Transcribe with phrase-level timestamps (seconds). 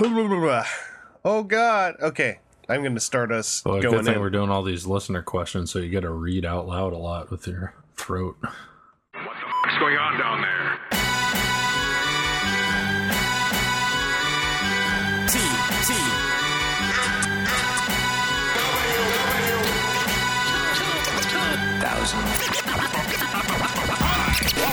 [1.26, 1.96] oh God.
[2.00, 2.38] Okay,
[2.70, 4.20] I'm going to start us Well, going good thing in.
[4.20, 7.30] we're doing all these listener questions, so you get to read out loud a lot
[7.30, 8.36] with your throat.
[8.40, 10.78] What the fuck's going on down there?
[15.28, 15.38] T
[15.84, 15.92] T
[21.82, 22.20] thousand.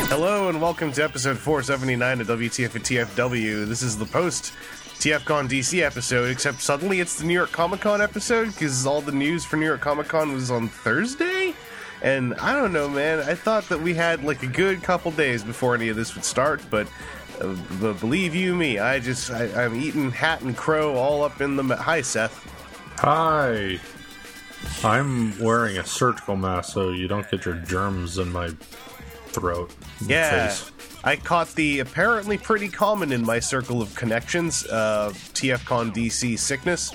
[0.10, 3.68] Hello and welcome to episode 479 of WTF and TFW.
[3.68, 4.54] This is the post
[5.00, 9.12] TFCon DC episode, except suddenly it's the New York Comic Con episode because all the
[9.12, 11.54] news for New York Comic Con was on Thursday.
[12.02, 13.20] And I don't know, man.
[13.20, 16.26] I thought that we had like a good couple days before any of this would
[16.26, 16.88] start, but,
[17.40, 21.42] uh, but believe you me, I just I, I'm eating hat and crow all up
[21.42, 21.64] in the.
[21.64, 22.44] Ma- Hi, Seth.
[23.00, 23.80] Hi.
[24.84, 28.50] I'm wearing a surgical mask so you don't get your germs in my
[29.40, 29.72] throat.
[30.06, 30.48] Yeah.
[30.48, 30.72] face.
[31.04, 36.92] I caught the apparently pretty common in my circle of connections uh, TFCon DC sickness.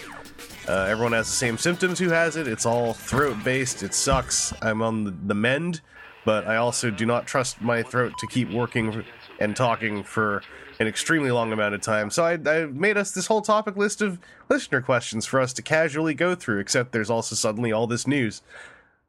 [0.68, 2.46] Uh, everyone has the same symptoms who has it.
[2.46, 3.82] It's all throat based.
[3.82, 4.52] It sucks.
[4.62, 5.80] I'm on the, the mend,
[6.24, 9.04] but I also do not trust my throat to keep working
[9.40, 10.42] and talking for
[10.78, 12.10] an extremely long amount of time.
[12.10, 14.18] So I, I made us this whole topic list of
[14.48, 18.42] listener questions for us to casually go through, except there's also suddenly all this news.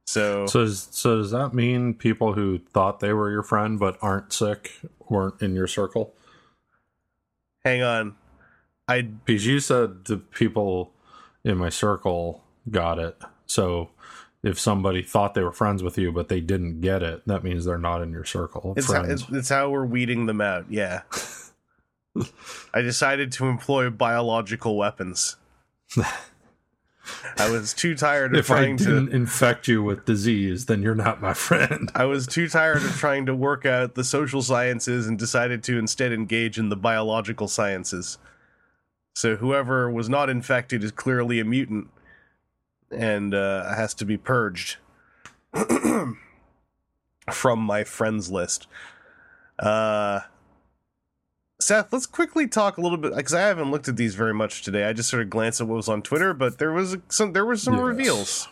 [0.06, 3.98] So, So, is, so does that mean people who thought they were your friend but
[4.02, 4.72] aren't sick
[5.10, 6.14] weren't in your circle?
[7.64, 8.16] hang on.
[8.88, 10.92] I Because you said the people
[11.44, 13.18] in my circle got it.
[13.46, 13.90] So
[14.44, 17.66] if somebody thought they were friends with you but they didn't get it, that means
[17.66, 18.74] they're not in your circle.
[18.76, 19.24] It's how, friends.
[19.24, 20.66] it's, it's how we're weeding them out.
[20.70, 21.04] Yeah.
[22.74, 25.38] I decided to employ biological weapons.
[27.38, 29.16] I was too tired of if I trying didn't to.
[29.16, 31.92] infect you with disease, then you're not my friend.
[31.96, 35.78] I was too tired of trying to work out the social sciences and decided to
[35.78, 38.18] instead engage in the biological sciences.
[39.16, 41.90] So whoever was not infected is clearly a mutant
[42.92, 44.78] and uh, has to be purged
[47.32, 48.68] from my friends list.
[49.60, 50.22] Uh,
[51.64, 54.62] Seth, let's quickly talk a little bit because I haven't looked at these very much
[54.62, 54.84] today.
[54.86, 57.46] I just sort of glanced at what was on Twitter, but there was some there
[57.46, 57.84] were some Yes.
[57.84, 58.48] reveals.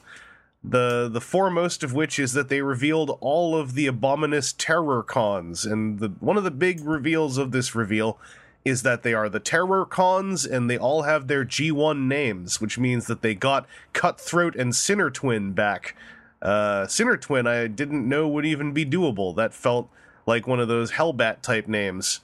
[0.64, 5.66] The the foremost of which is that they revealed all of the Abominus Terror Cons,
[5.66, 8.18] and the one of the big reveals of this reveal
[8.64, 12.78] is that they are the Terror Cons, and they all have their G1 names, which
[12.78, 15.96] means that they got Cutthroat and Sinner Twin back.
[16.44, 19.36] Uh, Sinner Twin, I didn't know would even be doable.
[19.36, 19.90] That felt
[20.28, 22.20] like one of those Hellbat type names,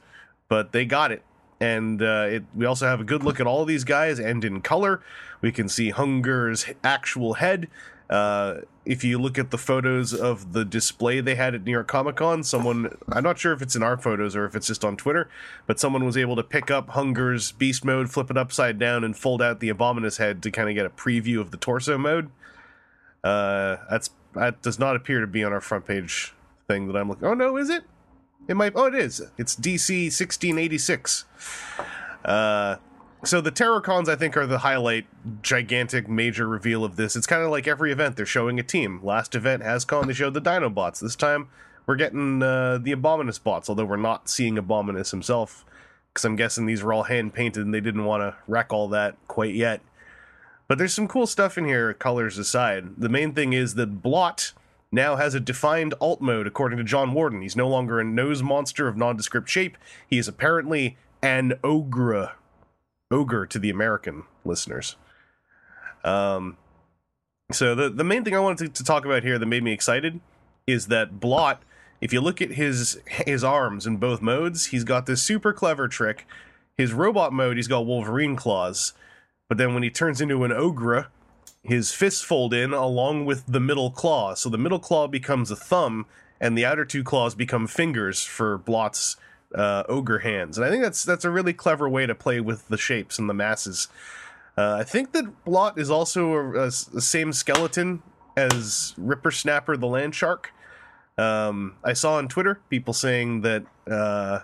[0.47, 1.23] but they got it.
[1.59, 4.61] And uh, it, we also have a good look at all these guys, and in
[4.61, 5.01] color,
[5.41, 7.67] we can see Hun-Gurrr's actual head.
[8.09, 11.87] Uh, if you look at the photos of the display they had at New York
[11.87, 14.85] Comic Con, someone, I'm not sure if it's in our photos or if it's just
[14.85, 15.29] on Twitter,
[15.65, 19.17] but someone was able to pick up Hun-Gurrr's beast mode, flip it upside down, and
[19.17, 22.29] fold out the Abominus head to kind of get a preview of the torso mode.
[23.23, 26.33] Uh, that's that does not appear to be on our front page
[26.67, 27.27] thing that I'm looking.
[27.27, 27.83] Oh no, is it?
[28.47, 28.73] It might.
[28.75, 29.21] Oh, it is.
[29.37, 31.25] It's DC 1686.
[32.23, 32.77] Uh,
[33.23, 35.05] so the Terrorcons, I think, are the highlight,
[35.41, 37.15] gigantic, major reveal of this.
[37.15, 38.99] It's kind of like every event they're showing a team.
[39.03, 40.99] Last event, HasCon, they showed the Dinobots.
[40.99, 41.49] This time,
[41.87, 45.65] we're getting uh, the Abominus bots, although we're not seeing Abominus himself,
[46.13, 48.87] because I'm guessing these were all hand painted and they didn't want to wreck all
[48.89, 49.81] that quite yet.
[50.67, 52.97] But there's some cool stuff in here, colors aside.
[52.97, 54.51] The main thing is that Blot
[54.91, 57.41] now has a defined alt mode, according to John Warden.
[57.41, 59.77] He's no longer a nose monster of nondescript shape.
[60.07, 62.33] He is apparently an ogre.
[63.11, 64.95] Ogre to the American listeners.
[66.03, 66.57] Um,
[67.51, 69.71] so the the main thing I wanted to, to talk about here that made me
[69.71, 70.19] excited
[70.65, 71.63] is that Blot.
[71.99, 75.87] If you look at his his arms in both modes, he's got this super clever
[75.87, 76.27] trick.
[76.77, 78.93] His robot mode, he's got Wolverine claws,
[79.49, 81.07] but then when he turns into an ogre,
[81.67, 84.33] his fists fold in along with the middle claw.
[84.35, 86.05] So the middle claw becomes a thumb,
[86.39, 89.17] and the outer two claws become fingers for Blot's
[89.53, 90.57] uh, ogre hands.
[90.57, 93.29] And I think that's that's a really clever way to play with the shapes and
[93.29, 93.89] the masses.
[94.57, 98.01] Uh, I think that Blot is also a, a the same skeleton
[98.38, 100.53] as Ripper Snapper the Land Shark.
[101.18, 104.39] Um, I saw on Twitter people saying that uh,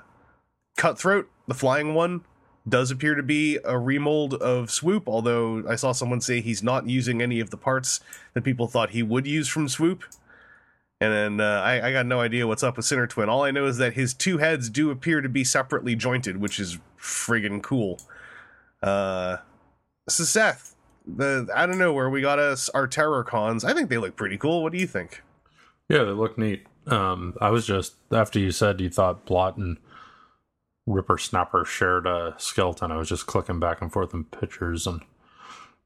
[0.76, 2.26] Cutthroat, the flying one,
[2.68, 6.88] does appear to be a remold of Swoop, although I saw someone say he's not
[6.88, 8.00] using any of the parts
[8.34, 10.04] that people thought he would use from Swoop.
[11.02, 13.28] And then uh, I, I got no idea what's up with Sinner Twin.
[13.28, 16.60] All I know is that his two heads do appear to be separately jointed, which
[16.60, 18.00] is friggin' cool.
[18.82, 19.38] Uh,
[20.08, 20.76] so Seth,
[21.06, 23.66] the out of nowhere we got us our terror cons.
[23.66, 24.64] I think they look pretty cool.
[24.64, 25.22] What do you think?
[25.90, 26.66] Yeah, they look neat.
[26.88, 29.78] Um, I was just after you said you thought Blot and
[30.86, 32.92] Ripper Snapper shared a skeleton.
[32.92, 35.02] I was just clicking back and forth in pictures, and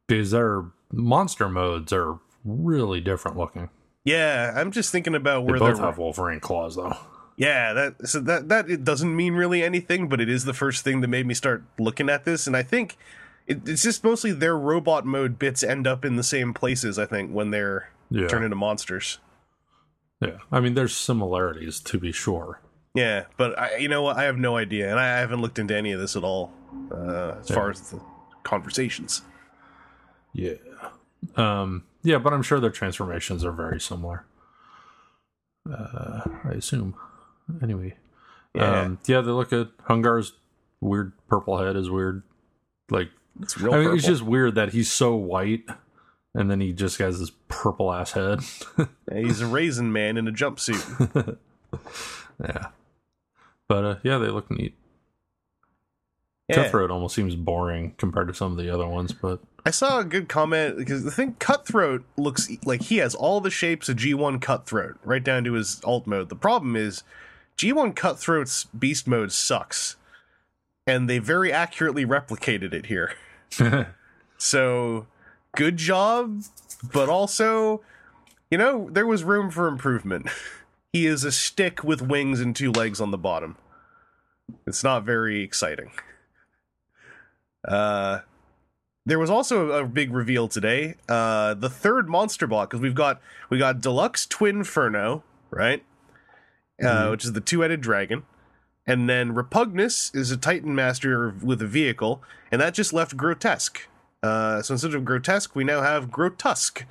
[0.07, 3.69] because their monster modes are really different looking.
[4.03, 5.85] Yeah, I'm just thinking about They where both they're.
[5.85, 6.95] have Wolverine claws, though.
[7.35, 10.83] Yeah, that so that that it doesn't mean really anything, but it is the first
[10.83, 12.97] thing that made me start looking at this, and I think
[13.45, 16.97] it, it's just mostly their robot mode bits end up in the same places.
[16.97, 19.19] I think when they're Yeah, turned into monsters.
[20.19, 20.37] yeah.
[20.51, 22.59] I mean, there's similarities to be sure.
[22.97, 24.17] Yeah, but I, you know what?
[24.17, 26.51] I have no idea, and I haven't looked into any of this at all
[26.91, 28.01] uh, as far as the
[28.43, 29.21] conversations.
[30.33, 30.53] Yeah.
[31.35, 34.25] Um, yeah, but I'm sure their transformations are very similar.
[35.69, 36.95] Uh, I assume.
[37.61, 37.95] Anyway.
[38.55, 38.81] Yeah.
[38.81, 40.33] Um, yeah, they look at Hun-Gurrr's
[40.81, 42.23] weird purple head is weird.
[42.89, 43.09] Like,
[43.41, 43.97] It's real I mean, purple.
[43.97, 45.63] it's just weird that he's so white
[46.33, 48.39] and then he just has this purple ass head.
[49.11, 51.37] Yeah, He's a raisin man in a jumpsuit.
[52.41, 52.67] yeah.
[53.67, 54.75] But uh, yeah, they look neat.
[56.47, 56.55] Yeah.
[56.55, 60.05] Cutthroat almost seems boring compared to some of the other ones, but I saw a
[60.05, 64.41] good comment because the thing Cutthroat looks like he has all the shapes of G1
[64.41, 66.29] Cutthroat, right down to his alt mode.
[66.29, 67.03] The problem is
[67.57, 69.97] G1 Cutthroat's beast mode sucks,
[70.85, 73.13] and they very accurately replicated it here.
[74.37, 75.07] So
[75.55, 76.43] good job,
[76.93, 77.81] but also,
[78.51, 80.29] you know, there was room for improvement.
[80.93, 83.57] he is a stick with wings and two legs on the bottom.
[84.65, 85.91] It's not very exciting.
[87.67, 88.19] Uh,
[89.05, 90.95] there was also a big reveal today.
[91.07, 95.83] Uh, the third monster bot because we've got we got deluxe Twinferno, right?
[96.81, 98.23] Uh, which is the two-headed dragon,
[98.85, 103.87] and then Repugnus is a Titan master with a vehicle, and that just left Grotesque.
[104.21, 106.83] Uh, so instead of Grotesque, we now have Grotusk,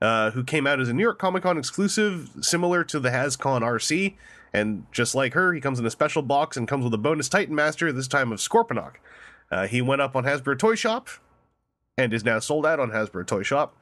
[0.00, 3.62] uh, who came out as a New York Comic Con exclusive, similar to the HasCon
[3.62, 4.14] RC.
[4.52, 7.28] And just like her, he comes in a special box and comes with a bonus
[7.28, 8.94] Titan Master, this time of Scorponok.
[9.50, 11.08] Uh, he went up on Hasbro Toy Shop
[11.96, 13.76] and is now sold out on Hasbro Toy Shop.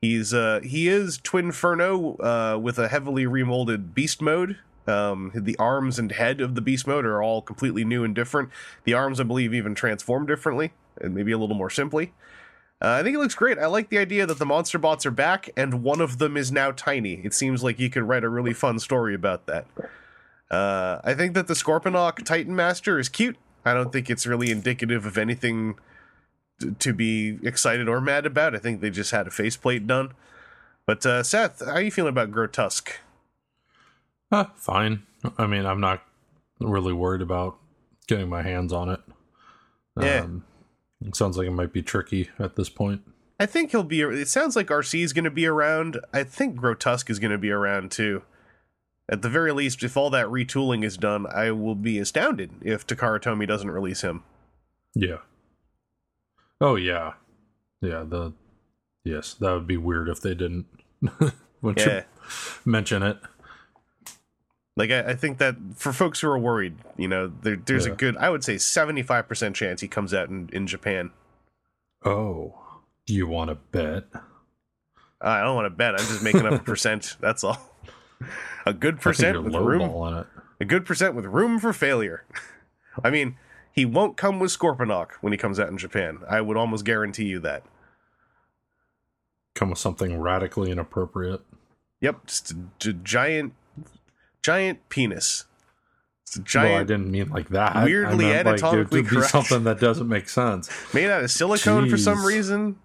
[0.00, 4.58] He's uh, he is Twinferno uh, with a heavily remolded Beast mode.
[4.86, 8.48] Um, the arms and head of the Beast mode are all completely new and different.
[8.84, 12.12] The arms, I believe, even transform differently and maybe a little more simply.
[12.82, 13.58] Uh, I think it looks great.
[13.58, 16.50] I like the idea that the monster bots are back and one of them is
[16.50, 17.20] now tiny.
[17.24, 19.66] It seems like you could write a really fun story about that.
[20.50, 23.36] Uh, I think that the Scorponok Titan Master is cute.
[23.66, 25.74] I don't think it's really indicative of anything
[26.58, 28.54] t- to be excited or mad about.
[28.54, 30.12] I think they just had a faceplate done.
[30.86, 32.92] But uh, Seth, how are you feeling about Grotusk?
[34.32, 35.02] uh, fine.
[35.36, 36.02] I mean, I'm not
[36.60, 37.58] really worried about
[38.06, 39.00] getting my hands on it.
[40.00, 40.26] Yeah.
[41.04, 43.02] It sounds like it might be tricky at this point.
[43.38, 44.02] I think he'll be.
[44.02, 45.98] It sounds like RC is going to be around.
[46.12, 48.22] I think Grotusk is going to be around too.
[49.10, 52.86] At the very least, if all that retooling is done, I will be astounded if
[52.86, 54.22] Takara Tomy doesn't release him.
[54.94, 55.18] Yeah.
[56.60, 57.14] Oh yeah,
[57.80, 58.04] yeah.
[58.06, 58.34] The
[59.04, 60.66] yes, that would be weird if they didn't.
[61.62, 61.96] Once Yeah.
[61.96, 62.02] you
[62.70, 63.18] mention it,
[64.76, 67.90] Like I, I think that for folks who are worried, you know, there, there's a
[67.90, 71.10] good, I would say, seventy five percent chance he comes out in, in Japan.
[72.04, 72.54] oh,
[73.06, 74.04] do you want to bet?
[75.20, 75.94] I don't want to bet.
[75.94, 77.16] I'm just making up a percent.
[77.20, 77.58] That's all.
[78.64, 80.24] A good percent with room.
[80.60, 82.24] A good percent with room for failure.
[83.04, 83.36] I mean,
[83.72, 86.18] he won't come with Scorponok when he comes out in Japan.
[86.28, 87.64] I would almost guarantee you that.
[89.54, 91.40] Come with something radically inappropriate.
[92.00, 93.52] Yep, just a, gi- giant,
[94.42, 95.44] giant penis.
[96.26, 96.70] It's a giant.
[96.72, 97.84] well, I didn't mean like that.
[97.84, 99.30] weirdly I meant like it anatomically would be correct.
[99.32, 100.70] something that doesn't make sense.
[100.94, 102.76] made out of silicone for some reason.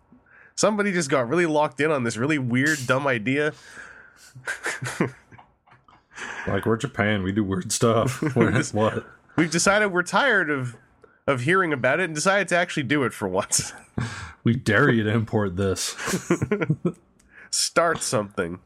[0.56, 3.54] Somebody just got really locked in on this really weird, dumb idea.
[6.48, 8.22] Like we're Japan, we do weird stuff.
[8.36, 9.06] We're- what?
[9.36, 10.78] We've decided we're tired of
[11.28, 13.74] of hearing about it and decided to actually do it for once.
[14.44, 15.96] We dare you to import this.
[17.50, 18.60] Start something.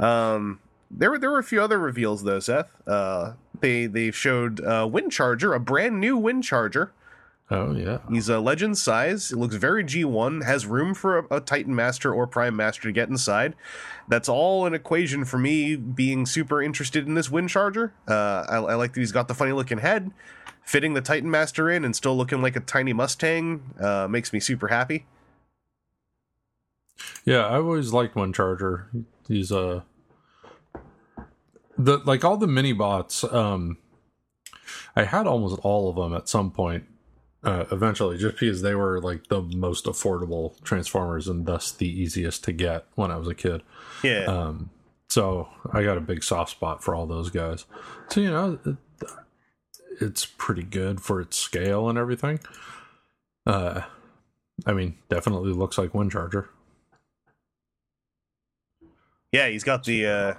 [0.00, 0.58] um,
[0.90, 2.72] there were there were a few other reveals though, Seth.
[2.86, 6.92] Uh, they they showed uh, Wind Charger, a brand new Wind Charger.
[7.50, 7.98] Oh yeah.
[8.10, 9.32] He's a legend size.
[9.32, 10.44] It looks very G1.
[10.44, 13.54] Has room for a, a Titan Master or Prime Master to get inside.
[14.06, 17.94] That's all an equation for me being super interested in this Wind Charger.
[18.06, 20.10] Uh, I, I like that he's got the funny looking head,
[20.62, 23.74] fitting the Titan Master in, and still looking like a tiny Mustang.
[23.80, 25.06] Uh, makes me super happy.
[27.24, 28.90] Yeah, I always liked one charger.
[29.26, 29.84] He's a
[31.78, 33.24] the like all the mini bots.
[33.24, 33.78] Um,
[34.96, 36.84] I had almost all of them at some point.
[37.44, 42.42] Uh, eventually, just because they were like the most affordable transformers and thus the easiest
[42.42, 43.62] to get when I was a kid.
[44.02, 44.24] Yeah.
[44.24, 44.70] Um,
[45.08, 47.64] so I got a big soft spot for all those guys.
[48.10, 48.76] So you know, it,
[50.00, 52.40] it's pretty good for its scale and everything.
[53.46, 53.82] Uh,
[54.66, 56.50] I mean, definitely looks like Wind Charger.
[59.30, 60.34] Yeah, he's got the uh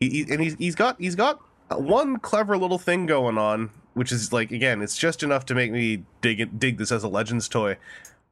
[0.00, 4.12] he, he- and he's he's got he's got one clever little thing going on, which
[4.12, 7.08] is like again, it's just enough to make me dig it, dig this as a
[7.08, 7.76] Legends toy.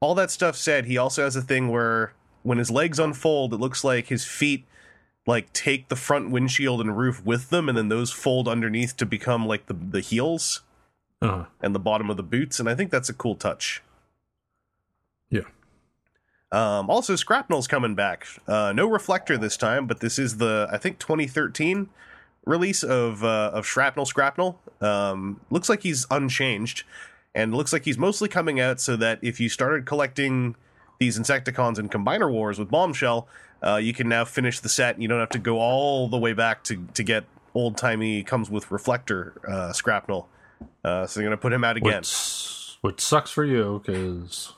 [0.00, 3.58] All that stuff said, he also has a thing where when his legs unfold, it
[3.60, 4.64] looks like his feet
[5.26, 9.06] like take the front windshield and roof with them, and then those fold underneath to
[9.06, 10.62] become like the the heels
[11.20, 13.80] Uh, and the bottom of the boots, and I think that's a cool touch.
[15.30, 15.42] yeah.
[16.52, 18.26] Um, also, Shrapnel's coming back.
[18.46, 21.88] Uh, no reflector this time, but this is the I think 2013
[22.44, 24.56] release of uh, of Shrapnel Scrapnel.
[24.80, 26.84] Um, looks like he's unchanged,
[27.34, 30.54] and looks like he's mostly coming out so that if you started collecting
[30.98, 33.26] these Insecticons and Combiner Wars with Bombshell,
[33.62, 34.94] uh, you can now finish the set.
[34.94, 38.22] and You don't have to go all the way back to to get old timey
[38.22, 40.28] comes with reflector uh, Shrapnel.
[40.84, 42.00] Uh, so they're gonna put him out again.
[42.00, 44.52] Which, which sucks for you because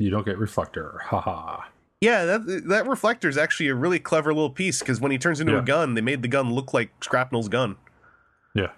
[0.00, 1.00] you don't get reflector.
[1.04, 1.62] Haha.
[2.00, 5.38] Yeah, that that reflector is actually a really clever little piece because when he turns
[5.40, 5.58] into Yeah.
[5.58, 7.76] a gun, they made the gun look like Shrapnel's gun.
[8.54, 8.72] Yeah.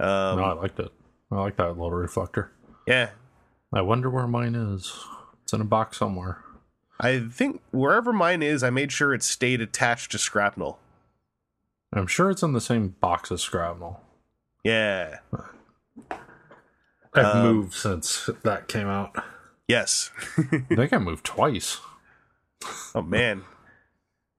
[0.00, 0.92] Um, no, I liked it.
[1.32, 2.52] I like that little reflector.
[2.86, 3.10] yeah,
[3.74, 4.92] I wonder where mine is.
[5.42, 6.42] It's in a box somewhere.
[7.00, 10.78] I think wherever mine is, I made sure it stayed attached to Shrapnel.
[11.92, 14.00] I'm sure it's in the same box as Shrapnel.
[14.64, 15.18] Yeah,
[17.14, 19.16] I've Um, moved since that came out.
[19.68, 20.10] Yes.
[20.68, 21.78] Think I moved twice.
[22.94, 23.42] oh man,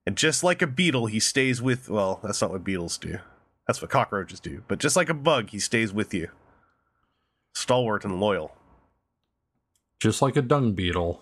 [0.05, 1.87] and just like a beetle, he stays with.
[1.89, 3.19] Well, that's not what beetles do.
[3.67, 4.63] That's what cockroaches do.
[4.67, 6.29] But just like a bug, he stays with you,
[7.53, 8.55] stalwart and loyal.
[9.99, 11.21] Just like a dung beetle,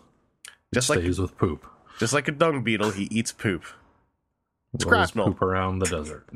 [0.73, 1.65] Just like stays with poop.
[1.99, 3.63] just like a dung beetle, he eats poop.
[4.85, 5.25] Rolls Shrapnel.
[5.27, 6.27] poop around the desert.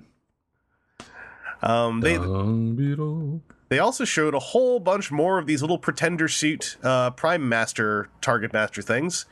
[1.61, 3.41] Um, they dung beetle.
[3.71, 8.09] They also showed a whole bunch more of these little pretender suit uh, Prime Master
[8.19, 9.25] Target Master things.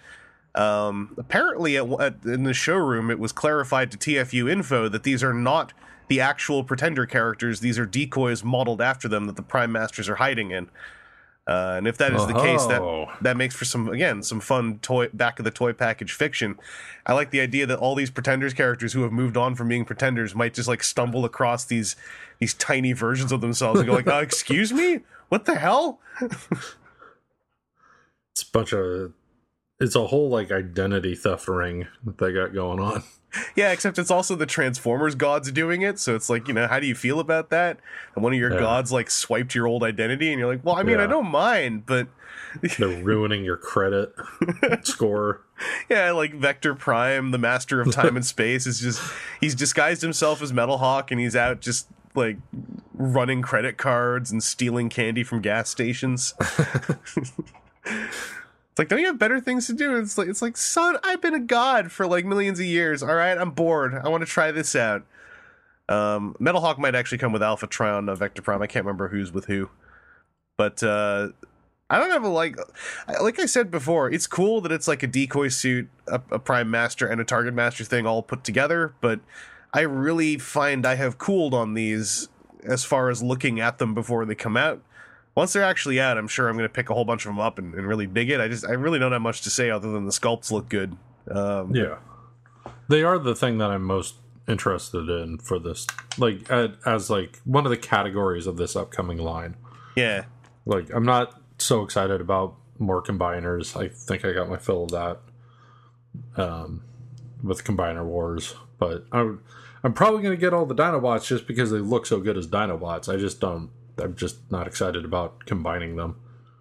[0.56, 5.26] Um, apparently, at, at, in the showroom, it was clarified to TFU Info that these
[5.26, 5.74] are not
[6.08, 10.16] the actual pretender characters; these are decoys modeled after them that the Prime Masters are
[10.16, 10.70] hiding in.
[11.50, 13.10] Uh, and if that is the case, that Oh.
[13.22, 16.60] that makes for some again some fun toy back of the toy package fiction.
[17.08, 19.84] I like the idea that all these pretenders characters who have moved on from being
[19.84, 21.96] pretenders might just like stumble across these
[22.40, 26.00] these tiny versions of themselves and go like, uh, "Excuse me, what the hell?"
[28.32, 29.14] It's a bunch of.
[29.80, 33.04] It's a whole like identity theft ring that they got going on.
[33.56, 36.80] Yeah, except it's also the Transformers gods doing it, so it's like you know, how
[36.80, 37.80] do you feel about that?
[38.16, 38.60] And one of your Yeah.
[38.60, 41.86] gods like swiped your old identity, and you're like, "Well, I mean, I don't mind,
[41.86, 42.08] but
[42.80, 44.14] They're ruining your credit
[44.84, 45.42] score.
[45.90, 49.02] yeah, like Vector Prime, the master of time and space, is just
[49.40, 52.38] he's disguised himself as Metal Hawk and he's out just like
[52.96, 56.34] running credit cards and stealing candy from gas stations.
[58.80, 59.98] It's like, don't you have better things to do?
[59.98, 63.04] It's like it's like, son, I've been a god for like millions of years.
[63.04, 63.94] All right, I'm bored.
[63.94, 65.04] I want to try this out.
[65.90, 68.62] Um, Metal Hawk might actually come with Alpha Trion, uh, Vector Prime.
[68.62, 69.70] I can't remember who's with who,
[70.56, 71.30] but uh,
[71.90, 72.56] I don't have a like.
[73.22, 76.72] Like I said before, it's cool that it's like a decoy suit, a, a Prime
[76.72, 78.94] Master, and a Target Master thing all put together.
[79.02, 79.20] But
[79.74, 82.30] I really find I have cooled on these
[82.64, 84.82] as far as looking at them before they come out.
[85.40, 87.40] Once they're actually out, I'm sure I'm going to pick a whole bunch of them
[87.40, 88.42] up and, and really dig it.
[88.42, 90.98] I just I really don't have much to say other than the sculpts look good.
[91.32, 92.00] Um, Yeah.
[92.90, 94.16] They are the thing that I'm most
[94.50, 99.56] interested in for this like as like one of the categories of this upcoming line.
[99.96, 100.26] yeah,
[100.66, 103.82] Like I'm not so excited about more combiners.
[103.82, 105.20] I think I got my fill of that
[106.36, 106.82] um
[107.42, 109.42] with combiner wars, but I'm
[109.86, 112.46] I'm probably going to get all the Dinobots just because they look so good as
[112.46, 113.08] Dinobots.
[113.08, 113.70] I just don't
[114.00, 116.16] I'm just not excited about combining them.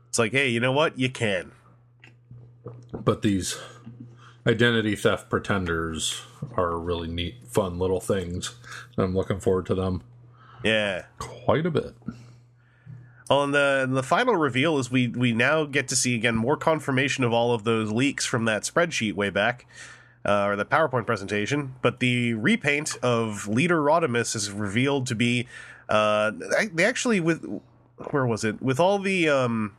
[0.09, 0.99] it's like, hey, you know what?
[0.99, 1.52] You can.
[2.92, 3.57] But these
[4.47, 6.23] identity theft pretenders
[6.57, 8.54] are really neat, fun little things.
[8.97, 10.02] I'm looking forward to them
[10.64, 11.04] Yeah.
[11.18, 11.95] quite a bit.
[13.28, 16.57] Well, and the the final reveal is we we now get to see again more
[16.57, 19.66] confirmation of all of those leaks from that spreadsheet way back,
[20.25, 21.75] uh, or the PowerPoint presentation.
[21.83, 25.47] But the repaint of Leader Rodimus is revealed to be,
[25.88, 26.33] uh,
[26.73, 27.45] they actually with
[28.11, 29.76] where was it with all the um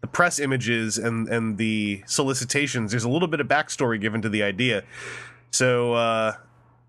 [0.00, 2.90] the press images and and the solicitations.
[2.90, 4.82] There's a little bit of backstory given to the idea.
[5.50, 6.34] So uh,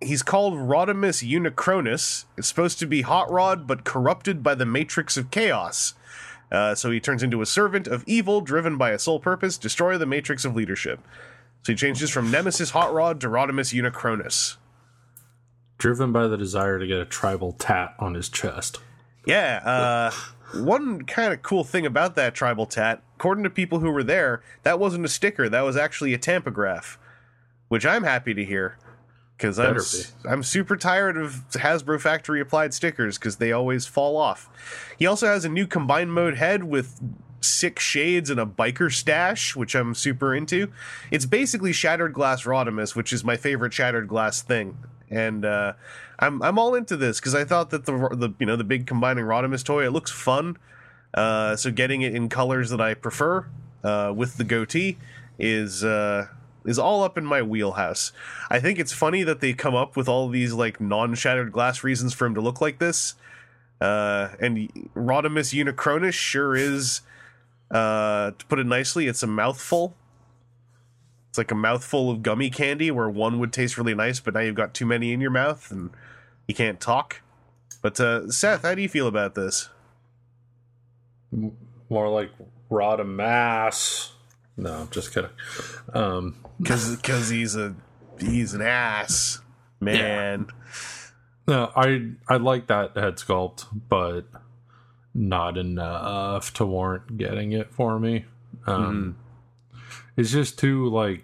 [0.02, 2.26] he's called Rodimus Unicronus.
[2.38, 5.94] It's supposed to be Hot Rod, but corrupted by the Matrix of Chaos.
[6.52, 9.98] Uh, so he turns into a servant of evil, driven by a sole purpose: destroy
[9.98, 11.00] the Matrix of leadership.
[11.64, 14.58] So he changes from Nemesis Hot Rod to Rodimus Unicronus.
[15.84, 18.80] Driven by the desire to get a tribal tat on his chest.
[19.26, 20.12] Yeah, uh,
[20.64, 24.42] one kind of cool thing about that tribal tat, according to people who were there,
[24.62, 25.50] that wasn't a sticker.
[25.50, 26.98] That was actually a tampograph,
[27.68, 28.78] which I'm happy to hear
[29.36, 34.16] because I'm s- I'm super tired of Hasbro factory applied stickers because they always fall
[34.16, 34.50] off.
[34.98, 36.98] He also has a new combined mode head with
[37.42, 40.72] six shades and a biker stash, which I'm super into.
[41.12, 44.78] It's basically Shattered Glass Rodimus, which is my favorite Shattered Glass thing,
[45.14, 45.74] and uh,
[46.20, 48.88] I'm I'm all into this because I thought that the the you know the big
[48.88, 50.58] combining Rodimus toy it looks fun.
[51.14, 53.46] Uh, so getting it in colors that I prefer
[53.84, 54.98] uh, with the goatee
[55.38, 56.28] is uh,
[56.66, 58.12] is all up in my wheelhouse.
[58.50, 62.14] I think it's funny that they come up with all these like non-shattered glass reasons
[62.14, 63.16] for him to look like this.
[63.82, 67.02] Uh, and Rodimus Unicronus sure is,
[67.70, 69.96] uh, to put it nicely, it's a mouthful.
[71.34, 74.42] It's like a mouthful of gummy candy where one would taste really nice, but now
[74.42, 75.90] you've got too many in your mouth and
[76.48, 77.24] you can't talk.
[77.82, 79.70] But uh, Seth, how do you feel about this?
[81.90, 82.30] More like
[82.70, 84.12] rod of mass.
[84.58, 85.32] No, I'm just kidding.
[85.92, 87.74] Um, Because because he's a
[88.20, 89.40] he's an ass
[89.80, 90.46] man.
[91.48, 94.26] no, I I like that head sculpt, but
[95.16, 98.26] not enough to warrant getting it for me.
[98.68, 99.18] Um,
[100.16, 101.24] It's just too like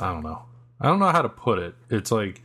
[0.00, 0.42] I don't know.
[0.80, 1.74] I don't know how to put it.
[1.90, 2.42] It's like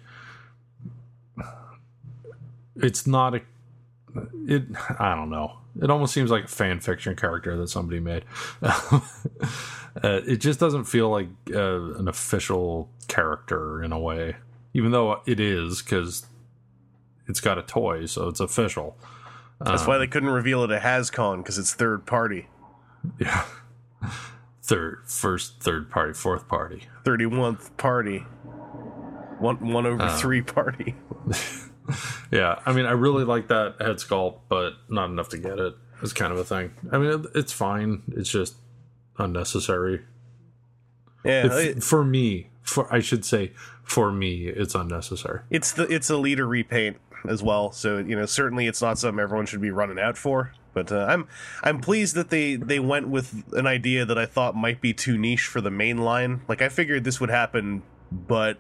[2.76, 3.42] it's not a
[4.48, 4.64] it
[4.98, 5.58] I don't know.
[5.82, 8.26] It almost seems like a fan fiction character that somebody made.
[8.62, 9.00] uh,
[10.04, 14.36] it just doesn't feel like uh, an official character in a way,
[14.74, 16.26] even though it is because
[17.28, 18.98] it's got a toy, so it's official.
[19.62, 22.48] That's why they couldn't reveal it at HasCon because it's third party.
[23.20, 23.46] Yeah,
[24.70, 26.84] third, first, third party, fourth party.
[27.04, 28.20] 31th party.
[29.40, 30.18] One one over uh.
[30.18, 30.96] three party.
[32.32, 35.74] Yeah, I mean, I really like that head sculpt, but not enough to get it.
[36.04, 36.72] It's kind of a thing.
[36.92, 38.04] I mean, it- it's fine.
[38.16, 38.54] It's just
[39.18, 40.02] unnecessary.
[41.26, 45.42] Yeah, If- it- for me, for I should say, for me, it's unnecessary.
[45.50, 47.72] it's the it's a leader repaint as well.
[47.72, 50.52] So you know, certainly it's not something everyone should be running out for.
[50.84, 51.28] But uh, I'm
[51.62, 55.18] I'm pleased that they they went with an idea that I thought might be too
[55.18, 56.42] niche for the main line.
[56.48, 58.58] Like I figured this would happen, but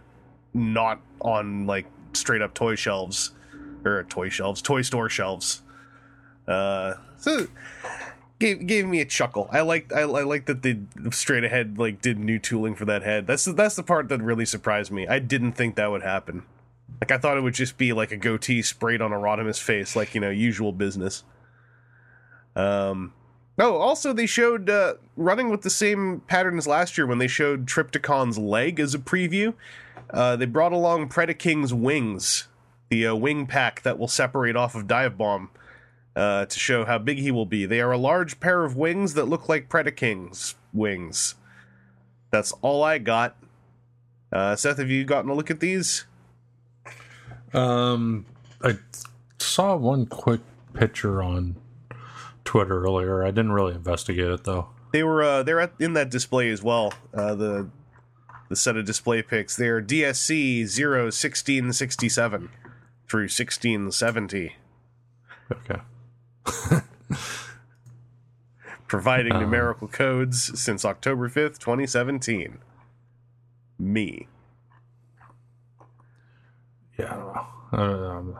[0.53, 3.31] not on like straight up toy shelves
[3.85, 5.61] or toy shelves, toy store shelves.
[6.45, 7.47] Uh, so
[8.37, 9.47] gave gave me a chuckle.
[9.49, 10.79] I liked I, I liked that they
[11.11, 13.27] straight ahead like did new tooling for that head.
[13.27, 15.07] That's that's the part that really surprised me.
[15.07, 16.43] I didn't think that would happen.
[16.99, 19.95] Like I thought it would just be like a goatee sprayed on a Rodimus face,
[19.95, 21.23] like you know usual business.
[22.59, 23.13] Um.
[23.57, 27.27] Oh, also they showed uh, running with the same pattern as last year when they
[27.27, 29.53] showed Trypticon's leg as a preview.
[30.09, 32.47] Uh, they brought along Predaking's wings,
[32.89, 35.49] the uh, wing pack that will separate off of Dive Bomb
[36.15, 37.65] uh, to show how big he will be.
[37.65, 41.35] They are a large pair of wings that look like Predaking's wings.
[42.31, 43.35] That's all I got.
[44.31, 46.05] Uh, Seth, have you gotten a look at these?
[47.53, 48.25] Um,
[48.63, 48.77] I
[49.37, 50.41] saw one quick
[50.73, 51.55] picture on
[52.49, 53.23] Twitter earlier.
[53.23, 54.69] I didn't really investigate it though.
[54.91, 56.91] They were uh, they're at, in that display as well.
[57.13, 57.69] Uh, the
[58.49, 59.55] the set of display picks.
[59.55, 62.49] They're DSC 01667
[63.07, 64.55] through 1670,
[65.51, 65.81] Okay.
[68.87, 69.41] providing Um.
[69.43, 72.57] numerical codes since October 5th, 2017.
[73.77, 74.27] Me.
[76.97, 77.13] Yeah,
[77.71, 78.39] I don't know.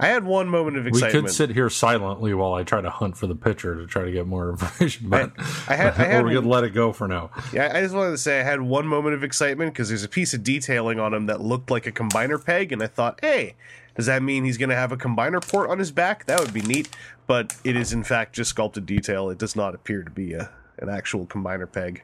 [0.00, 0.06] I.
[0.06, 1.14] I had one moment of excitement.
[1.14, 4.04] We could sit here silently while I try to hunt for the picture to try
[4.04, 5.32] to get more information, but
[5.68, 7.30] I had- I had- or we could let it go for now.
[7.52, 10.08] Yeah, I just wanted to say I had one moment of excitement because there's a
[10.08, 13.54] piece of detailing on him that looked like a combiner peg, and I thought, hey,
[13.96, 16.26] does that mean he's going to have a combiner port on his back?
[16.26, 16.88] That would be neat.
[17.26, 19.30] But it is, in fact, just sculpted detail.
[19.30, 22.02] It does not appear to be a, an actual combiner peg.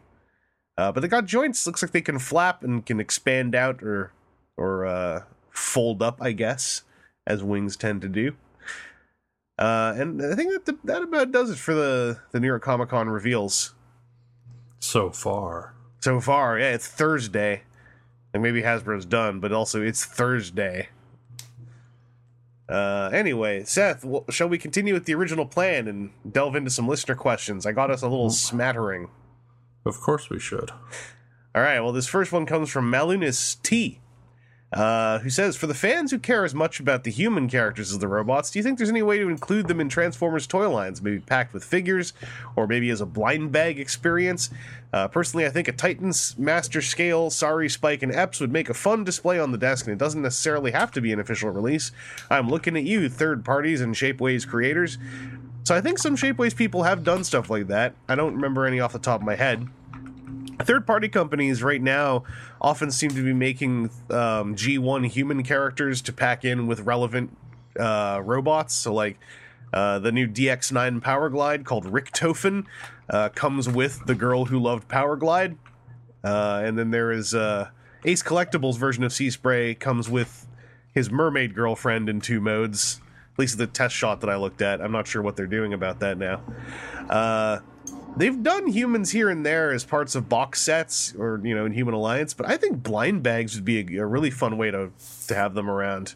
[0.78, 1.66] Uh, but they got joints.
[1.66, 4.12] Looks like they can flap and can expand out or
[4.58, 6.82] or uh, fold up, I guess,
[7.26, 8.34] as wings tend to do.
[9.58, 12.90] Uh, and I think that that about does it for the the New York Comic
[12.90, 13.74] Con reveals
[14.80, 16.58] So far, so far.
[16.58, 17.62] Yeah, it's Thursday.
[18.34, 20.90] And maybe Hasbro's done, but also it's Thursday.
[22.68, 26.86] Uh, anyway, Seth, w- shall we continue with the original plan and delve into some
[26.88, 27.64] listener questions?
[27.64, 29.08] I got us a little smattering.
[29.86, 30.70] of course we should.
[31.54, 34.00] All right, well, this first one comes from Malunis T.
[34.72, 37.98] Uh, who says, For the fans who care as much about the human characters as
[37.98, 41.00] the robots, do you think there's any way to include them in Transformers toy lines,
[41.00, 42.12] maybe packed with figures,
[42.56, 44.50] or maybe as a blind bag experience?
[44.92, 48.74] Uh, personally, I think a Titans Master Scale, Sari, Spike, and Epps would make a
[48.74, 51.92] fun display on the desk, and it doesn't necessarily have to be an official release.
[52.28, 54.98] I'm looking at you, third parties and Shapeways creators.
[55.62, 57.94] So I think some Shapeways people have done stuff like that.
[58.08, 59.68] I don't remember any off the top of my head
[60.60, 62.24] third party companies right now
[62.60, 67.36] often seem to be making um, G1 human characters to pack in with relevant
[67.78, 68.74] uh, robots.
[68.74, 69.18] So, like
[69.72, 72.66] uh, the new DX9 Power Glide called Richthofen
[73.10, 75.56] uh, comes with the girl who loved Power Glide.
[76.24, 77.68] Uh, and then there is uh,
[78.04, 80.46] Ace Collectibles version of Sea Spray comes with
[80.92, 83.00] his mermaid girlfriend in two modes.
[83.34, 84.80] At least the test shot that I looked at.
[84.80, 86.40] I'm not sure what they're doing about that now.
[88.16, 91.72] They've done humans here and there as parts of box sets or you know in
[91.72, 94.90] human alliance but i think blind bags would be a, a, really fun way to
[95.28, 96.14] to have them around.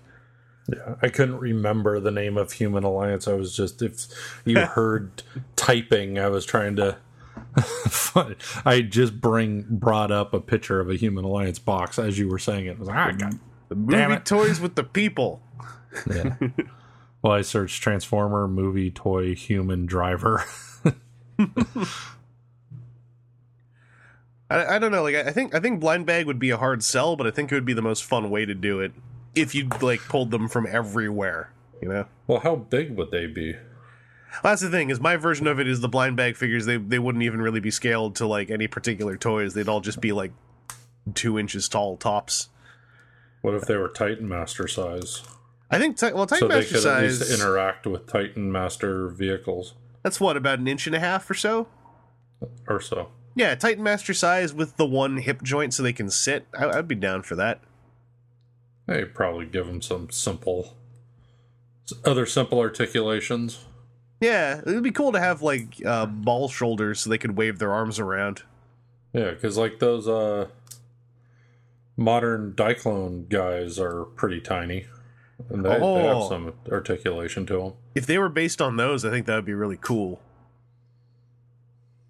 [0.73, 3.29] Yeah i couldn't remember the name of human alliance.
[3.29, 4.07] I was just if
[4.45, 5.23] you heard
[5.57, 6.97] typing i was trying to
[8.65, 12.39] i just bring brought up a picture of a human alliance box as you were
[12.39, 15.43] saying it, it was like, ah, God, the movie toys with the people.
[16.09, 16.37] Yeah.
[17.21, 20.45] Well i searched transformer movie toy human driver
[24.51, 25.03] I, I don't know.
[25.03, 27.53] Like I think I think blind bag would be a hard sell, but I think
[27.53, 28.93] it would be the most fun way to do it
[29.35, 31.53] if you like pulled them from everywhere.
[31.81, 32.07] You know.
[32.27, 33.53] Well, how big would they be?
[33.53, 34.91] Well, that's the thing.
[34.91, 36.67] Is my version of it is the blind bag figures.
[36.67, 39.55] They they wouldn't even really be scaled to like any particular toys.
[39.55, 40.33] They'd all just be like
[41.15, 42.49] two inches tall tops.
[43.43, 45.23] What if they were Titan Master size?
[45.71, 49.75] I think well Titan so Master size at least interact with Titan Master vehicles.
[50.03, 51.69] That's what about an inch and a half or so,
[52.67, 53.09] or so.
[53.35, 56.47] Yeah, Titan Master size with the one hip joint so they can sit.
[56.59, 57.61] I, would be down for that.
[58.87, 60.77] They probably give them some simple,
[62.05, 63.65] other simple articulations.
[64.21, 67.59] Yeah, it would be cool to have like uh, ball shoulders so they could wave
[67.59, 68.43] their arms around.
[69.13, 70.49] Yeah, because like those uh,
[71.97, 74.87] modern Diaclone guys are pretty tiny.
[75.49, 75.95] And they, oh.
[75.97, 77.73] they have some articulation to them.
[77.95, 80.21] If they were based on those, I think that would be really cool.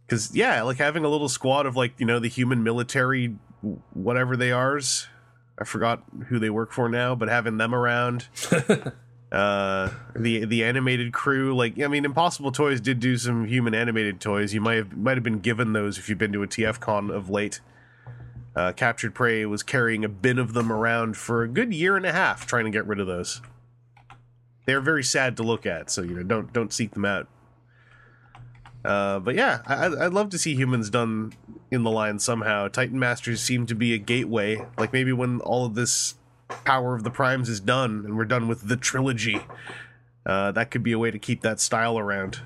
[0.06, 3.36] Because yeah, like having a little squad of like you know the human military,
[3.92, 4.80] whatever they are.
[5.58, 8.26] I forgot who they work for now, but having them around,
[9.32, 14.20] uh, the the animated crew, like I mean, Impossible Toys did do some human animated
[14.20, 14.52] toys.
[14.52, 17.10] You might have might have been given those if you've been to a TF con
[17.10, 17.60] of late.
[18.54, 22.04] Uh, Captured Prey was carrying a bin of them around for a good year and
[22.04, 23.40] a half, trying to get rid of those.
[24.66, 27.28] They're very sad to look at, so you know don't don't seek them out.
[28.84, 31.32] Uh, but yeah, I, would love to see humans done
[31.70, 32.68] in the line somehow.
[32.68, 34.64] Titan Masters seem to be a gateway.
[34.78, 36.14] Like maybe when all of this
[36.64, 39.40] Power of the Primes is done and we're done with the trilogy,
[40.26, 42.40] uh, that could be a way to keep that style around.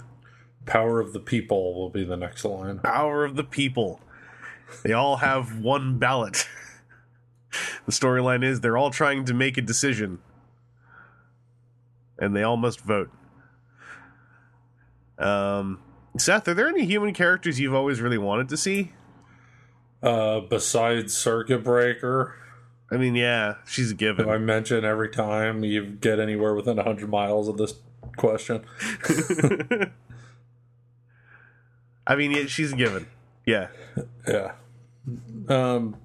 [0.66, 2.80] Power of the People will be the next line.
[2.80, 4.00] Power of the People.
[4.83, 6.46] They all have one ballot.
[7.87, 10.18] the storyline is they're all trying to make a decision,
[12.18, 13.11] and they all must vote.
[15.18, 15.81] Um,
[16.18, 18.92] Seth, are there any human characters you've always really wanted to see?
[20.03, 22.35] Uh, besides Circuit Breaker.
[22.90, 24.29] I mean, yeah, she's a given.
[24.29, 27.74] I mention every time you get anywhere within 100 miles of this
[28.16, 28.64] question.
[32.07, 33.07] I mean, yeah, she's a given.
[33.46, 33.68] Yeah.
[34.26, 34.52] Yeah.
[35.48, 35.96] Um,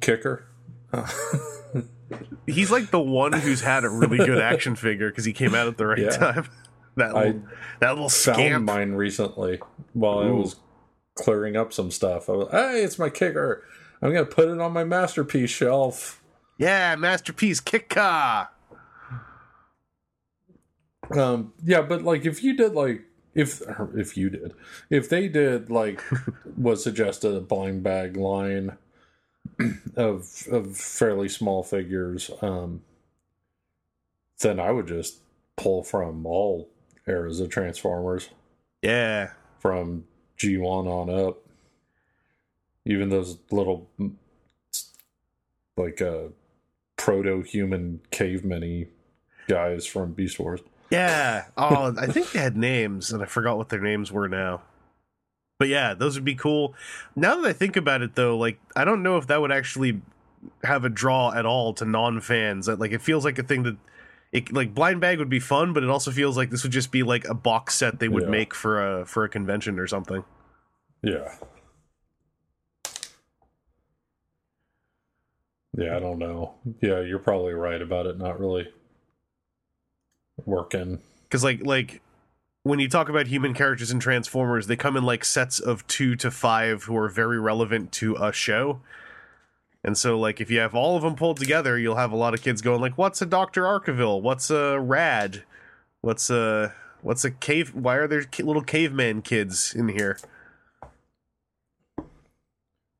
[0.00, 0.46] kicker.
[2.46, 5.66] He's like the one who's had a really good action figure because he came out
[5.66, 6.10] at the right yeah.
[6.10, 6.48] time.
[6.96, 8.38] that little, I that little scamp.
[8.38, 9.60] found mine recently
[9.92, 10.28] while Ooh.
[10.28, 10.56] I was
[11.14, 12.28] clearing up some stuff.
[12.28, 13.64] I was, hey, it's my kicker.
[14.00, 16.22] I'm gonna put it on my masterpiece shelf.
[16.58, 18.48] Yeah, masterpiece kicker.
[21.10, 23.02] Um, yeah, but like if you did like
[23.36, 23.62] if
[23.94, 24.54] if you did.
[24.90, 26.02] If they did like
[26.56, 28.76] was suggested a blind bag line
[29.94, 32.82] of of fairly small figures um
[34.40, 35.20] then i would just
[35.56, 36.68] pull from all
[37.06, 38.30] eras of transformers.
[38.82, 39.30] Yeah.
[39.60, 40.04] From
[40.38, 41.38] g1 on up.
[42.84, 43.88] Even those little
[45.76, 46.28] like uh
[46.96, 48.88] proto-human caveman
[49.48, 51.46] guys from beast wars yeah.
[51.56, 54.62] Oh, I think they had names, and I forgot what their names were now.
[55.58, 56.74] But yeah, those would be cool.
[57.14, 60.00] Now that I think about it, though, like I don't know if that would actually
[60.62, 62.68] have a draw at all to non-fans.
[62.68, 63.76] Like it feels like a thing that
[64.32, 66.90] it like blind bag would be fun, but it also feels like this would just
[66.90, 68.30] be like a box set they would yeah.
[68.30, 70.24] make for a for a convention or something.
[71.02, 71.34] Yeah.
[75.78, 76.54] Yeah, I don't know.
[76.80, 78.66] Yeah, you're probably right about it not really
[80.44, 81.00] working.
[81.24, 82.00] because like like
[82.62, 86.16] when you talk about human characters in Transformers, they come in like sets of two
[86.16, 88.80] to five who are very relevant to a show.
[89.84, 92.34] And so, like, if you have all of them pulled together, you'll have a lot
[92.34, 94.20] of kids going like, "What's a Doctor Arkeville?
[94.20, 95.44] What's a Rad?
[96.00, 97.72] What's a what's a cave?
[97.72, 100.18] Why are there little caveman kids in here?"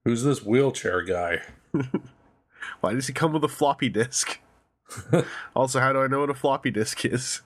[0.04, 1.42] Who's this wheelchair guy?
[2.80, 4.38] Why does he come with a floppy disk?
[5.56, 7.42] also, how do I know what a floppy disk is?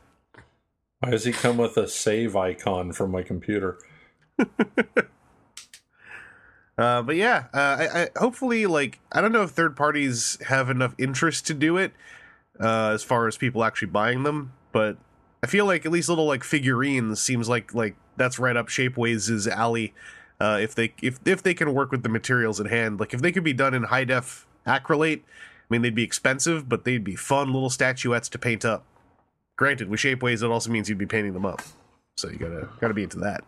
[1.01, 3.79] Why does he come with a save icon from my computer?
[6.81, 10.71] Uh, but yeah, uh, I, I hopefully like I don't know if third parties have
[10.71, 11.93] enough interest to do it
[12.59, 14.97] uh, as far as people actually buying them, but
[15.43, 19.47] I feel like at least little like figurines seems like like that's right up Shapeways'
[19.47, 19.93] alley.
[20.41, 23.21] Uh, if they if if they can work with the materials at hand, like if
[23.21, 25.21] they could be done in high def acrylate,
[25.71, 28.85] mean they'd be expensive, but they'd be fun little statuettes to paint up.
[29.57, 31.63] Granted, with Shapeways, it also means you'd be painting them up,
[32.17, 33.45] so you gotta gotta be into that.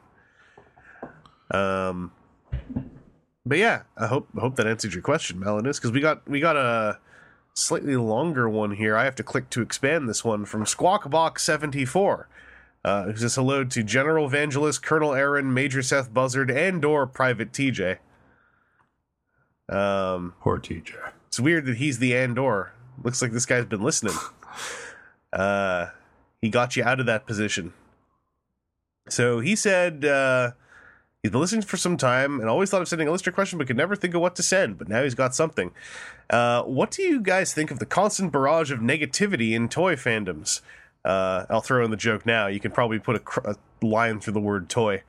[1.50, 2.12] Um,
[3.44, 6.40] but yeah, I hope I hope that answered your question, Melanus, because we got we
[6.40, 6.98] got a
[7.54, 8.96] slightly longer one here.
[8.96, 12.28] I have to click to expand this one from Squawkbox seventy four.
[12.84, 17.52] Uh, who says hello to General Evangelist, Colonel Aaron, Major Seth Buzzard, and or Private
[17.52, 17.98] TJ.
[19.68, 20.92] Um, Poor TJ.
[21.32, 22.74] It's weird that he's the Andor.
[23.02, 24.14] Looks like this guy's been listening.
[25.32, 25.88] Uh,
[26.42, 27.72] he got you out of that position.
[29.08, 30.50] So he said uh,
[31.22, 33.66] he's been listening for some time and always thought of sending a listener question, but
[33.66, 34.76] could never think of what to send.
[34.76, 35.70] But now he's got something.
[36.28, 40.60] Uh, what do you guys think of the constant barrage of negativity in toy fandoms?
[41.02, 42.48] Uh, I'll throw in the joke now.
[42.48, 45.02] You can probably put a, cr- a line through the word toy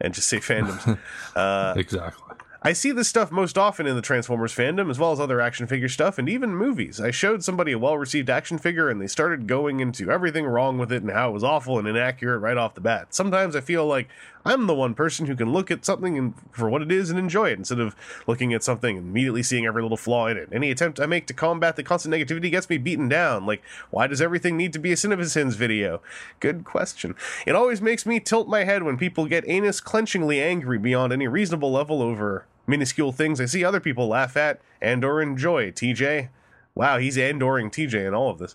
[0.00, 0.98] and just say fandoms.
[1.36, 2.36] uh, Exactly.
[2.62, 5.66] I see this stuff most often in the Transformers fandom, as well as other action
[5.66, 7.00] figure stuff, and even movies.
[7.00, 10.76] I showed somebody a well received action figure, and they started going into everything wrong
[10.76, 13.14] with it and how it was awful and inaccurate right off the bat.
[13.14, 14.08] Sometimes I feel like
[14.44, 17.18] I'm the one person who can look at something and, for what it is and
[17.18, 17.96] enjoy it, instead of
[18.26, 20.50] looking at something and immediately seeing every little flaw in it.
[20.52, 23.46] Any attempt I make to combat the constant negativity gets me beaten down.
[23.46, 26.02] Like, why does everything need to be a CinemaSins video?
[26.40, 27.14] Good question.
[27.46, 31.26] It always makes me tilt my head when people get anus clenchingly angry beyond any
[31.26, 35.70] reasonable level over minuscule things I see other people laugh at and or enjoy.
[35.70, 36.28] TJ,
[36.74, 38.54] wow, he's andoring TJ in all of this.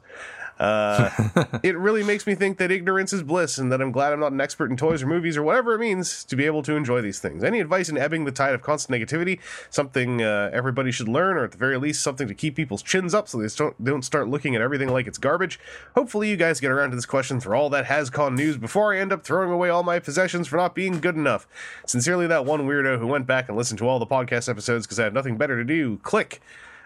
[0.60, 1.10] Uh,
[1.64, 4.32] it really makes me think that ignorance is bliss, and that I'm glad I'm not
[4.32, 7.02] an expert in toys or movies or whatever it means to be able to enjoy
[7.02, 7.44] these things.
[7.44, 9.40] Any advice in ebbing the tide of constant negativity?
[9.70, 13.14] Something uh, everybody should learn, or at the very least, something to keep people's chins
[13.14, 15.60] up so they don't don't start looking at everything like it's garbage.
[15.96, 19.00] Hopefully, you guys get around to this question for all that HasCon news before I
[19.00, 21.48] end up throwing away all my possessions for not being good enough.
[21.86, 25.00] Sincerely, that one weirdo who went back and listened to all the podcast episodes because
[25.00, 25.98] I have nothing better to do.
[25.98, 26.42] Click.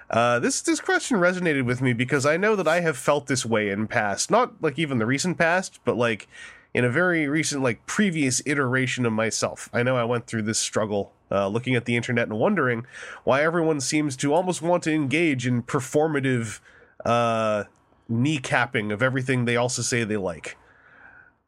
[0.09, 3.45] Uh, this this question resonated with me because I know that I have felt this
[3.45, 6.27] way in past, not like even the recent past, but like
[6.73, 9.69] in a very recent, like previous iteration of myself.
[9.73, 12.85] I know I went through this struggle, uh, looking at the internet and wondering
[13.23, 16.59] why everyone seems to almost want to engage in performative
[17.05, 17.65] uh,
[18.09, 20.57] kneecapping of everything they also say they like.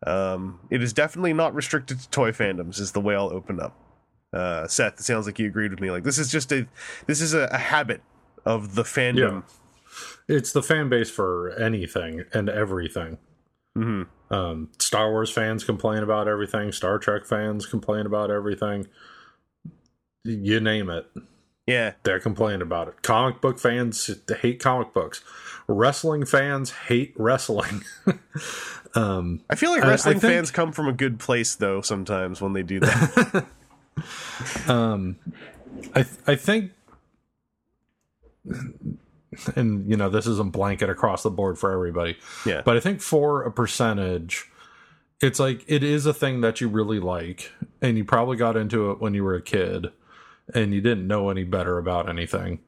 [0.05, 3.77] Um, it is definitely not restricted to toy fandoms, is the way I'll open up.
[4.33, 5.91] Uh, Seth, it sounds like you agreed with me.
[5.91, 6.67] Like this is just a
[7.05, 8.01] this is a, a habit
[8.45, 9.43] of the fandom.
[10.27, 13.17] It's the fan base for anything and everything.
[13.77, 14.33] Mm-hmm.
[14.33, 16.71] Um, Star Wars fans complain about everything.
[16.71, 18.87] Star Trek fans complain about everything.
[20.23, 21.07] You name it,
[21.67, 23.01] Yeah, they're complaining about it.
[23.01, 24.09] Comic book fans
[24.41, 25.21] hate comic books.
[25.67, 27.83] Wrestling fans hate wrestling.
[28.95, 31.81] um, I feel like I- I wrestling think- fans come from a good place though.
[31.81, 33.45] Sometimes when they do that,
[34.67, 35.17] um,
[35.95, 36.71] I I think,
[39.55, 42.17] and you know, this isn't blanket across the board for everybody.
[42.45, 44.49] yeah, But I think for a percentage,
[45.21, 47.51] it's like it is a thing that you really like,
[47.81, 49.91] and you probably got into it when you were a kid,
[50.53, 52.59] and you didn't know any better about anything.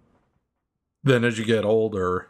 [1.03, 2.29] Then as you get older,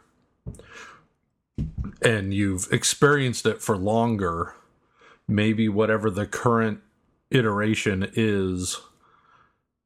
[2.02, 4.54] and you've experienced it for longer,
[5.28, 6.80] maybe whatever the current
[7.30, 8.80] iteration is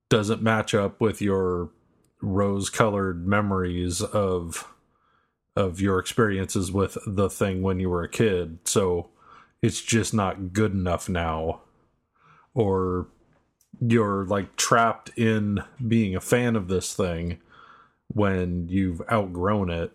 [0.08, 1.70] doesn't match up with your
[2.20, 4.72] rose-colored memories of
[5.56, 8.58] of your experiences with the thing when you were a kid.
[8.64, 9.10] So
[9.60, 11.62] it's just not good enough now.
[12.54, 13.08] Or
[13.80, 17.40] you're like trapped in being a fan of this thing
[18.06, 19.92] when you've outgrown it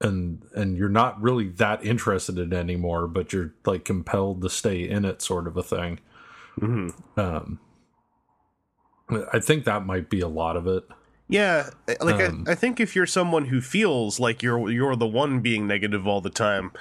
[0.00, 4.50] and and you're not really that interested in it anymore, but you're like compelled to
[4.50, 6.00] stay in it sort of a thing.
[6.58, 7.60] hmm Um
[9.32, 10.84] I think that might be a lot of it.
[11.28, 15.06] Yeah, like Um, I, I think if you're someone who feels like you're you're the
[15.06, 16.72] one being negative all the time,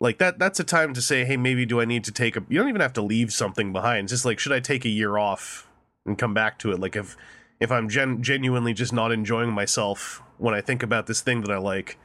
[0.00, 2.44] like that that's a time to say, hey, maybe do I need to take a?
[2.48, 4.06] You don't even have to leave something behind.
[4.06, 5.68] It's just like, should I take a year off
[6.04, 6.80] and come back to it?
[6.80, 7.16] Like if
[7.60, 11.52] if I'm gen- genuinely just not enjoying myself when I think about this thing that
[11.52, 11.96] I like,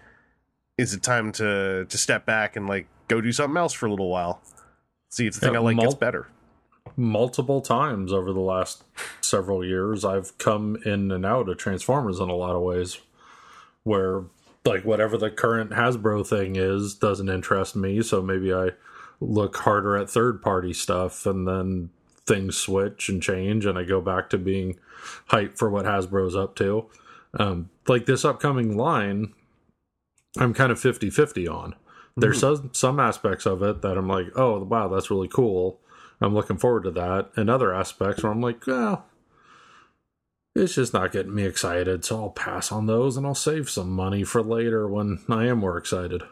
[0.77, 3.89] is it time to to step back and like go do something else for a
[3.89, 4.41] little while?
[5.09, 6.27] See if the thing Yeah, I like gets better.
[6.95, 8.83] Multiple times over the last
[9.21, 12.99] several years i've come in and out of transformers in a lot of ways
[13.83, 14.23] where
[14.67, 18.01] like whatever the current hasbro thing is doesn't interest me.
[18.03, 18.69] So maybe i
[19.19, 21.89] look harder at third party stuff and then
[22.27, 24.77] things switch and change and i go back to being
[25.29, 26.85] hyped for what hasbro's up to.
[27.39, 29.33] Um, like this upcoming line
[30.37, 31.75] i'm kind of 50-50 on.
[32.19, 35.79] There's some, some aspects of it that i'm like oh wow that's really cool
[36.21, 37.29] I'm looking forward to that.
[37.35, 39.05] And other aspects where I'm like, well,
[40.55, 42.03] it's just not getting me excited.
[42.03, 45.59] So I'll pass on those and I'll save some money for later when I am
[45.59, 46.23] more excited.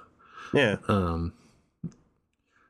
[0.54, 1.34] Yeah, Um,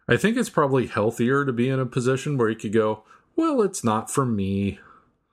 [0.08, 3.04] I think it's probably healthier to be in a position where you could go,
[3.36, 4.80] well, it's not for me.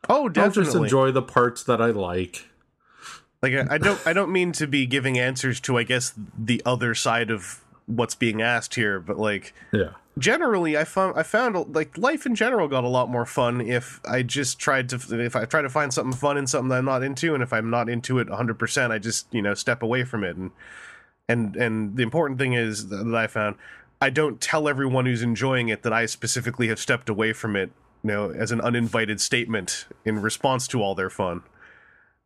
[0.09, 0.61] oh, definitely.
[0.61, 2.47] I'll just enjoy the parts that I like.
[3.43, 6.63] Like I I don't I don't mean to be giving answers to I guess the
[6.65, 9.91] other side of what's being asked here, but like Yeah.
[10.19, 14.01] Generally I found I found like life in general got a lot more fun if
[14.09, 16.85] I just tried to if I try to find something fun in something that I'm
[16.85, 20.05] not into and if I'm not into it 100% I just, you know, step away
[20.05, 20.51] from it and
[21.29, 23.57] and and the important thing is that I found
[24.01, 27.71] I don't tell everyone who's enjoying it that I specifically have stepped away from it,
[28.03, 31.43] you know, as an uninvited statement in response to all their fun.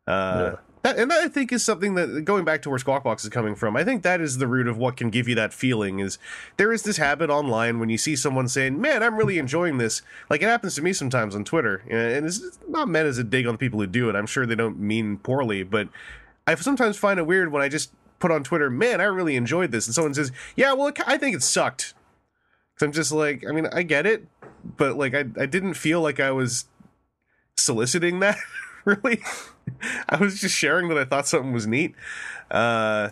[0.07, 3.29] Uh, that, and that I think is something that going back to where Squawkbox is
[3.29, 3.75] coming from.
[3.75, 5.99] I think that is the root of what can give you that feeling.
[5.99, 6.17] Is
[6.57, 10.01] there is this habit online when you see someone saying, "Man, I'm really enjoying this."
[10.29, 13.47] Like it happens to me sometimes on Twitter, and it's not meant as a dig
[13.47, 14.15] on the people who do it.
[14.15, 15.89] I'm sure they don't mean poorly, but
[16.45, 19.71] I sometimes find it weird when I just put on Twitter, "Man, I really enjoyed
[19.71, 21.95] this," and someone says, "Yeah, well, it, I think it sucked."
[22.73, 24.27] Because I'm just like, I mean, I get it,
[24.77, 26.65] but like, I I didn't feel like I was
[27.55, 28.37] soliciting that
[28.85, 29.21] really.
[30.09, 31.95] I was just sharing that I thought something was neat.
[32.49, 33.09] Uh,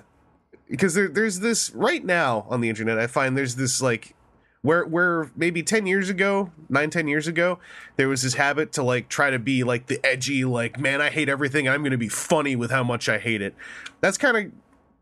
[0.70, 2.98] because there, there's this right now on the internet.
[2.98, 4.16] I find there's this like
[4.66, 7.60] where where maybe 10 years ago 9 10 years ago
[7.98, 11.12] there was this habit to like try to be like the edgy like man i
[11.12, 13.54] hate everything i'm gonna be funny with how much i hate it
[14.02, 14.52] that's kind of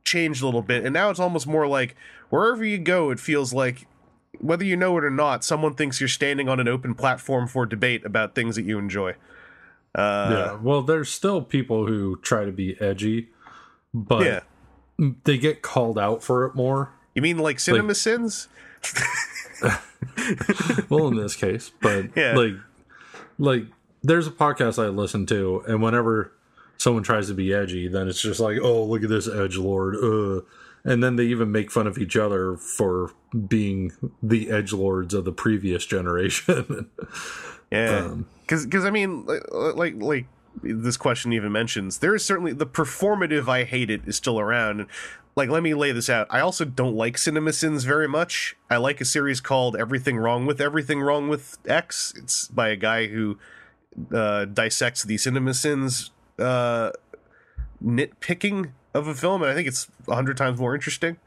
[0.04, 1.96] changed a little bit and now it's almost more like
[2.30, 3.88] wherever you go it feels like
[4.40, 7.66] whether you know it or not someone thinks you're standing on an open platform for
[7.66, 9.16] debate about things that you enjoy
[9.96, 10.58] uh yeah.
[10.62, 13.30] Well, there's still people who try to be edgy,
[13.94, 14.40] but yeah
[15.26, 16.92] they get called out for it more.
[17.16, 18.48] you mean like cinema sins
[20.90, 22.36] well in this case but Yeah.
[22.36, 22.54] like
[23.40, 23.64] like
[24.04, 26.32] there's a podcast i listen to and whenever
[26.78, 29.96] someone tries to be edgy then it's just like oh look at this edge lord
[29.96, 30.42] uh
[30.86, 33.12] and then they even make fun of each other for
[33.48, 36.90] being the edge lords of the previous generation
[37.74, 40.26] Yeah, Um, because I mean, like, like like
[40.62, 44.82] this question even mentions, there is certainly the performative "I hate it is still around.
[44.82, 44.90] And,
[45.36, 46.28] Like, let me lay this out.
[46.30, 48.56] I also don't like CinemaSins very much.
[48.70, 52.76] I like a series called "Everything Wrong with Everything Wrong with X." It's by a
[52.76, 53.40] guy who
[54.14, 56.92] uh, dissects the CinemaSins uh,
[57.84, 61.18] nitpicking of a film, and I think it's a hundred times more interesting.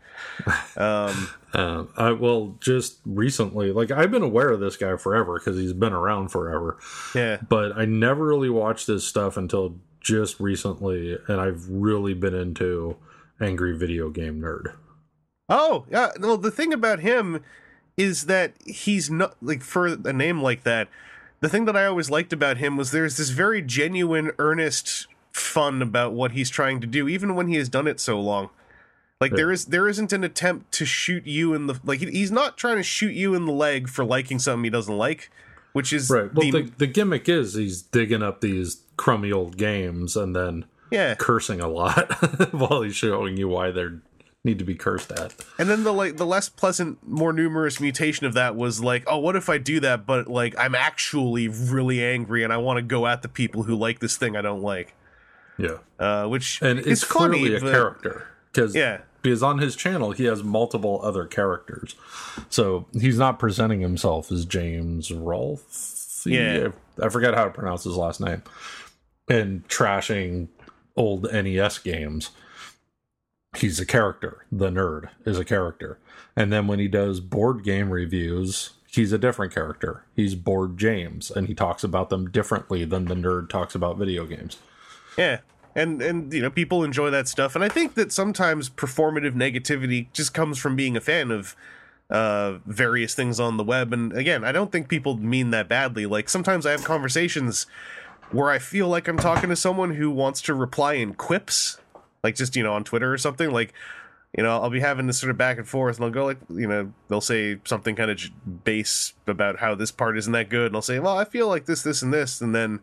[0.77, 5.59] Um, Um, I well, just recently, like I've been aware of this guy forever because
[5.59, 6.77] he's been around forever,
[7.15, 12.35] yeah, but I never really watched his stuff until just recently, and I've really been
[12.35, 12.97] into
[13.41, 14.75] Angry Video Game Nerd.
[15.49, 16.11] Oh, yeah.
[16.21, 17.43] Well, the thing about him
[17.97, 20.89] is that he's not like for a name like that.
[21.41, 25.83] The thing that I always liked about him was there's this very genuine, earnest fun
[25.83, 28.51] about what he's trying to do, even when he has done it so long.
[29.21, 32.31] Like there is there isn't an attempt to shoot you in the like he- he's
[32.31, 35.31] not trying to shoot you in the leg for liking something he doesn't like,
[35.73, 36.33] which is Right.
[36.35, 40.67] Well, the, the, the gimmick is he's digging up these crummy old games and then
[40.91, 41.15] yeah.
[41.15, 42.13] cursing a lot
[42.53, 43.87] while he's showing you why they
[44.45, 45.35] need to be cursed at.
[45.59, 49.19] And then the like the less pleasant, more numerous mutation of that was like, oh,
[49.19, 52.83] what if I do that, but like I'm actually really angry and I want to
[52.83, 54.95] go at the people who like this thing I don't like.
[55.59, 55.79] Yeah.
[55.99, 58.29] Uh, which And is it's funny, clearly a character.
[58.57, 58.99] Because Yeah.
[59.23, 61.95] because on his channel he has multiple other characters.
[62.49, 66.23] So he's not presenting himself as James Rolfe.
[66.25, 66.69] Yeah.
[67.01, 68.43] I forget how to pronounce his last name.
[69.29, 70.49] And trashing
[70.97, 72.31] old NES games.
[73.57, 74.45] He's a character.
[74.51, 75.99] The nerd is a character.
[76.35, 80.05] And then when he does board game reviews, he's a different character.
[80.15, 84.27] He's Board James, and he talks about them differently than the nerd talks about video
[84.27, 84.59] games.
[85.17, 85.41] Yeah,
[85.77, 90.11] and and you know people enjoy that stuff, and I think that sometimes performative negativity
[90.13, 91.55] just comes from being a fan of
[92.09, 93.93] uh various things on the web.
[93.93, 96.07] And again i don't think people mean that badly.
[96.07, 97.67] Like sometimes i have conversations
[98.31, 101.79] where i feel like i'm talking to someone who wants to reply in quips
[102.23, 103.51] like just you know on twitter or something.
[103.51, 103.75] Like
[104.37, 106.39] you know i'll be having this sort of back and forth and i'll go like
[106.49, 108.21] you know they'll say something kind of
[108.65, 110.67] base about how this part isn't that good.
[110.67, 112.41] And i'll say well i feel like this this and this.
[112.41, 112.81] And then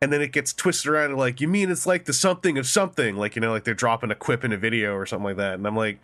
[0.00, 2.66] and then it gets twisted around to like you mean it's like the something of
[2.66, 5.36] something like you know like they're dropping a quip in a video or something like
[5.36, 5.98] that and i'm like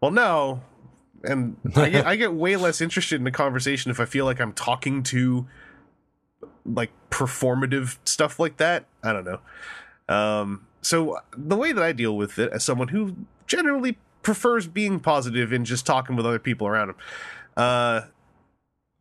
[0.00, 0.60] well no
[1.24, 4.40] and I get, I get way less interested in the conversation if I feel like
[4.40, 5.46] I'm talking to
[6.64, 8.86] like performative stuff like that.
[9.02, 9.40] I don't know.
[10.08, 13.16] Um, so the way that I deal with it as someone who
[13.46, 16.96] generally prefers being positive and just talking with other people around him,
[17.56, 18.02] uh,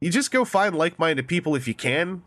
[0.01, 2.23] you just go find like-minded people if you can.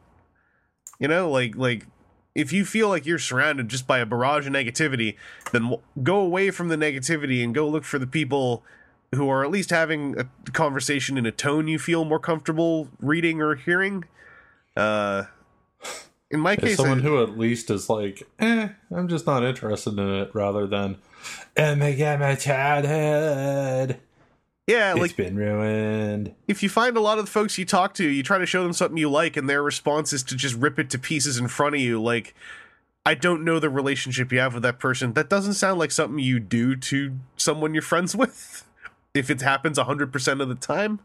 [0.98, 1.86] You know, like like
[2.34, 5.16] if you feel like you're surrounded just by a barrage of negativity,
[5.52, 8.62] then go away from the negativity and go look for the people
[9.14, 13.42] who are at least having a conversation in a tone you feel more comfortable reading
[13.42, 14.04] or hearing.
[14.74, 15.24] Uh,
[16.30, 19.44] in my As case, someone I- who at least is like, eh, I'm just not
[19.44, 20.96] interested in it, rather than,
[21.58, 23.98] oh my god, my childhood,
[24.66, 26.34] yeah, it's like been ruined.
[26.46, 28.62] if you find a lot of the folks you talk to, you try to show
[28.62, 31.48] them something you like, and their response is to just rip it to pieces in
[31.48, 32.00] front of you.
[32.00, 32.34] Like,
[33.04, 35.14] I don't know the relationship you have with that person.
[35.14, 38.64] That doesn't sound like something you do to someone you're friends with.
[39.14, 41.00] If it happens 100% of the time.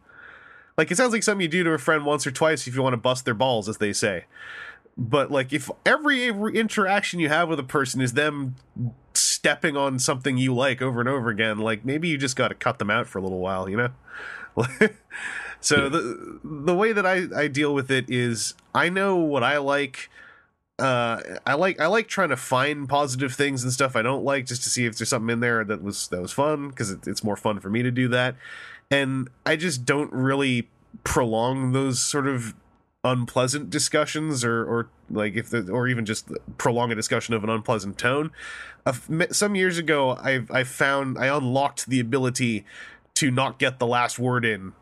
[0.77, 2.83] Like, it sounds like something you do to a friend once or twice if you
[2.83, 4.25] want to bust their balls, as they say.
[4.95, 8.55] But, like, if every interaction you have with a person is them
[9.17, 12.55] stepping on something you like over and over again, like, maybe you just got to
[12.55, 13.89] cut them out for a little while, you know?
[15.61, 19.57] so the the way that I, I deal with it is I know what I
[19.57, 20.09] like.
[20.79, 24.45] Uh, I like I like trying to find positive things and stuff I don't like
[24.45, 27.07] just to see if there's something in there that was that was fun because it,
[27.07, 28.35] it's more fun for me to do that,
[28.91, 30.69] and I just don't really
[31.03, 32.53] prolong those sort of
[33.03, 37.49] unpleasant discussions or or like if the, or even just prolong a discussion of an
[37.49, 38.31] unpleasant tone.
[38.85, 38.93] Uh,
[39.31, 42.65] some years ago, I I found I unlocked the ability
[43.15, 44.73] to not get the last word in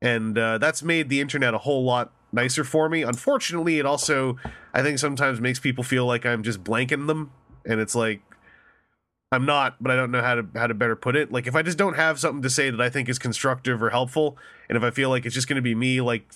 [0.00, 3.02] and uh, that's made the internet a whole lot nicer for me.
[3.02, 4.36] Unfortunately, it also
[4.72, 7.32] I think sometimes makes people feel like I'm just blanking them,
[7.64, 8.20] and it's like
[9.32, 11.32] I'm not, but I don't know how to how to better put it.
[11.32, 13.90] Like if I just don't have something to say that I think is constructive or
[13.90, 14.36] helpful,
[14.68, 16.28] and if I feel like it's just going to be me like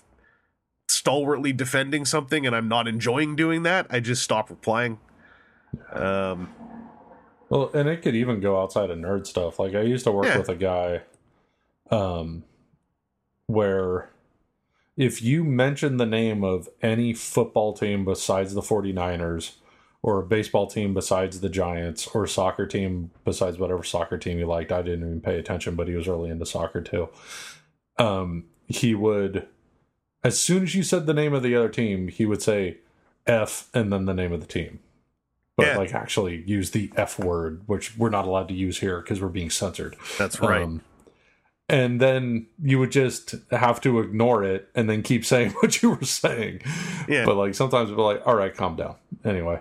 [0.88, 4.98] stalwartly defending something and I'm not enjoying doing that, I just stop replying.
[5.92, 6.52] Um,
[7.48, 9.58] Well, and it could even go outside of nerd stuff.
[9.58, 10.38] Like I used to work Yeah.
[10.38, 11.02] with a guy,
[11.90, 12.44] um,
[13.46, 14.10] where
[14.96, 19.56] if you mention the name of any football team besides the 49ers,
[20.02, 24.46] or a baseball team besides the Giants, or soccer team besides whatever soccer team you
[24.46, 27.08] liked, I didn't even pay attention, but he was really into soccer too.
[27.98, 29.46] Um, he would,
[30.24, 32.78] as soon as you said the name of the other team, he would say
[33.26, 34.80] F and then the name of the team
[35.56, 35.76] but Yeah.
[35.76, 39.28] like actually use the F word, which we're not allowed to use here because we're
[39.28, 39.96] being censored.
[40.18, 40.62] that's right.
[40.62, 40.80] Um,
[41.68, 45.90] and then you would just have to ignore it and then keep saying what you
[45.90, 46.62] were saying.
[47.06, 47.24] Yeah.
[47.26, 48.96] But like sometimes it'd be like, all right, calm down.
[49.24, 49.60] Anyway.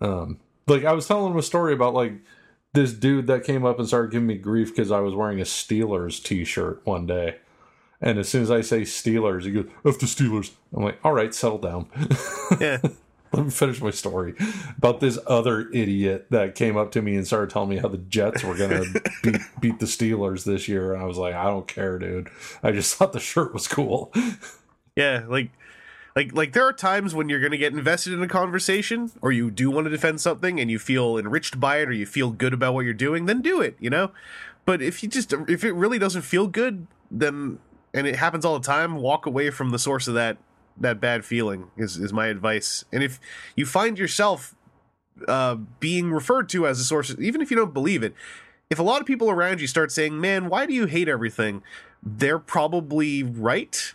[0.00, 2.12] Um, like I was telling him a story about like
[2.74, 5.44] this dude that came up and started giving me grief because I was wearing a
[5.44, 7.36] Steelers t shirt one day.
[8.02, 10.50] And as soon as I say Steelers, he goes, F the Steelers.
[10.74, 11.86] I'm like, all right, settle down.
[12.60, 12.78] yeah.
[13.32, 14.34] let me finish my story
[14.76, 17.98] about this other idiot that came up to me and started telling me how the
[17.98, 18.84] Jets were gonna
[19.22, 22.28] beat, beat the Steelers this year, and I was like, I don't care, dude.
[22.62, 24.12] I just thought the shirt was cool.
[24.96, 25.50] Yeah, like
[26.14, 29.32] like like there are times when you're going to get invested in a conversation or
[29.32, 32.30] you do want to defend something and you feel enriched by it or you feel
[32.30, 34.10] good about what you're doing, then do it, you know?
[34.66, 37.58] But if you just if it really doesn't feel good, then
[37.94, 40.38] and it happens all the time, walk away from the source of that
[40.78, 42.84] that bad feeling is is my advice.
[42.92, 43.20] And if
[43.56, 44.54] you find yourself
[45.28, 48.14] uh being referred to as a source even if you don't believe it,
[48.70, 51.62] if a lot of people around you start saying, "Man, why do you hate everything?"
[52.04, 53.94] they're probably right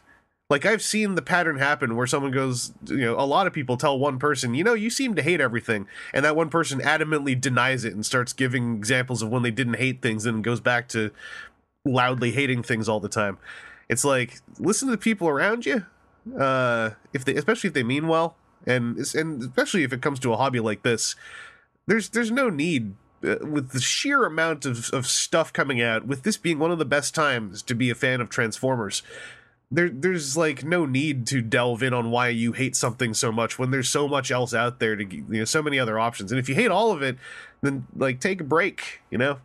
[0.50, 3.76] like I've seen the pattern happen where someone goes, you know, a lot of people
[3.76, 7.40] tell one person, you know, you seem to hate everything, and that one person adamantly
[7.40, 10.88] denies it and starts giving examples of when they didn't hate things and goes back
[10.90, 11.12] to
[11.84, 13.38] loudly hating things all the time.
[13.90, 15.86] It's like listen to the people around you,
[16.38, 18.36] uh, if they, especially if they mean well,
[18.66, 21.16] and and especially if it comes to a hobby like this,
[21.86, 26.24] there's there's no need uh, with the sheer amount of, of stuff coming out with
[26.24, 29.04] this being one of the best times to be a fan of transformers
[29.70, 33.60] there there's like no need to delve in on why you hate something so much
[33.60, 36.32] when there's so much else out there to you know so many other options.
[36.32, 37.18] And if you hate all of it
[37.62, 39.40] then like take a break you know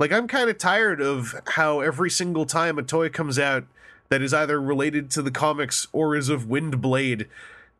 [0.00, 3.64] like i'm kind of tired of how every single time a toy comes out
[4.08, 7.26] that is either related to the comics or is of windblade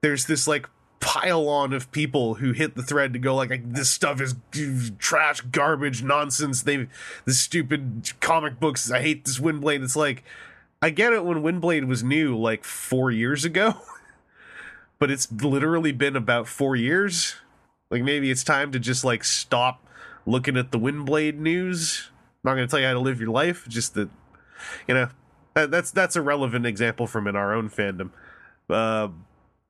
[0.01, 0.69] there's this like
[1.01, 4.35] pile on of people who hit the thread to go like, this stuff is
[4.99, 6.87] trash garbage nonsense they
[7.25, 10.23] the stupid comic books i hate this windblade it's like
[10.83, 13.75] I get it when Windblade was new like four years ago,
[14.99, 17.37] but it's literally been about four years.
[17.91, 19.87] Like maybe it's time to just like stop
[20.25, 22.10] looking at the Windblade news.
[22.43, 24.09] I'm not going to tell you how to live your life, just that
[24.89, 25.09] you know
[25.55, 28.11] that, that's that's a relevant example from in our own fandom.
[28.69, 29.09] Uh,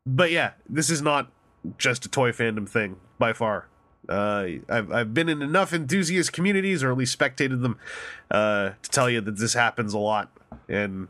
[0.07, 1.33] but yeah, this is not
[1.79, 3.69] just a toy fandom thing by far.
[4.09, 7.77] Uh, I've I've been in enough enthusiast communities, or at least spectated them,
[8.31, 10.31] uh, to tell you that this happens a lot.
[10.69, 11.09] And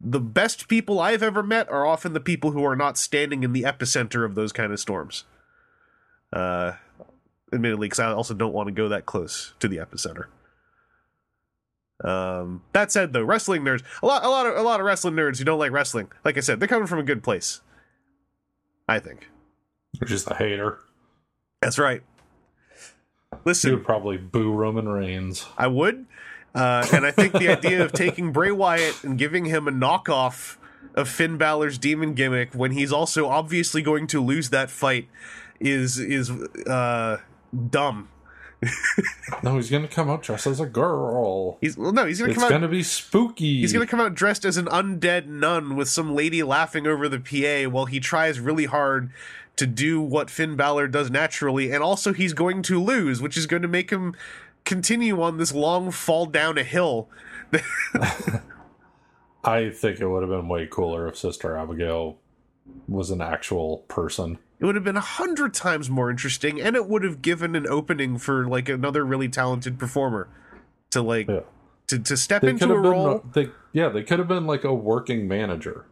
[0.00, 3.52] the best people I've ever met are often the people who are not standing in
[3.52, 5.24] the epicenter of those kind of storms.
[6.32, 6.72] Uh,
[7.52, 10.26] admittedly, because I also don't want to go that close to the epicenter.
[12.04, 15.14] Um, that said, though, wrestling nerds, a lot, a lot of, a lot of wrestling
[15.14, 17.60] nerds who don't like wrestling, like I said, they're coming from a good place.
[18.88, 19.28] I think
[20.00, 20.78] You're just a hater.
[21.60, 22.02] that's right.
[23.44, 25.46] Listen, you would probably boo Roman Reigns.
[25.58, 26.06] I would.
[26.54, 30.56] Uh, and I think the idea of taking Bray Wyatt and giving him a knockoff
[30.94, 35.08] of Finn Balor's demon gimmick when he's also obviously going to lose that fight
[35.60, 37.18] is is uh,
[37.70, 38.08] dumb.
[39.42, 41.58] No, he's gonna come out dressed as a girl.
[41.60, 42.50] He's well, no, he's gonna It's come out.
[42.50, 43.60] gonna be spooky.
[43.60, 47.20] He's gonna come out dressed as an undead nun with some lady laughing over the
[47.20, 49.10] PA while he tries really hard
[49.56, 53.46] to do what Finn Balor does naturally, and also he's going to lose, which is
[53.46, 54.14] going to make him
[54.64, 57.08] continue on this long fall down a hill.
[59.44, 62.18] I think it would have been way cooler if Sister Abigail
[62.86, 64.38] was an actual person.
[64.60, 67.66] It would have been a hundred times more interesting, and it would have given an
[67.68, 70.28] opening for like another really talented performer
[70.90, 71.40] to like Yeah.
[71.88, 73.24] to, to step They into a been role.
[73.34, 75.84] they yeah, they could have been like a working manager.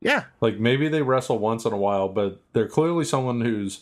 [0.00, 3.80] Yeah, Like maybe they wrestle once in a while, but they're clearly someone who's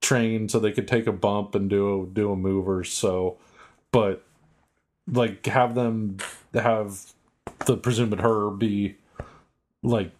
[0.00, 3.36] trained so they could take a bump and do a, do a move or so.
[3.92, 4.24] But
[5.06, 6.16] like have them
[6.54, 7.12] have
[7.66, 8.96] the presumed her be
[9.82, 10.12] like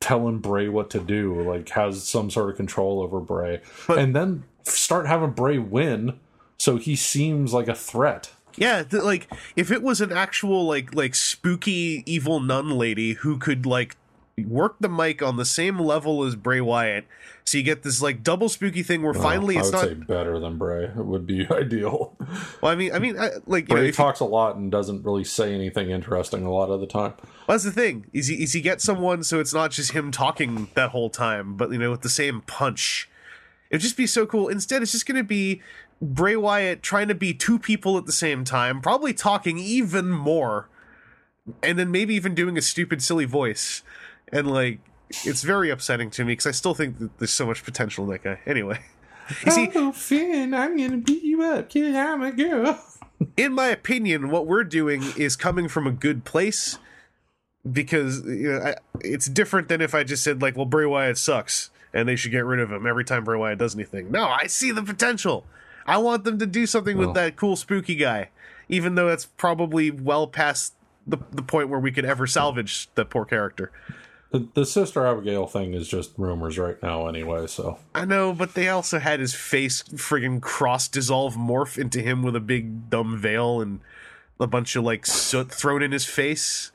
[0.00, 4.16] telling Bray what to do, like has some sort of control over Bray, But- and
[4.16, 6.18] then start having Bray win,
[6.58, 8.30] so he seems like a threat.
[8.56, 8.82] yeah.
[8.82, 13.64] th- like if it was an actual like like spooky evil nun lady who could
[13.66, 13.96] like
[14.44, 17.06] work the mic on the same level as Bray Wyatt,
[17.44, 19.84] so you get this like double spooky thing where oh, finally Well, I it's not.
[19.84, 20.84] say better than Bray.
[20.84, 22.16] It would be ideal.
[22.62, 24.56] Well, I mean, I mean, I, like you know, Bray if you- talks a lot
[24.56, 27.14] and doesn't really say anything interesting a lot of the time.
[27.18, 28.06] Well, that's the thing.
[28.12, 31.56] Is he, is he get someone so it's not just him talking that whole time,
[31.56, 33.08] but you know, with the same punch.
[33.70, 34.48] It'd just be so cool.
[34.48, 35.62] Instead, it's just going to be
[36.02, 40.68] Bray Wyatt trying to be two people at the same time, probably talking even more,
[41.62, 43.82] and then maybe even doing a stupid, silly voice.
[44.32, 44.80] And like,
[45.24, 48.10] it's very upsetting to me because I still think that there's so much potential in
[48.10, 48.38] that guy.
[48.46, 48.80] Anyway,
[49.44, 51.96] you see, oh, Finn, I'm gonna beat you up, kid.
[51.96, 52.82] I'm a girl.
[53.36, 56.78] in my opinion, what we're doing is coming from a good place
[57.70, 61.18] because you know I, it's different than if I just said like, "Well, Bray Wyatt
[61.18, 64.26] sucks and they should get rid of him every time Bray Wyatt does anything." No,
[64.28, 65.44] I see the potential.
[65.86, 67.08] I want them to do something Well.
[67.08, 68.28] with that cool spooky guy,
[68.68, 70.74] even though that's probably well past
[71.06, 73.72] the the point where we could ever salvage that poor character.
[74.30, 77.48] The, the Sister Abigail thing is just rumors right now, anyway.
[77.48, 82.22] So I know, but they also had his face friggin' cross dissolve morph into him
[82.22, 83.80] with a big dumb veil and
[84.38, 86.70] a bunch of like soot thrown in his face.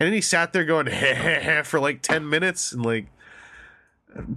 [0.00, 3.06] And then he sat there going heh heh heh for like 10 minutes and like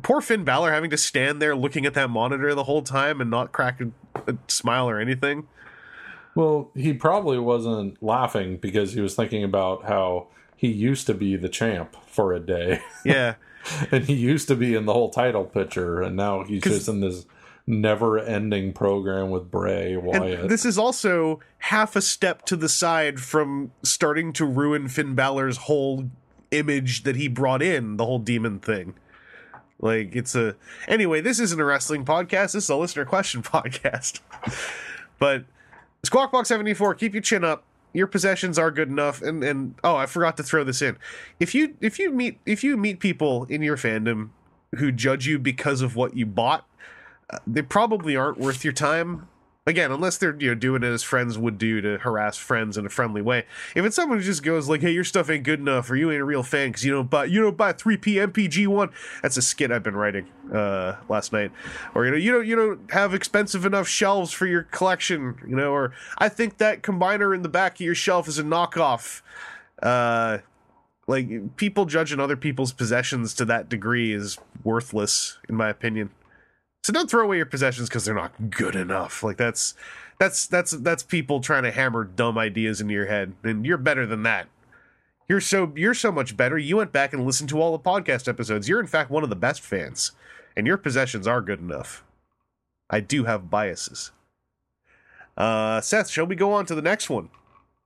[0.03, 3.29] poor Finn Balor having to stand there looking at that monitor the whole time and
[3.29, 5.47] not crack a, a smile or anything.
[6.35, 10.27] Well, he probably wasn't laughing because he was thinking about how
[10.61, 13.33] he used to be the champ for a day, Yeah.
[13.91, 16.99] and he used to be in the whole title picture, and now he's just in
[16.99, 17.25] this
[17.65, 20.41] never-ending program with Bray Wyatt.
[20.41, 25.15] And this is also half a step to the side from starting to ruin Finn
[25.15, 26.09] Balor's whole
[26.51, 28.93] image that he brought in, the whole demon thing.
[29.79, 30.55] Like it's a
[30.87, 34.19] anyway, this isn't a wrestling podcast, this is a listener question podcast.
[35.17, 35.45] but
[36.03, 37.63] Squawkbox 74, keep your chin up.
[37.93, 40.97] Your possessions are good enough and and oh, I forgot to throw this in.
[41.39, 44.29] If you if you meet if you meet people in your fandom
[44.75, 46.65] who judge you because of what you bought,
[47.29, 49.27] uh, they probably aren't worth your time
[49.67, 52.85] Again, unless they're you know doing it as friends would do to harass friends in
[52.87, 53.45] a friendly way.
[53.75, 56.09] If it's someone who just goes like, "Hey, your stuff ain't good enough," or "You
[56.09, 58.89] ain't a real fan because you don't buy you don't buy three P MPG one,"
[59.21, 61.51] that's a skit I've been writing uh, last night.
[61.93, 65.35] Or you know you don't you don't have expensive enough shelves for your collection.
[65.47, 68.43] You know, or I think that combiner in the back of your shelf is a
[68.43, 69.21] knockoff.
[69.83, 70.39] Uh,
[71.05, 76.09] like people judging other people's possessions to that degree is worthless, in my opinion.
[76.83, 79.23] So don't throw away your possessions because they're not good enough.
[79.23, 79.75] Like that's
[80.19, 84.05] that's that's that's people trying to hammer dumb ideas into your head, and you're better
[84.05, 84.47] than that.
[85.27, 86.57] You're so you're so much better.
[86.57, 88.67] You went back and listened to all the podcast episodes.
[88.67, 90.11] You're in fact one of the best fans,
[90.57, 92.03] and your possessions are good enough.
[92.89, 94.11] I do have biases.
[95.37, 97.29] Uh, Seth, shall we go on to the next one?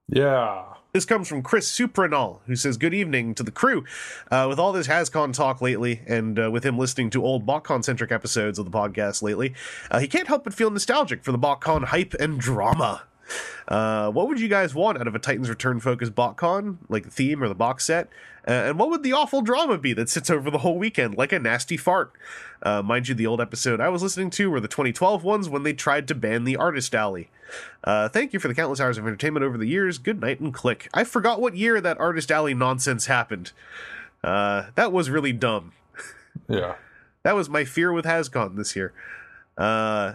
[0.07, 0.74] Yeah.
[0.95, 3.83] This comes from Chris Supranol, who says, Good evening to the crew.
[4.31, 7.83] Uh, with all this HasCon talk lately, and uh, with him listening to old BotCon
[7.83, 9.53] centric episodes of the podcast lately,
[9.91, 13.03] uh, he can't help but feel nostalgic for the BotCon hype and drama.
[13.67, 17.11] Uh, what would you guys want out of a Titans Return focused BotCon, like the
[17.11, 18.07] theme or the box set?
[18.47, 21.31] Uh, and what would the awful drama be that sits over the whole weekend, like
[21.31, 22.11] a nasty fart?
[22.61, 25.63] Uh, mind you, the old episode I was listening to were the 2012 ones when
[25.63, 27.29] they tried to ban the Artist Alley.
[27.83, 29.97] Uh, thank you for the countless hours of entertainment over the years.
[29.97, 30.89] Good night and click.
[30.93, 33.51] I forgot what year that Artist Alley nonsense happened.
[34.23, 35.73] Uh, that was really dumb.
[36.47, 36.75] Yeah.
[37.23, 38.93] That was my fear with HasCon this year.
[39.57, 40.13] Uh,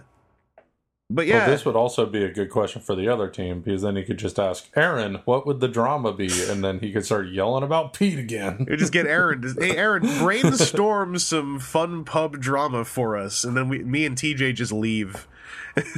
[1.13, 3.81] but yeah, Well, this would also be a good question for the other team because
[3.81, 7.05] then he could just ask Aaron, "What would the drama be?" And then he could
[7.05, 8.65] start yelling about Pete again.
[8.69, 9.43] We just get Aaron.
[9.59, 14.55] Hey, Aaron, brainstorm some fun pub drama for us, and then we, me and TJ
[14.55, 15.27] just leave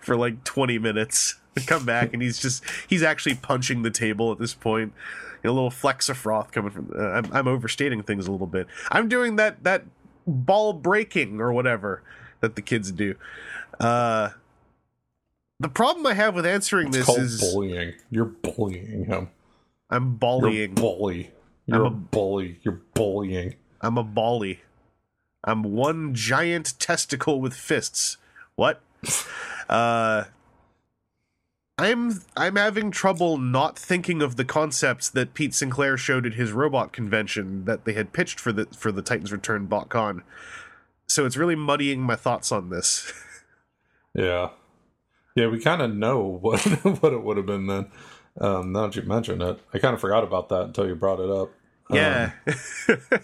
[0.00, 1.36] for like twenty minutes.
[1.66, 4.92] Come back, and he's just he's actually punching the table at this point.
[5.44, 6.90] A little flecks of froth coming from.
[6.98, 8.66] Uh, I'm, I'm overstating things a little bit.
[8.90, 9.84] I'm doing that that
[10.26, 12.02] ball breaking or whatever
[12.44, 13.14] that the kids do.
[13.80, 14.30] Uh,
[15.58, 17.94] the problem I have with answering It's this is bullying.
[18.10, 19.30] You're bullying him.
[19.90, 20.54] I'm bullying.
[20.54, 21.30] You're bully.
[21.66, 22.58] You're I'm a a- bully.
[22.62, 23.54] You're bullying.
[23.80, 24.60] I'm a bally.
[25.42, 28.18] I'm one giant testicle with fists.
[28.56, 28.80] What?
[29.66, 30.24] Uh
[31.78, 36.52] I'm I'm having trouble not thinking of the concepts that Pete Sinclair showed at his
[36.52, 40.20] robot convention that they had pitched for the for the Titans Return BotCon.
[41.06, 43.12] So it's really muddying my thoughts on this.
[44.16, 44.50] Yeah.
[45.34, 46.60] Yeah, we kind of know what
[47.02, 47.86] what it would have been then.
[48.40, 51.18] Um, now that you mention it, I kind of forgot about that until you brought
[51.18, 51.50] it up.
[51.90, 52.30] Um, Yeah.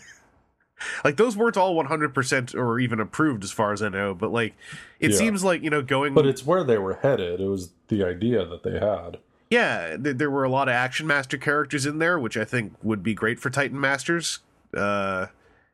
[1.04, 4.54] like those weren't all 100% or even approved as far as I know, but like
[4.98, 5.16] it Yeah.
[5.16, 7.40] seems like, you know, going but it's where they were headed.
[7.40, 9.18] It was the idea that they had.
[9.50, 12.72] Yeah, th- there were a lot of Action Master characters in there, which I think
[12.82, 14.40] would be great for Titan Masters.
[14.76, 15.26] Uh,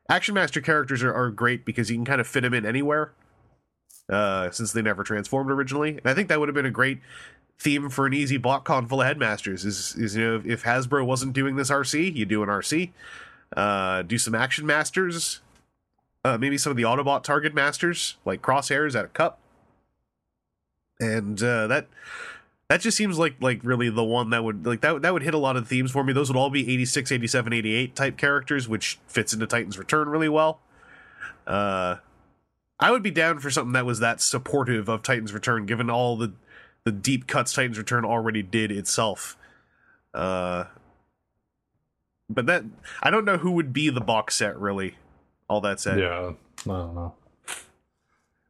[0.09, 3.11] Action Master characters are, are great because you can kind of fit them in anywhere,
[4.09, 5.97] uh, since they never transformed originally.
[5.97, 6.99] And I think that would have been a great
[7.59, 9.65] theme for an easy BotCon full of headmasters.
[9.65, 12.91] Is is you know if Hasbro wasn't doing this RC, you do an RC,
[13.55, 15.41] uh, do some Action Masters,
[16.23, 19.39] uh, maybe some of the Autobot target masters like Crosshairs at a cup,
[20.99, 21.87] and uh, that
[22.69, 25.33] that just seems like like really the one that would like that that would hit
[25.33, 26.13] a lot of themes for me.
[26.13, 30.29] Those would all be 86 87 88 type characters which fits into titans return really
[30.29, 30.59] well.
[31.45, 31.97] Uh
[32.79, 36.17] i would be down for something that was that supportive of titans return given all
[36.17, 36.33] the
[36.83, 39.37] the deep cuts titans return already did itself.
[40.13, 40.65] Uh
[42.29, 42.65] but that
[43.01, 44.95] i don't know who would be the box set really
[45.49, 45.99] all that said.
[45.99, 46.33] Yeah,
[46.65, 47.13] I don't know.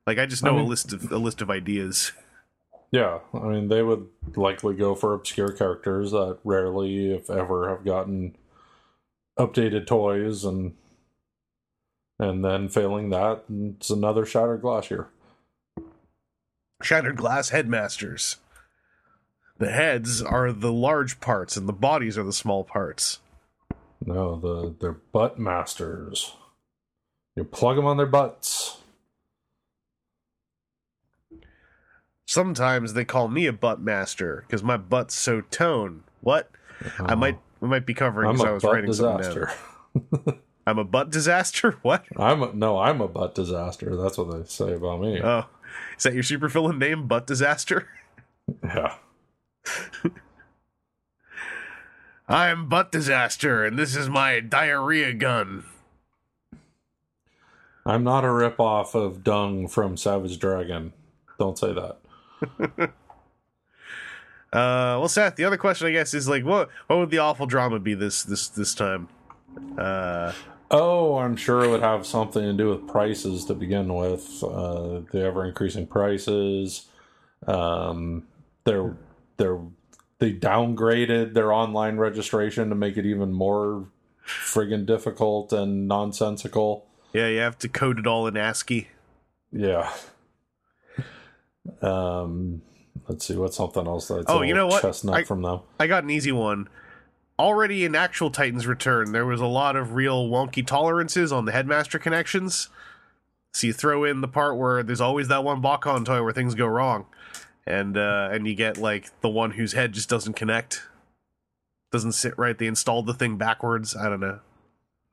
[0.07, 2.11] like i just I know mean- a list of a list of ideas
[2.91, 7.83] Yeah, I mean, they would likely go for obscure characters that rarely, if ever, have
[7.83, 8.35] gotten
[9.37, 10.73] updated toys, and
[12.19, 15.09] and then failing that, it's another shattered glass here.
[16.81, 18.37] Shattered glass headmasters.
[19.59, 23.19] The heads are the large parts and the bodies are the small parts.
[24.05, 26.33] No, the they're butt masters.
[27.35, 28.77] You plug them on their butts.
[32.37, 36.03] Sometimes they call me a butt master because my butt's so tone.
[36.21, 36.51] What?
[36.83, 37.15] I uh-huh.
[37.15, 39.51] might we might be covering because I was butt writing something disaster.
[40.23, 40.39] down.
[40.67, 41.77] I'm a butt disaster.
[41.81, 42.05] What?
[42.15, 43.95] I'm a, no, I'm a butt disaster.
[43.95, 45.19] That's what they say about me.
[45.19, 45.47] Oh,
[45.97, 47.07] is that your super villain name?
[47.07, 47.87] Butt disaster.
[48.63, 48.97] yeah.
[52.27, 55.63] I'm butt disaster, and this is my diarrhea gun.
[57.83, 60.93] I'm not a ripoff of Dung from Savage Dragon.
[61.39, 61.97] Don't say that.
[64.53, 67.45] Uh, well, Seth, the other question I guess is like, what what would the awful
[67.47, 69.09] drama be this this this time?
[69.77, 70.31] Uh,
[70.69, 74.43] Oh, I'm sure it would have something to do with prices to begin with.
[74.43, 76.87] Uh, the ever increasing prices.
[77.45, 78.27] Um,
[78.65, 78.97] they're
[79.37, 79.59] they're
[80.19, 83.87] they downgraded their online registration to make it even more
[84.25, 86.85] friggin' difficult and nonsensical.
[87.13, 88.89] Yeah, you have to code it all in ASCII.
[89.53, 89.93] Yeah.
[91.81, 92.61] Um,
[93.07, 94.81] let's see what's something else that's Oh, you know what?
[94.81, 95.61] chestnut I- from them.
[95.79, 96.67] I got an easy one.
[97.39, 101.51] Already in actual Titans Return, there was a lot of real wonky tolerances on the
[101.51, 102.69] headmaster connections.
[103.53, 106.55] So you throw in the part where there's always that one BotCon toy where things
[106.55, 107.05] go wrong,
[107.65, 110.81] and uh, and you get like the one whose head just doesn't connect,
[111.91, 112.57] doesn't sit right.
[112.57, 113.95] They installed the thing backwards.
[113.95, 114.39] I don't know.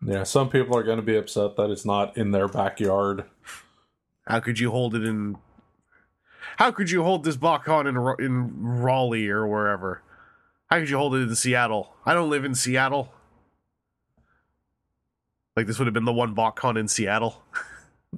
[0.05, 3.25] Yeah, some people are going to be upset that it's not in their backyard.
[4.27, 5.37] How could you hold it in?
[6.57, 7.87] How could you hold this BotCon
[8.19, 10.03] in in Raleigh or wherever?
[10.71, 11.95] How could you hold it in Seattle?
[12.07, 13.13] I don't live in Seattle.
[15.57, 17.43] Like this would have been the one BotCon in Seattle.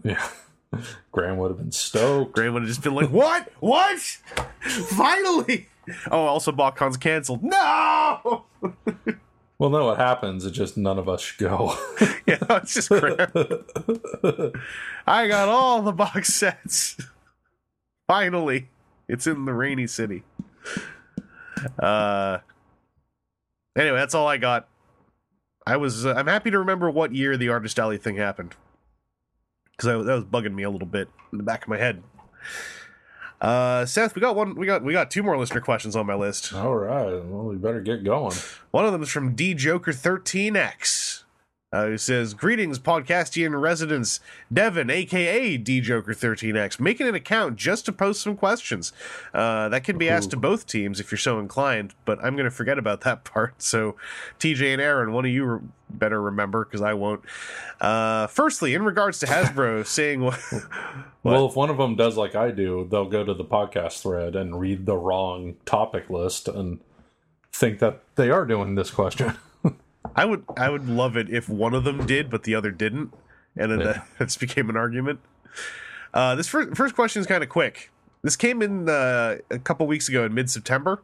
[0.04, 0.28] Yeah.
[1.12, 2.34] Graham would have been stoked.
[2.34, 3.50] Graham would have just been like, "What?
[3.60, 3.98] What?
[4.60, 5.68] Finally!"
[6.10, 7.42] Oh, also BotCon's canceled.
[7.42, 8.44] No.
[9.58, 10.44] Well, no, what happens?
[10.44, 11.74] It's just none of us should go.
[12.26, 13.30] yeah, it's just Graham.
[15.06, 16.98] I got all the box sets.
[18.06, 18.68] Finally,
[19.08, 20.22] it's in the rainy city.
[21.78, 22.38] Uh.
[23.76, 24.68] Anyway, that's all I got.
[25.66, 26.06] I was.
[26.06, 28.54] Uh, I'm happy to remember what year the Artist Alley thing happened
[29.76, 32.02] because that was bugging me a little bit in the back of my head.
[33.40, 34.54] Uh, Seth, we got one.
[34.54, 36.54] We got we got two more listener questions on my list.
[36.54, 37.22] All right.
[37.24, 38.34] Well, we better get going.
[38.70, 41.15] One of them is from D Joker 13X,
[41.76, 44.20] uh, who says, Greetings, podcastian residents.
[44.52, 48.92] Devin, aka D Joker 13X, making an account just to post some questions.
[49.34, 52.44] Uh, that can be asked to both teams if you're so inclined, but I'm going
[52.44, 53.60] to forget about that part.
[53.60, 53.96] So,
[54.38, 55.60] TJ and Aaron, one of you re-
[55.90, 57.22] better remember because I won't.
[57.80, 60.40] Uh, firstly, in regards to Hasbro saying what.
[61.22, 64.34] Well, if one of them does like I do, they'll go to the podcast thread
[64.34, 66.80] and read the wrong topic list and
[67.52, 69.36] think that they are doing this question.
[70.14, 73.12] I would I would love it if one of them did, but the other didn't,
[73.56, 73.84] and then Yeah.
[73.86, 75.20] that, that's became an argument.
[76.14, 77.90] Uh, this first first question is kind of quick.
[78.22, 81.02] This came in uh, a couple weeks ago in mid September,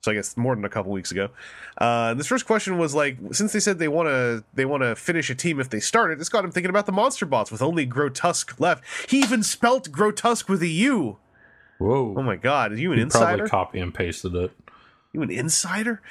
[0.00, 1.30] so I guess more than a couple weeks ago.
[1.78, 4.94] Uh, this first question was like, since they said they want to they want to
[4.96, 7.50] finish a team if they start it, this got him thinking about the monster bots
[7.52, 8.84] with only Grotusk left.
[9.10, 11.18] He even spelt Grotusk with a U.
[11.78, 12.14] Whoa.
[12.18, 13.46] Oh my god, are you an He insider?
[13.46, 14.50] Probably copy and pasted it.
[15.12, 16.02] You an insider?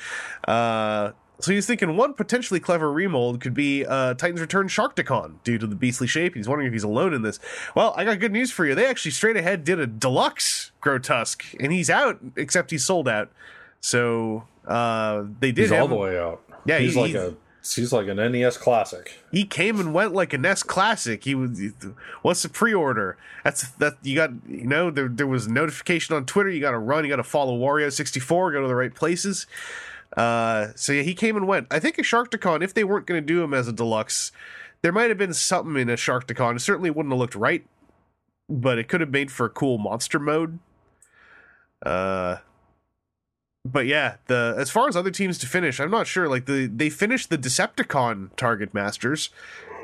[0.47, 5.57] Uh, so he's thinking one potentially clever remold could be uh, Titans Return Sharkticon due
[5.57, 6.33] to the beastly shape.
[6.35, 7.39] He's wondering if he's alone in this.
[7.75, 8.73] Well, I got good news for you.
[8.75, 13.29] They actually straight ahead did a deluxe Grotusk, and he's out, except he's sold out.
[13.79, 16.41] So uh, they did He's all the way out.
[16.65, 17.35] Yeah, he's he- like he's- a
[17.75, 19.19] he's like an NES classic.
[19.29, 21.25] he came and went like a NES classic.
[21.25, 21.61] He was
[22.21, 23.17] what's the pre-order?
[23.43, 24.31] That's that you got.
[24.47, 26.49] You know there there was notification on Twitter.
[26.49, 27.03] You got to run.
[27.03, 28.51] You got to follow Wario sixty four.
[28.53, 29.47] Go to the right places.
[30.15, 31.67] Uh, so yeah, he came and went.
[31.69, 34.31] I think a Sharkticon, if they weren't going to do him as a deluxe,
[34.81, 36.55] there might have been something in a Sharkticon.
[36.55, 37.65] It certainly wouldn't have looked right,
[38.49, 40.59] but it could have made for a cool monster mode.
[41.85, 42.37] Uh,
[43.65, 46.29] but yeah, the as far as other teams to finish, I'm not sure.
[46.29, 49.29] Like the they finished the Decepticon Target Masters,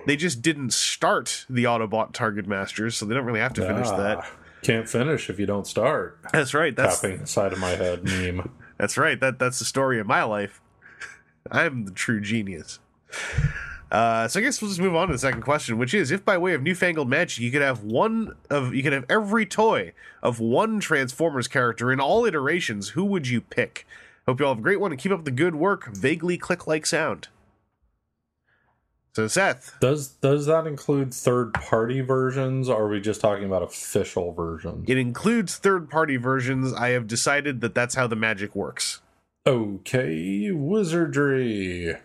[0.08, 3.88] they just didn't start the Autobot Target Masters, so they don't really have to finish
[3.88, 4.26] Ah, that.
[4.62, 6.18] Can't finish if you don't start.
[6.32, 6.74] That's right.
[6.76, 8.50] That's Tapping the side of my head meme.
[8.78, 9.20] That's right.
[9.20, 10.62] That that's the story of my life.
[11.52, 12.80] I'm the true genius.
[13.92, 16.26] Uh, so I guess we'll just move on to the second question, which is: If
[16.26, 19.94] by way of newfangled magic, you could have one of you could have every toy
[20.24, 23.86] of one Transformers character in all iterations, who would you pick?
[24.26, 25.94] Hope you all have a great one and keep up the good work.
[25.94, 27.28] Vaguely click-like sound.
[29.16, 33.62] So Seth, Does does that include third party versions or are we just talking about
[33.62, 34.86] official versions?
[34.90, 36.74] it includes third-party versions.
[36.74, 39.02] I have decided that that's how the magic works.
[39.46, 41.96] Okay, wizardry.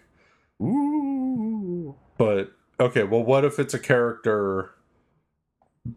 [0.61, 1.95] Ooh.
[2.19, 4.73] But okay, well what if it's a character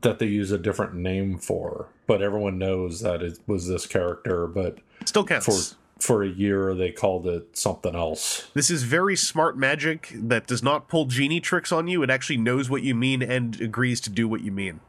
[0.01, 4.47] that they use a different name for, but everyone knows that it was this character,
[4.47, 5.75] but Still counts.
[6.01, 8.49] For a year they called it something else.
[8.53, 12.03] This is very smart magic that does not pull genie tricks on you.
[12.03, 14.79] It actually knows what you mean and agrees to do what you mean.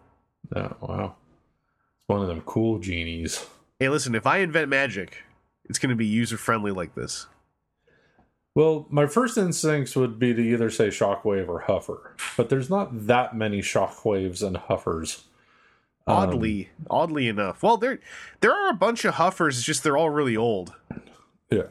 [0.54, 1.16] Oh, wow.
[2.00, 3.46] It's one of them cool genies.
[3.78, 5.18] Hey, listen, if I invent magic,
[5.64, 7.26] it's going to be user friendly like this.
[8.54, 13.06] Well, my first instincts would be to either say shockwave or huffer, but there's not
[13.06, 15.24] that many shockwaves and huffers.
[16.06, 17.62] Um, Oddly, oddly enough.
[17.62, 18.00] Well, there
[18.40, 20.74] there are a bunch of huffers, just they're all really old.
[21.50, 21.68] yeah.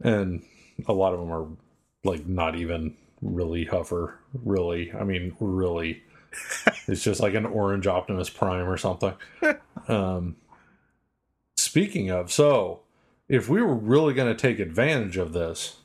[0.00, 0.42] And
[0.86, 1.46] a lot of them are
[2.02, 4.14] like not even really huffer.
[4.32, 6.02] Really, I mean, really.
[6.88, 9.14] it's just like an orange Optimus Prime or something.
[9.88, 10.36] um,
[11.56, 12.80] speaking of, so
[13.28, 15.76] if we were really going to take advantage of this,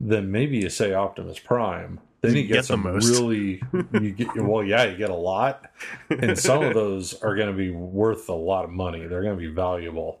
[0.00, 2.00] then maybe you say Optimus Prime.
[2.26, 3.08] Then you, get, get the some most.
[3.10, 3.62] really,
[3.92, 5.70] you get well, yeah, you get a lot,
[6.10, 9.06] and some of those are going to be worth a lot of money.
[9.06, 10.20] They're going to be valuable,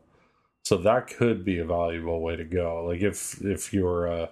[0.64, 2.84] so that could be a valuable way to go.
[2.86, 4.26] Like if if you're uh,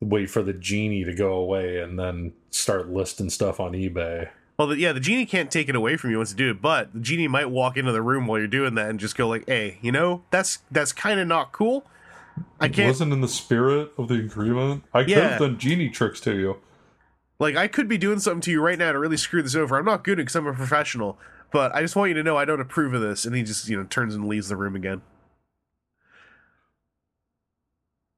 [0.00, 4.28] wait for the genie to go away and then start listing stuff on eBay.
[4.58, 6.62] Well, the, yeah, the genie can't take it away from you once you do it,
[6.62, 9.28] but the genie might walk into the room while you're doing that and just go
[9.28, 11.84] like, "Hey, you know, that's that's kind of not cool.
[12.60, 14.84] I can't It wasn't in the spirit of the agreement.
[14.94, 15.28] I could Yeah.
[15.28, 16.56] have done genie tricks to you.
[17.38, 19.76] Like I could be doing something to you right now to really screw this over.
[19.78, 21.18] I'm not good because I'm a professional,
[21.52, 23.68] but I just want you to know I don't approve of this." And he just
[23.68, 25.02] you know turns and leaves the room again.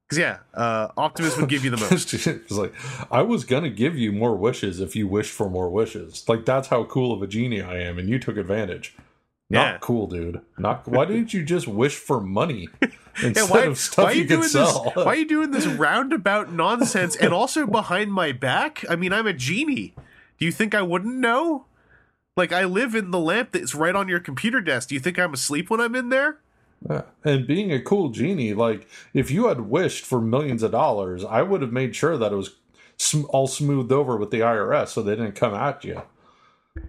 [0.07, 2.13] Because yeah, uh, Optimus would give you the most.
[2.13, 2.73] it's like
[3.11, 6.27] I was gonna give you more wishes if you wished for more wishes.
[6.27, 8.95] Like that's how cool of a genie I am, and you took advantage.
[9.51, 9.77] Not Yeah.
[9.81, 10.41] cool, dude.
[10.57, 10.87] Not.
[10.87, 12.69] Why didn't you just wish for money
[13.23, 14.83] instead Yeah, why, of stuff why are you, you doing sell?
[14.83, 14.95] this?
[14.95, 18.83] Why are you doing this roundabout nonsense and also behind my back?
[18.89, 19.93] I mean, I'm a genie.
[20.37, 21.65] Do you think I wouldn't know?
[22.37, 24.89] Like, I live in the lamp that's right on your computer desk.
[24.89, 26.39] Do you think I'm asleep when I'm in there?
[26.89, 27.01] Yeah.
[27.25, 31.41] And being a cool genie, like if you had wished for millions of dollars, I
[31.41, 32.55] would have made sure that it was
[33.29, 36.01] all smoothed over with the IRS so they didn't come at you.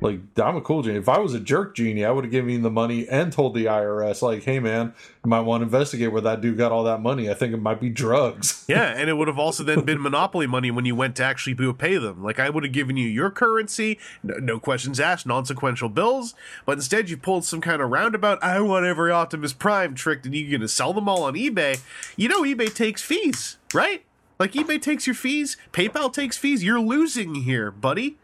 [0.01, 0.99] Like I'm a cool genie.
[0.99, 3.55] If I was a jerk genie, I would have given you the money and told
[3.55, 6.85] the IRS, like, "Hey, man, you might want to investigate where that dude got all
[6.85, 7.31] that money.
[7.31, 10.47] I think it might be drugs." Yeah, and it would have also then been monopoly
[10.47, 12.23] money when you went to actually pay them.
[12.23, 16.35] Like, I would have given you your currency, no, no questions asked, non sequential bills,
[16.67, 20.37] but instead you pulled some kind of roundabout, I want every Optimus Prime trick, and
[20.37, 21.81] you're going to sell them all on eBay.
[22.17, 24.05] You know, eBay takes fees, right?
[24.39, 26.63] Like, eBay takes your fees, PayPal takes fees.
[26.63, 28.19] You're losing here, buddy.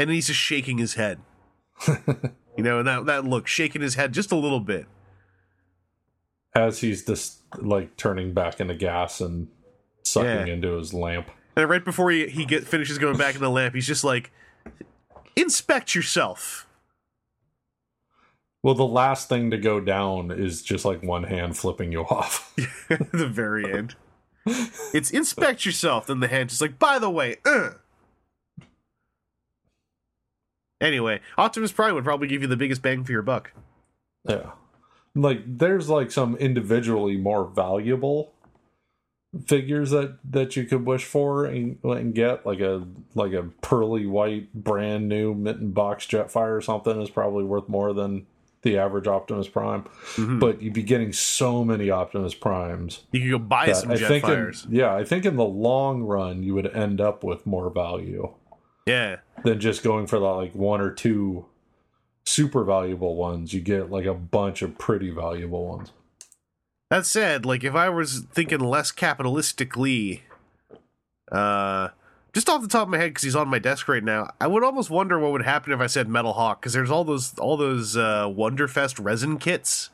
[0.00, 1.18] And he's just shaking his head.
[1.88, 4.86] you know, and that, that look, shaking his head just a little bit.
[6.54, 9.48] As he's just like turning back into gas and
[10.04, 10.54] sucking Yeah.
[10.54, 11.30] into his lamp.
[11.56, 14.30] And right before he, he get finishes going back in the lamp, he's just like,
[15.36, 16.66] inspect yourself.
[18.62, 22.54] Well, the last thing to go down is just like one hand flipping you off.
[23.12, 23.94] The very end.
[24.92, 26.06] It's inspect yourself.
[26.06, 27.70] Then the hand just like, by the way, uh.
[30.80, 33.52] Anyway, Optimus Prime would probably give you the biggest bang for your buck.
[34.28, 34.50] Yeah.
[35.14, 38.32] Like there's like some individually more valuable
[39.46, 44.06] figures that that you could wish for and, and get like a like a pearly
[44.06, 48.26] white brand new mitten box jetfire or something is probably worth more than
[48.62, 49.84] the average Optimus Prime.
[50.16, 50.38] Mhm.
[50.40, 53.04] But you'd be getting so many Optimus Primes.
[53.12, 54.66] You could go buy some I think Jetfires.
[54.68, 58.32] yeah, I think in the long run you would end up with more value
[58.86, 59.16] Yeah.
[59.44, 61.46] than just going for the like one or two
[62.24, 63.52] super valuable ones.
[63.52, 65.92] You get like a bunch of pretty valuable ones.
[66.90, 70.22] That said, like if I was thinking less capitalistically,
[71.30, 71.88] uh,
[72.32, 74.46] just off the top of my head, because he's on my desk right now, I
[74.46, 77.38] would almost wonder what would happen if I said Metal Hawk, because there's all those
[77.38, 79.90] all those uh, Wonderfest resin kits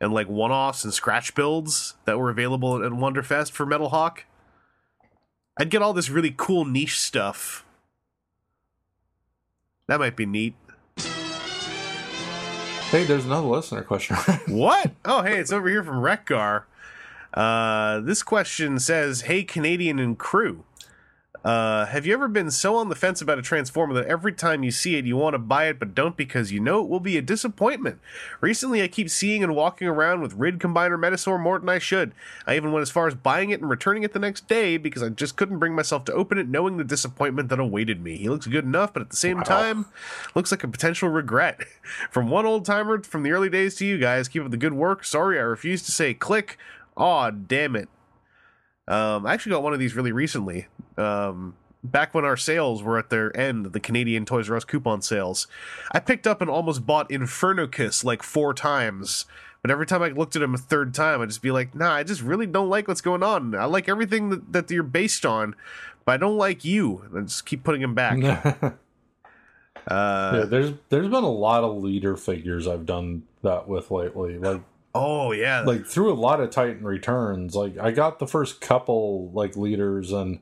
[0.00, 4.24] and like one-offs and scratch builds that were available at Wonderfest for Metal Hawk.
[5.56, 7.64] I'd get all this really cool niche stuff.
[9.86, 10.54] That might be neat.
[12.90, 14.16] Hey, there's another listener question.
[14.46, 14.92] What?
[15.04, 16.62] Oh, hey, it's over here from Rekgar.
[17.32, 20.62] Uh, this question says, "Hey, Canadian and crew,
[21.44, 24.62] uh, have you ever been so on the fence about a transformer that every time
[24.64, 27.00] you see it, you want to buy it, but don't because you know it will
[27.00, 28.00] be a disappointment?
[28.40, 32.14] Recently, I keep seeing and walking around with Rid Combiner Metasaur more than I should.
[32.46, 35.02] I even went as far as buying it and returning it the next day because
[35.02, 38.16] I just couldn't bring myself to open it, knowing the disappointment that awaited me.
[38.16, 39.84] He looks good enough, but at the same time,
[40.34, 41.60] looks like a potential regret.
[42.10, 44.72] from one old timer from the early days to you guys, keep up the good
[44.72, 45.04] work.
[45.04, 46.56] Sorry, I refuse to say click.
[46.96, 47.88] Aw, damn it.
[48.86, 50.66] Um, I actually got one of these really recently.
[50.96, 55.02] Um, back when our sales were at their end, the Canadian Toys R Us coupon
[55.02, 55.46] sales.
[55.92, 59.26] I picked up and almost bought Infernokiss like four times.
[59.62, 61.94] But every time I looked at him a third time, I'd just be like, nah,
[61.94, 63.54] I just really don't like what's going on.
[63.54, 65.54] I like everything that, that you're based on,
[66.04, 66.98] but I don't like you.
[67.06, 68.18] And I just keep putting him back.
[68.22, 68.72] yeah,
[69.86, 74.38] Uh, there's there's been a lot of leader figures I've done that with lately.
[74.38, 74.62] Like
[74.94, 75.62] oh, yeah.
[75.62, 77.54] like through a lot of Titan returns.
[77.54, 80.40] Like I got the first couple like leaders and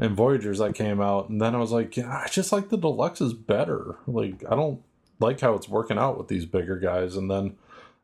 [0.00, 2.78] and Voyagers that came out, and then I was like, yeah, I just like the
[2.78, 3.96] deluxes better.
[4.06, 4.82] Like I don't
[5.20, 7.16] like how it's working out with these bigger guys.
[7.16, 7.56] And then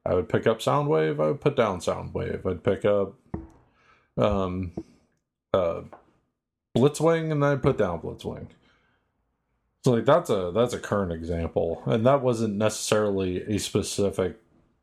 [0.05, 2.45] I would pick up Soundwave, I would put down Soundwave.
[2.45, 3.15] I'd pick up
[4.17, 4.73] um
[5.53, 5.83] uh,
[6.77, 8.49] Blitzwing, and then I put down Blitzwing.
[9.85, 14.41] So like that's a that's a current example, and that wasn't necessarily a specific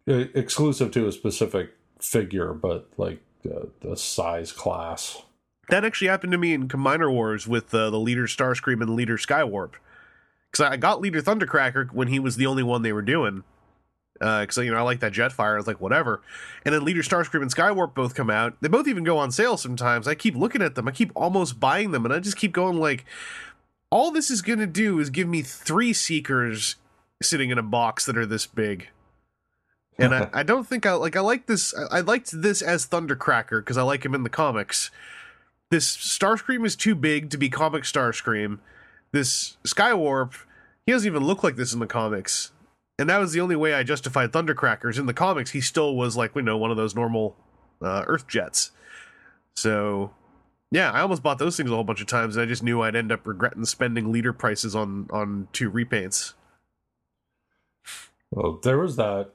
[0.08, 5.24] exclusive to a specific figure, but like uh, the size class.
[5.70, 9.18] That actually happened to me in Combiner Wars with uh, the leader Starscream and leader
[9.18, 9.74] Skywarp.
[10.52, 13.43] Because I got leader Thundercracker when he was the only one they were doing.
[14.20, 15.54] Because you know I like that Jetfire.
[15.54, 16.22] I was like whatever.
[16.66, 18.56] And then leader Starscream and Skywarp both come out.
[18.62, 20.08] They both even go on sale sometimes.
[20.08, 20.88] I keep looking at them.
[20.88, 23.06] I keep almost buying them, and I just keep going like,
[23.89, 26.76] all this is gonna do is give me three Seekers
[27.24, 28.89] sitting in a box that are this big.
[30.02, 31.16] And I, I don't think I like.
[31.16, 31.74] I like this.
[31.76, 34.91] I, I liked this as Thundercracker because I like him in the comics.
[35.70, 38.60] This Starscream is too big to be comic Starscream.
[39.14, 40.34] This Skywarp,
[40.86, 42.52] he doesn't even look like this in the comics.
[42.99, 44.99] And that was the only way I justified Thundercrackers.
[44.99, 47.36] In the comics, he still was like, you know, one of those normal
[47.82, 48.72] uh, Earth jets.
[49.56, 50.14] So,
[50.72, 52.82] yeah, I almost bought those things a whole bunch of times, and I just knew
[52.82, 56.34] I'd end up regretting spending leader prices on on two repaints.
[58.30, 59.32] Well, there was that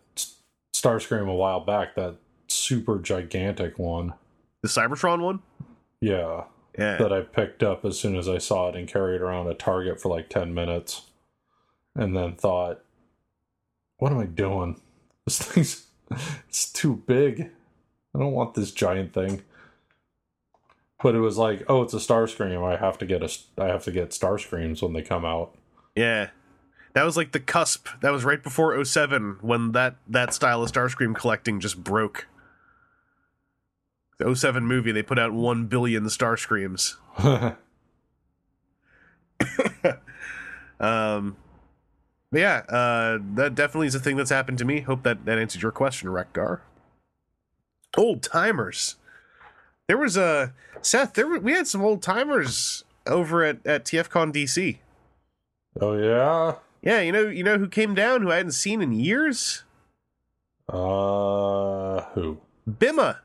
[0.80, 2.16] Starscream a while back, that
[2.48, 4.14] super gigantic one.
[4.62, 5.40] The Cybertron one,
[6.00, 6.44] Yeah,
[6.78, 9.58] yeah, that I picked up as soon as I saw it and carried around at
[9.58, 11.02] Target for like 10 minutes.
[11.94, 12.82] And then thought,
[13.98, 14.80] what am I doing?
[15.24, 15.86] This thing's
[16.48, 17.50] it's too big.
[18.14, 19.42] I don't want this giant thing.
[21.02, 22.64] But it was like, oh, it's a Starscream.
[22.64, 25.54] I have to get a I have to get Starscreams when they come out.
[25.94, 26.30] yeah.
[26.96, 27.88] That was like the cusp.
[28.00, 32.26] That was right before 07 when that that style of Starscream collecting just broke.
[34.18, 36.96] The 07 movie, they put out 1 billion Starscreams.
[40.78, 41.36] Um,
[42.30, 44.80] but yeah, uh, that definitely is a thing that's happened to me.
[44.80, 46.60] Hope that that answered your question, Rekgar.
[47.96, 48.96] Old timers.
[49.86, 51.14] There was a Seth.
[51.14, 54.78] There were, we had some old timers over at at TFCon DC.
[55.80, 56.56] oh yeah.
[56.86, 59.64] Yeah, you know, you know who came down who I hadn't seen in years.
[60.68, 62.38] Uh who?
[62.68, 63.18] Bimma.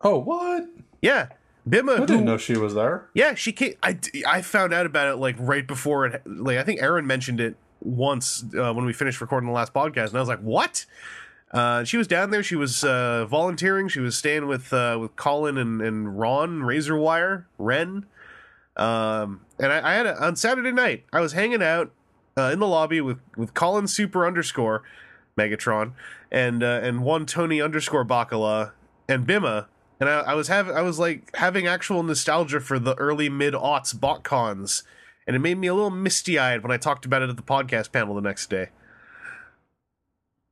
[0.00, 0.66] Oh, what?
[1.02, 1.28] Yeah,
[1.68, 1.96] Bimma.
[1.96, 3.08] I didn't who- know she was there.
[3.14, 3.74] Yeah, she came.
[3.82, 6.22] I, I found out about it like right before it.
[6.26, 10.08] Like I think Aaron mentioned it once uh, when we finished recording the last podcast,
[10.08, 10.86] and I was like, "What?"
[11.52, 12.42] Uh, she was down there.
[12.42, 13.88] She was uh, volunteering.
[13.88, 18.06] She was staying with uh, with Colin and, and Ron Razorwire Ren.
[18.76, 21.04] Um, and I, I had a, on Saturday night.
[21.12, 21.90] I was hanging out
[22.38, 24.82] uh, in the lobby with with Colin Super underscore
[25.36, 25.92] Megatron
[26.30, 28.72] and uh, and one Tony underscore Bacala
[29.08, 29.66] and Bima.
[30.00, 33.54] And I, I was having I was like having actual nostalgia for the early mid
[33.54, 34.84] aughts botcons,
[35.26, 37.42] and it made me a little misty eyed when I talked about it at the
[37.42, 38.68] podcast panel the next day.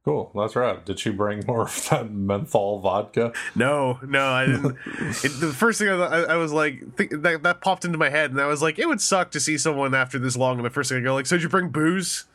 [0.07, 0.86] Cool, that's right.
[0.86, 3.32] Did she bring more of that menthol vodka?
[3.57, 4.76] No, no, I didn't.
[4.86, 8.09] it, the first thing I, I, I was like, think, that that popped into my
[8.09, 10.64] head, and I was like, it would suck to see someone after this long, and
[10.64, 12.26] the first thing I go like, so did you bring booze?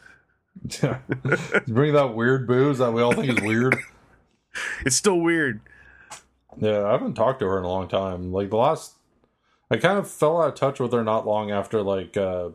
[0.83, 0.97] Yeah.
[1.67, 3.77] bring that weird booze that we all think is weird.
[4.85, 5.61] It's still weird.
[6.57, 8.33] Yeah, I haven't talked to her in a long time.
[8.33, 8.95] Like the last,
[9.69, 12.49] I kind of fell out of touch with her not long after like uh,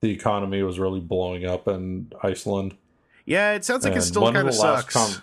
[0.00, 2.74] the economy was really blowing up in Iceland.
[3.24, 4.94] Yeah, it sounds like it still kind of sucks.
[4.94, 5.22] com-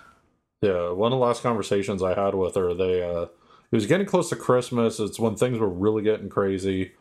[0.61, 4.07] yeah, one of the last conversations I had with her, they uh, it was getting
[4.07, 4.99] close to Christmas.
[4.99, 6.93] It's when things were really getting crazy,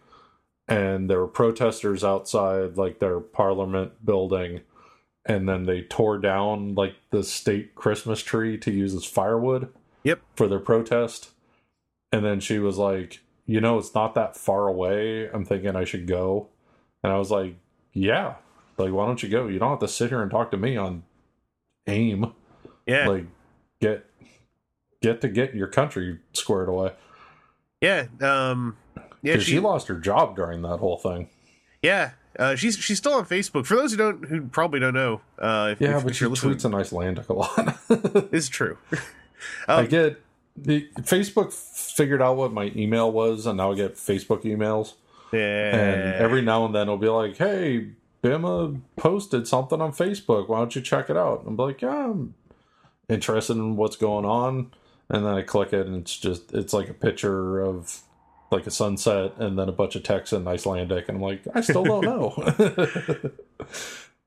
[0.69, 4.61] and there were protesters outside like their parliament building,
[5.25, 9.73] and then they tore down like the state Christmas tree to use as firewood
[10.05, 10.21] yep.
[10.37, 11.31] for their protest.
[12.13, 15.29] And then she was like, "You know, it's not that far away.
[15.29, 16.49] I'm thinking I should go."
[17.03, 17.57] And I was like,
[17.93, 18.37] "Yeah,
[18.79, 19.47] like why don't you go?
[19.49, 21.03] You don't have to sit here and talk to me on
[21.87, 22.33] AIM.
[22.87, 23.09] Yeah.
[23.09, 23.27] Like
[23.81, 24.07] get
[25.03, 26.93] get to get your country squared away."
[27.81, 28.07] yeah.
[28.21, 28.77] Um.
[29.23, 29.35] Yeah.
[29.35, 31.29] She, she, lost her job during that whole thing.
[31.83, 32.13] Yeah.
[32.39, 33.67] Uh, she's she's still on Facebook.
[33.67, 36.25] For those who don't who probably don't know, uh, if, Yeah, if, but if she
[36.27, 37.79] tweets in Icelandic a lot.
[38.33, 38.79] is true.
[39.69, 40.21] I Um, get
[40.57, 44.95] the Facebook figured out what my email was, and now I get Facebook emails.
[45.33, 45.77] Yeah.
[45.77, 47.89] And every now and then it'll be like, "Hey,
[48.23, 50.49] Bima posted something on Facebook.
[50.49, 52.35] Why don't you check it out?" I'm like, "Yeah, I'm
[53.09, 54.71] interested in what's going on."
[55.11, 58.03] And then I click it, and it's just it's like a picture of
[58.51, 61.61] like a sunset, and then a bunch of text in Icelandic, and I'm like, I
[61.61, 62.33] still don't know.
[63.19, 63.33] but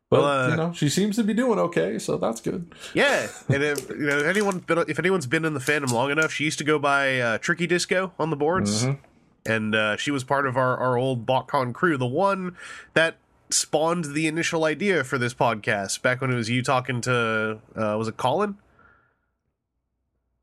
[0.09, 2.73] Well, uh, you know, she seems to be doing okay, so that's good.
[2.93, 6.31] Yeah, and if you know anyone been, if anyone's been in the fandom long enough,
[6.31, 8.97] she used to go by uh, Tricky Disco on the boards, Mhm.
[9.45, 12.55] and uh, she was part of our our old BotCon crew, the one
[12.93, 13.17] that
[13.53, 17.95] spawned the initial idea for this podcast back when it was you talking to uh,
[17.97, 18.57] was it Colin?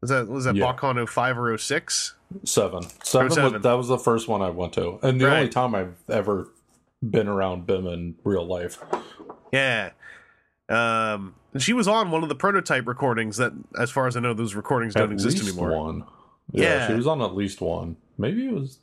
[0.01, 0.73] Was that was that Yeah.
[0.73, 2.15] BotCon 05 or 06?
[2.45, 2.83] Seven.
[3.03, 3.31] Seven.
[3.31, 3.53] seven.
[3.55, 5.39] Was, that was the first one I went to, and the Right.
[5.39, 6.49] only time I've ever
[7.03, 8.79] been around BIM in real life.
[9.53, 9.91] Yeah.
[10.69, 14.21] Um, and she was on one of the prototype recordings that, as far as I
[14.21, 15.75] know, those recordings don't At exist anymore.
[15.79, 16.05] one.
[16.53, 16.87] Yeah, Yeah.
[16.89, 17.97] she was on at least one.
[18.19, 18.79] Maybe it was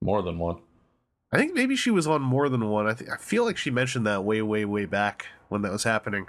[0.00, 0.56] more than one.
[1.32, 2.86] I think maybe she was on more than one.
[2.86, 5.84] I, th- I feel like she mentioned that way, way, way back when that was
[5.84, 6.26] happening.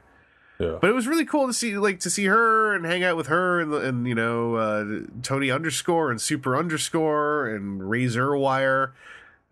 [0.60, 0.78] Yeah.
[0.80, 3.28] But it was really cool to see, like, to see her and hang out with
[3.28, 4.86] her and, and you know, uh,
[5.22, 8.94] Tony underscore and Super underscore and Razor Wire.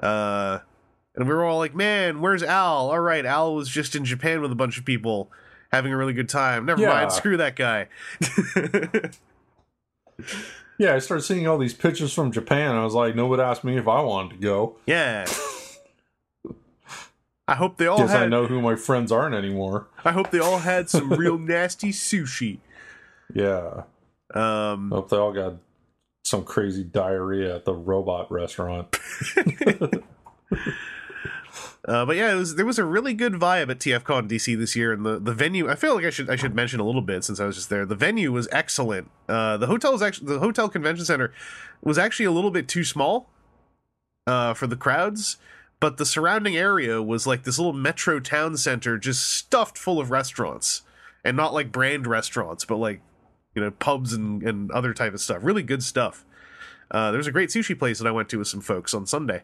[0.01, 0.59] Uh,
[1.15, 2.89] and we were all like, man, where's Al?
[2.89, 5.29] All right, Al was just in Japan with a bunch of people
[5.71, 6.65] having a really good time.
[6.65, 6.89] Never Yeah.
[6.89, 7.87] mind, screw that guy.
[10.81, 12.73] Yeah, I started seeing all these pictures from Japan.
[12.75, 14.77] I was like, nobody asked me if I wanted to go.
[14.87, 15.27] yeah.
[17.47, 18.23] I hope they all Guess had.
[18.23, 19.89] I know who my friends aren't anymore.
[20.03, 22.57] I hope they all had some real nasty sushi.
[23.31, 23.83] Yeah.
[24.33, 25.57] Um, Hope they all got
[26.23, 28.97] some crazy diarrhea at the robot restaurant.
[31.87, 34.75] Uh, but yeah, it was there was a really good vibe at TFCon DC this
[34.75, 35.67] year, and the, the venue.
[35.67, 37.69] I feel like I should I should mention a little bit since I was just
[37.69, 37.87] there.
[37.87, 39.09] The venue was excellent.
[39.27, 41.33] Uh, the hotel was actually the hotel convention center
[41.81, 43.29] was actually a little bit too small
[44.27, 45.37] uh, for the crowds,
[45.79, 50.11] but the surrounding area was like this little metro town center, just stuffed full of
[50.11, 50.83] restaurants,
[51.25, 53.01] and not like brand restaurants, but like
[53.55, 55.39] you know pubs and and other type of stuff.
[55.41, 56.25] Really good stuff.
[56.91, 59.07] Uh, there was a great sushi place that I went to with some folks on
[59.07, 59.41] Sunday.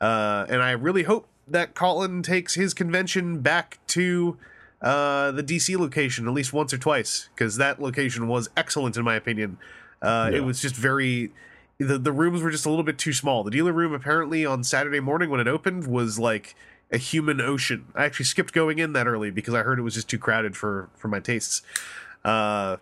[0.00, 4.36] Uh, and I really hope that Colin takes his convention back to
[4.80, 9.04] uh, the DC location at least once or twice because that location was excellent in
[9.04, 9.58] my opinion.
[10.00, 11.32] Uh, It was just very
[11.78, 13.42] the the rooms were just a little bit too small.
[13.44, 16.54] The dealer room apparently on Saturday morning when it opened was like
[16.92, 17.86] a human ocean.
[17.94, 20.56] I actually skipped going in that early because I heard it was just too crowded
[20.56, 21.62] for for my tastes.
[22.24, 22.76] Uh,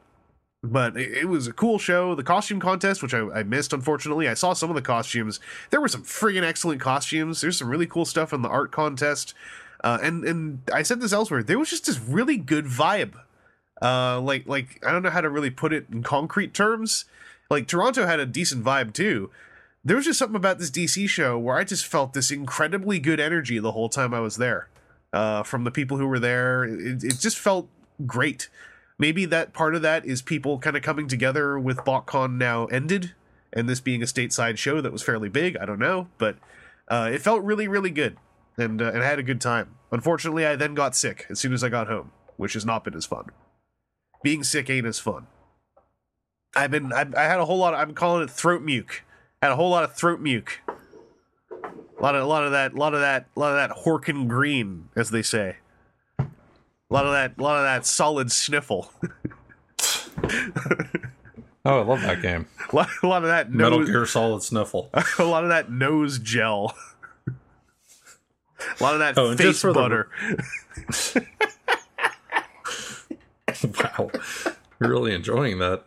[0.63, 2.15] but it, was a cool show.
[2.15, 5.39] The costume contest, which I, I missed, unfortunately, I saw some of the costumes.
[5.71, 7.41] There were some friggin' excellent costumes.
[7.41, 9.35] There's some really cool stuff in the art contest,
[9.85, 11.43] uh, and and I said this elsewhere.
[11.43, 13.15] There was just this really good vibe.
[13.81, 17.05] Uh, like like I don't know how to really put it in concrete terms.
[17.51, 19.31] Like Toronto had a decent vibe too.
[19.85, 23.21] There was just something about this DC show where I just felt this incredibly good
[23.21, 24.69] energy the whole time I was there.
[25.13, 27.69] Uh, from the people who were there, it, it just felt
[28.05, 28.49] great
[28.99, 33.15] maybe that part of that is people kind of coming together with BotCon now ended,
[33.53, 35.57] and this being a stateside show that was fairly big.
[35.57, 36.37] I don't know, but
[36.89, 38.17] uh, it felt really, really good,
[38.57, 39.77] and uh, and I had a good time.
[39.91, 42.95] Unfortunately, I then got sick as soon as I got home, which has not been
[42.95, 43.27] as fun.
[44.23, 45.27] Being sick ain't as fun.
[46.57, 47.75] I've been I, I had a whole lot.
[47.75, 49.03] Of, I'm calling it throat muke.
[49.41, 50.61] Had a whole lot of throat muke.
[51.53, 53.85] A lot of a lot of that, a lot of that, a lot of that
[53.85, 55.57] Horkin green, as they say.
[56.91, 58.91] A lot of that, a lot of that solid sniffle.
[61.65, 62.47] Oh, I love that game.
[62.73, 64.89] a, lot, a lot of that Metal Gear Solid Sniffle.
[65.19, 66.75] a lot of that nose gel.
[67.29, 67.33] a
[68.83, 70.09] lot of that Oh, face just the- butter.
[73.63, 74.11] wow.
[74.81, 75.85] You're really enjoying that.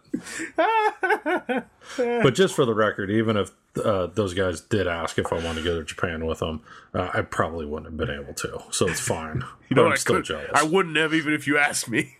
[1.98, 3.52] but just for the record, even if
[3.84, 6.62] uh, those guys did ask if I wanted to go to Japan with them,
[6.94, 8.62] uh, I probably wouldn't have been able to.
[8.72, 9.44] So it's fine.
[9.70, 9.88] You know but?
[9.88, 10.50] I'm I, still could, jealous.
[10.54, 12.18] I wouldn't have even if you asked me,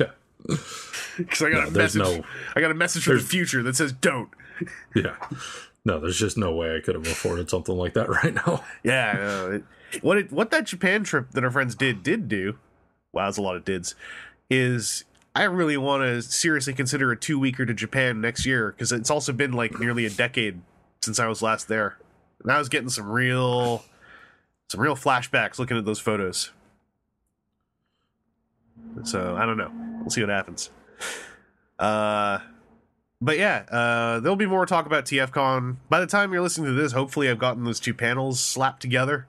[0.00, 0.10] yeah.
[1.16, 2.02] because I got No, a message.
[2.02, 2.24] no-
[2.56, 4.28] I got a message from the future that says don't.
[4.96, 5.14] Yeah.
[5.84, 8.64] No, there's just no way I could have afforded something like that right now.
[8.82, 9.50] Yeah, know.
[9.92, 12.58] It, what it, what that Japan trip that our friends did did do,
[13.12, 13.94] wow, that's a lot of dids,
[14.50, 15.04] is
[15.38, 19.08] I really want to seriously consider a two weeker to Japan next year because it's
[19.08, 20.60] also been like nearly a decade
[21.00, 21.96] since I was last there,
[22.42, 23.84] and I was getting some real,
[24.68, 26.50] some real flashbacks looking at those photos.
[29.04, 29.70] So I don't know.
[30.00, 30.70] We'll see what happens.
[31.78, 32.40] Uh,
[33.20, 35.76] but yeah, uh, there'll be more talk about TFCon.
[35.88, 39.28] By the time you're listening to this, hopefully I've gotten those two panels slapped together.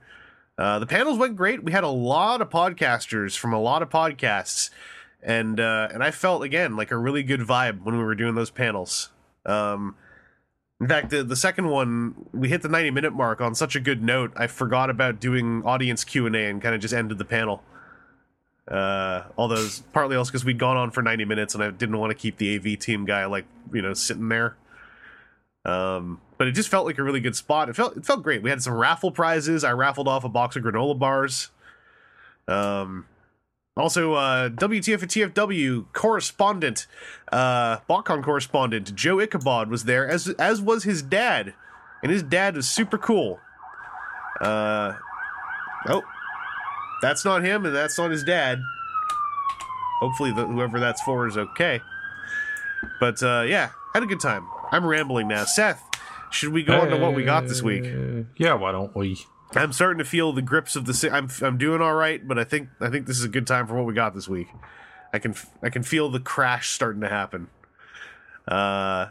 [0.57, 1.63] Uh, the panels went great.
[1.63, 4.71] We had a lot of podcasters from a lot of podcasts,
[5.21, 8.35] and uh, and I felt again like a really good vibe when we were doing
[8.35, 9.09] those panels.
[9.45, 9.95] Um,
[10.79, 13.79] in fact, the the second one we hit the 90 minute mark on such a
[13.79, 14.31] good note.
[14.35, 17.63] I forgot about doing audience Q and A and kind of just ended the panel.
[18.67, 21.97] Uh, although it's partly also because we'd gone on for 90 minutes and I didn't
[21.97, 24.55] want to keep the AV team guy like you know sitting there.
[25.65, 27.67] Um, but it just felt like a really good spot.
[27.67, 28.41] It felt it felt great.
[28.41, 29.65] We had some raffle prizes.
[29.65, 31.49] I raffled off a box of granola bars.
[32.47, 33.05] Um,
[33.77, 36.87] also, uh, WTF and TFW correspondent,
[37.31, 41.53] uh, BotCon correspondent Joe Ichabod was there, as as was his dad,
[42.03, 43.39] and his dad was super cool.
[44.41, 44.93] Uh,
[45.87, 46.03] oh,
[47.01, 48.59] that's not him, and that's not his dad.
[50.01, 51.81] Hopefully, the, whoever that's for is okay.
[52.99, 54.47] But uh, yeah, Had a good time.
[54.71, 55.43] I'm rambling now.
[55.45, 55.83] Seth,
[56.31, 57.85] should we go on to what we got this week?
[57.85, 59.17] Uh, yeah, why don't we?
[59.53, 61.09] I'm starting to feel the grips of the.
[61.11, 63.67] I'm I'm doing all right, but I think I think this is a good time
[63.67, 64.47] for what we got this week.
[65.11, 67.47] I can I can feel the crash starting to happen.
[68.47, 69.07] Uh,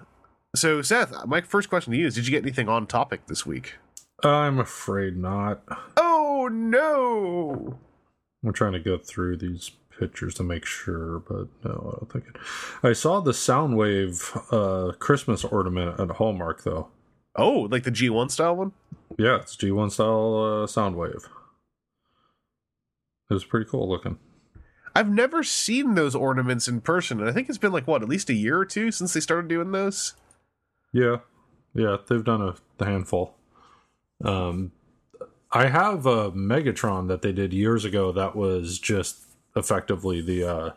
[0.55, 3.45] so Seth, my first question to you is: Did you get anything on topic this
[3.45, 3.75] week?
[4.23, 5.63] I'm afraid not.
[5.97, 7.79] Oh no!
[8.45, 12.25] I'm trying to go through these pictures to make sure, but no, I don't think
[12.29, 12.37] it.
[12.83, 16.89] I saw the Soundwave uh, Christmas ornament at Hallmark, though.
[17.37, 18.73] Oh, like the G1 style one?
[19.17, 21.25] Yeah, it's G1 style uh, Soundwave.
[23.31, 24.19] It was pretty cool looking.
[24.95, 28.09] I've never seen those ornaments in person, and I think it's been like what, at
[28.09, 30.15] least a year or two since they started doing those.
[30.93, 31.19] Yeah,
[31.75, 32.43] yeah, they've done
[32.81, 33.35] a handful.
[34.25, 34.73] Um,
[35.53, 39.19] I have a Megatron that they did years ago that was just
[39.55, 40.71] effectively the uh,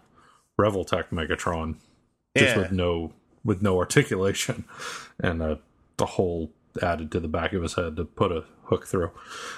[0.59, 1.75] Revoltech Megatron,
[2.37, 2.61] just Yeah.
[2.61, 3.13] with no
[3.43, 4.65] with no articulation
[5.19, 5.55] and uh,
[5.97, 9.11] the hole added to the back of his head to put a hook through.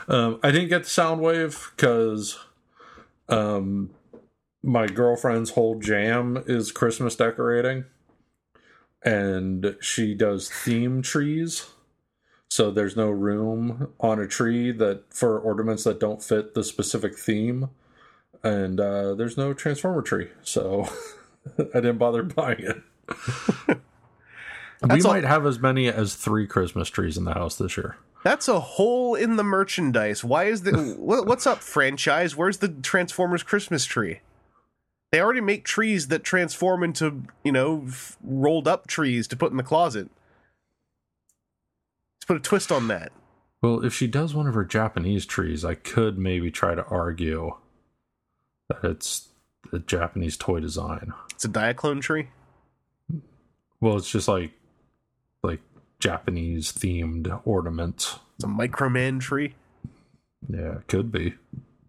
[0.08, 2.40] Um, I didn't get the Soundwave because
[3.30, 3.92] um,
[4.62, 7.86] my girlfriend's whole jam is Christmas decorating,
[9.04, 11.70] and she does theme trees.
[12.50, 17.18] So there's no room on a tree that for ornaments that don't fit the specific
[17.18, 17.70] theme,
[18.44, 20.88] and uh, there's no transformer tree, so
[21.58, 23.80] I didn't bother buying it.
[24.84, 27.78] we That's all- might have as many as three Christmas trees in the house this
[27.78, 27.98] year.
[28.24, 30.24] That's a hole in the merchandise.
[30.24, 32.36] Why is the what, what's up, franchise?
[32.36, 34.20] Where's the Transformers Christmas tree?
[35.12, 39.52] They already make trees that transform into you know f- rolled up trees to put
[39.52, 40.10] in the closet.
[42.18, 43.12] Let's put a twist on that.
[43.62, 47.56] Well, if she does one of her Japanese trees, I could maybe try to argue
[48.70, 49.30] that it's
[49.72, 51.14] a Japanese toy design.
[51.32, 52.30] It's a Diaclone tree.
[53.82, 54.52] Well, it's just like
[56.04, 58.20] Japanese themed ornaments.
[58.36, 59.56] It's a Microman tree.
[60.50, 61.36] Yeah, it could be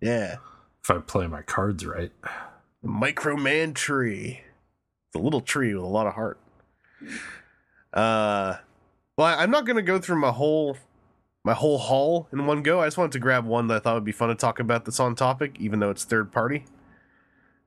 [0.01, 0.37] Yeah,
[0.85, 2.13] if I play my cards right.
[2.23, 4.43] a Microman tree.
[5.09, 6.39] It's a little tree with a lot of heart.
[7.93, 8.59] Uh,
[9.19, 10.77] well, I'm not gonna go through my whole
[11.43, 12.81] my whole haul in one go.
[12.81, 14.85] I just wanted to grab one that I thought would be fun to talk about
[14.85, 16.67] that's on topic, even though it's third party.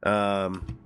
[0.03, 0.77] Um,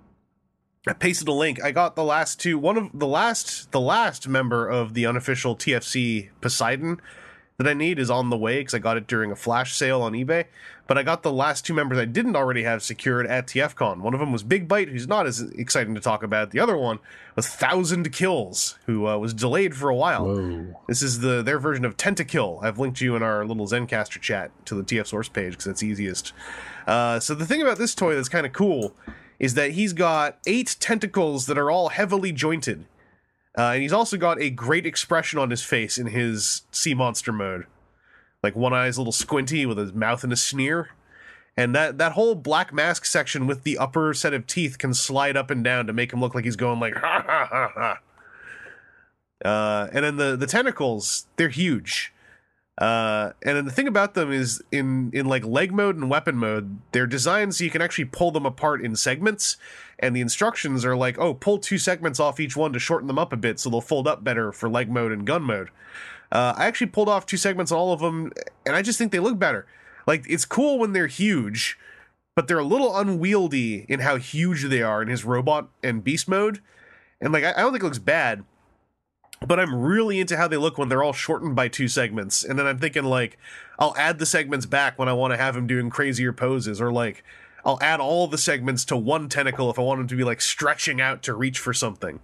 [0.87, 1.63] I pasted a link.
[1.63, 2.57] I got the last two.
[2.57, 6.99] One of the last, the last member of the unofficial TFC Poseidon
[7.57, 10.01] that I need is on the way because I got it during a flash sale
[10.01, 10.45] on eBay.
[10.87, 14.01] But I got the last two members I didn't already have secured at TFCon.
[14.01, 16.49] One of them was Big Bite, who's not as exciting to talk about.
[16.49, 16.97] The other one
[17.35, 20.25] was Thousand Kills, who uh, was delayed for a while.
[20.25, 20.81] Whoa.
[20.87, 22.63] This is the their version of Tentakill.
[22.63, 25.83] I've linked you in our little Zencastr chat to the TF source page because it's
[25.83, 26.33] easiest.
[26.87, 28.95] Uh, so the thing about this toy that's kind of cool
[29.41, 32.85] is that he's got eight tentacles that are all heavily jointed,
[33.57, 37.33] uh, and he's also got a great expression on his face in his sea monster
[37.33, 37.65] mode.
[38.43, 40.89] Like one eye's a little squinty with his mouth in a sneer.
[41.57, 45.35] And that, that whole black mask section with the upper set of teeth can slide
[45.35, 47.99] up and down to make him look like he's going like ha ha ha ha.
[49.43, 52.13] Uh, and then the the tentacles, they're huge.
[52.81, 56.35] Uh, and then the thing about them is in in like leg mode and weapon
[56.35, 59.57] mode, they're designed so you can actually pull them apart in segments.
[59.99, 63.19] And the instructions are like, oh, pull two segments off each one to shorten them
[63.19, 65.69] up a bit, so they'll fold up better for leg mode and gun mode.
[66.31, 68.31] Uh, I actually pulled off two segments on all of them,
[68.65, 69.67] and I just think they look better.
[70.07, 71.77] Like it's cool when they're huge,
[72.35, 76.27] but they're a little unwieldy in how huge they are in his robot and beast
[76.27, 76.61] mode.
[77.21, 78.43] And like I, I don't think it looks bad,
[79.45, 82.43] but I'm really into how they look when they're all shortened by two segments.
[82.43, 83.37] And then I'm thinking like
[83.79, 86.91] I'll add the segments back when I want to have him doing crazier poses, or
[86.91, 87.23] like
[87.65, 90.41] I'll add all the segments to one tentacle if I want him to be like
[90.41, 92.19] stretching out to reach for something.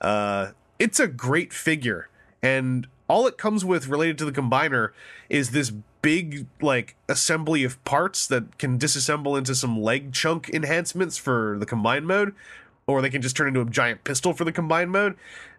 [0.00, 2.08] Uh, it's a great figure,
[2.42, 4.90] and all it comes with related to the combiner
[5.30, 5.72] is this
[6.02, 11.66] big like assembly of parts that can disassemble into some leg chunk enhancements for the
[11.66, 12.34] combined mode
[12.86, 15.14] or they can just turn into a giant pistol for the combined mode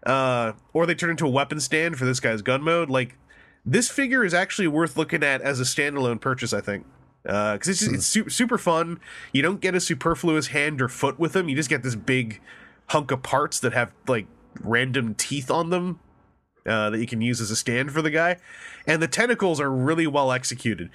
[0.06, 3.18] uh, or they turn into a weapon stand for this guy's gun mode like
[3.66, 6.86] this figure is actually worth looking at as a standalone purchase i think
[7.24, 9.00] because it's just, it's su- super fun
[9.32, 12.42] you don't get a superfluous hand or foot with them you just get this big
[12.88, 14.28] hunk of parts that have like
[14.62, 16.00] random teeth on them
[16.66, 18.38] uh, that you can use as a stand for the guy.
[18.88, 20.90] And the tentacles are really well executed.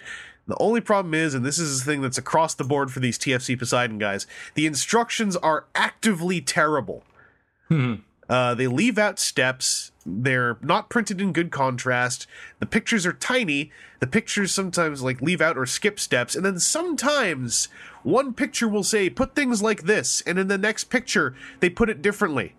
[0.46, 3.18] The only problem is, and this is the thing that's across the board for these
[3.18, 7.04] TFC Poseidon guys, the instructions are actively terrible.
[8.28, 9.90] Uh, they leave out steps.
[10.04, 12.26] They're not printed in good contrast.
[12.58, 13.70] The pictures are tiny.
[14.00, 17.68] The pictures sometimes like leave out or skip steps, and then sometimes
[18.02, 21.90] one picture will say put things like this, and in the next picture they put
[21.90, 22.54] it differently.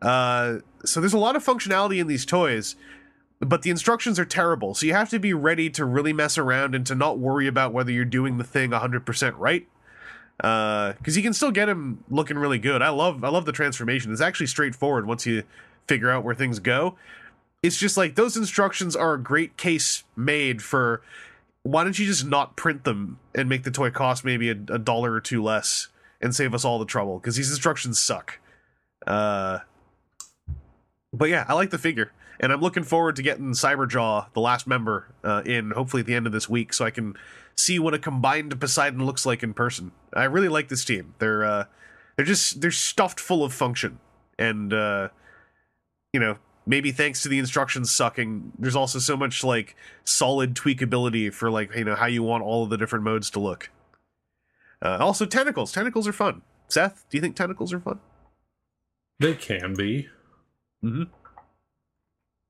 [0.00, 2.76] Uh, so there's a lot of functionality in these toys,
[3.40, 4.74] but the instructions are terrible.
[4.74, 7.72] So you have to be ready to really mess around and to not worry about
[7.72, 9.66] whether you're doing the thing 100% right.
[10.38, 12.80] Because you can still get him looking really good.
[12.80, 14.12] I love I love the transformation.
[14.12, 15.42] It's actually straightforward once you
[15.86, 16.96] figure out where things go.
[17.62, 21.02] It's just like those instructions are a great case made for
[21.64, 24.78] why don't you just not print them and make the toy cost maybe a, a
[24.78, 25.88] dollar or two less
[26.20, 28.38] and save us all the trouble because these instructions suck.
[29.06, 29.58] Uh,
[31.12, 34.66] but yeah, I like the figure, and I'm looking forward to getting Cyberjaw, the last
[34.66, 37.16] member, uh, in hopefully at the end of this week, so I can
[37.58, 39.92] see what a combined Poseidon looks like in person.
[40.14, 41.14] I really like this team.
[41.18, 41.64] They're uh,
[42.16, 43.98] they're just they're stuffed full of function,
[44.38, 45.08] and uh,
[46.12, 49.74] you know maybe thanks to the instructions sucking, there's also so much like
[50.04, 53.40] solid tweakability for like you know how you want all of the different modes to
[53.40, 53.70] look.
[54.80, 55.72] Uh, also, tentacles.
[55.72, 56.42] Tentacles are fun.
[56.68, 57.98] Seth, do you think tentacles are fun?
[59.18, 60.08] They can be.
[60.84, 61.04] Mm-hmm.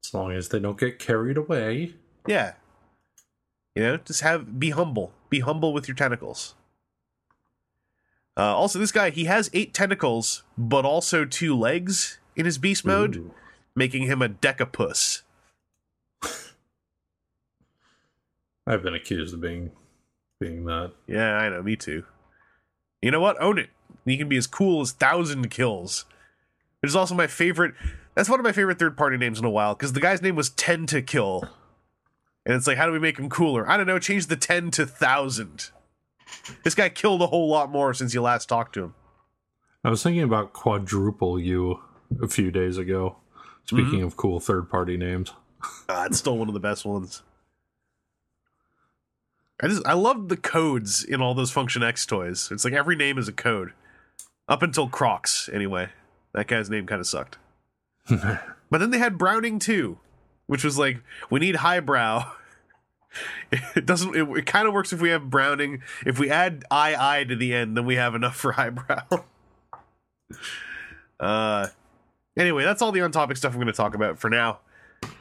[0.04, 1.94] As long as they don't get carried away.
[2.26, 2.54] Yeah.
[3.78, 5.12] You know, just have be humble.
[5.30, 6.56] Be humble with your tentacles.
[8.36, 12.84] Uh, also, this guy he has eight tentacles, but also two legs in his beast
[12.84, 13.32] mode, Ooh.
[13.76, 15.22] making him a decapus.
[18.66, 19.70] I've been accused of being
[20.40, 20.90] being that.
[21.06, 21.62] Yeah, I know.
[21.62, 22.02] Me too.
[23.00, 23.40] You know what?
[23.40, 23.70] Own it.
[24.04, 26.04] You can be as cool as Thousand Kills.
[26.82, 27.74] Which is also my favorite.
[28.16, 30.34] That's one of my favorite third party names in a while because the guy's name
[30.34, 31.48] was Ten to Kill.
[32.48, 33.68] And it's like, how do we make him cooler?
[33.70, 33.98] I don't know.
[33.98, 35.70] Change the 10 to 1,000.
[36.64, 38.94] This guy killed a whole lot more since you last talked to him.
[39.84, 41.80] I was thinking about quadruple you
[42.22, 43.16] a few days ago.
[43.66, 45.32] Speaking of cool third party names.
[45.88, 47.22] Ah, it's still one of the best ones.
[49.60, 52.48] I just I love the codes in all those Function X toys.
[52.52, 53.72] It's like every name is a code.
[54.48, 55.88] Up until Crocs, anyway.
[56.32, 57.38] That guy's name kind of sucked.
[58.08, 59.98] but then they had Browning too,
[60.48, 60.98] which was like,
[61.30, 62.32] we need highbrow.
[63.74, 65.80] It doesn't it, it kind of works if we have Browning.
[66.04, 69.00] If we add I I to the end, then we have enough for highbrow.
[71.18, 71.68] uh
[72.36, 74.58] anyway, that's all the on topic stuff I'm gonna talk about for now.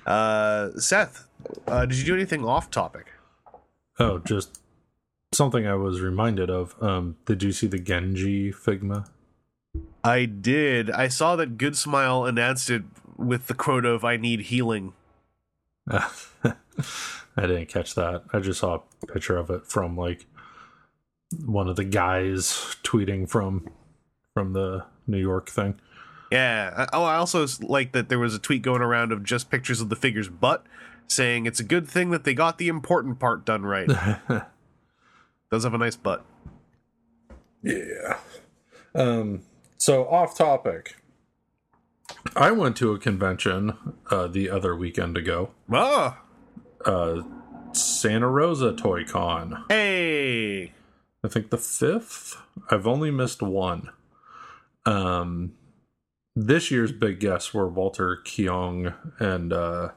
[0.06, 1.28] Uh, Seth,
[1.68, 3.08] uh, did you do anything off topic?
[4.00, 4.60] Oh, just
[5.34, 6.76] something I was reminded of.
[6.82, 9.08] Um, did you see the Genji Figma?
[10.04, 10.92] I did.
[10.92, 12.84] I saw that Good Smile announced it
[13.16, 14.94] with the quote of "I need healing."
[15.90, 18.24] I didn't catch that.
[18.34, 20.26] I just saw a picture of it from like
[21.46, 23.70] one of the guys tweeting from
[24.34, 25.80] from the New York thing.
[26.32, 26.88] Yeah.
[26.94, 29.90] Oh, I also like that there was a tweet going around of just pictures of
[29.90, 30.66] the figure's butt,
[31.08, 33.88] saying it's a good thing that they got the important part done right.
[35.52, 36.26] Does have a nice butt.
[37.64, 38.18] Yeah.
[38.94, 39.44] Um,
[39.78, 40.98] so off topic.
[42.36, 43.74] I went to a convention
[44.12, 45.52] uh, the other weekend ago.
[45.72, 46.22] Ah,
[46.86, 47.24] Uh,
[47.74, 49.64] Santa Rosa Toy Con.
[49.70, 50.72] hey.
[51.24, 52.38] I think the fifth.
[52.70, 53.90] I've only missed one.
[54.86, 55.54] Um,
[56.36, 59.90] this year's big guests were Walter Koenig and uh,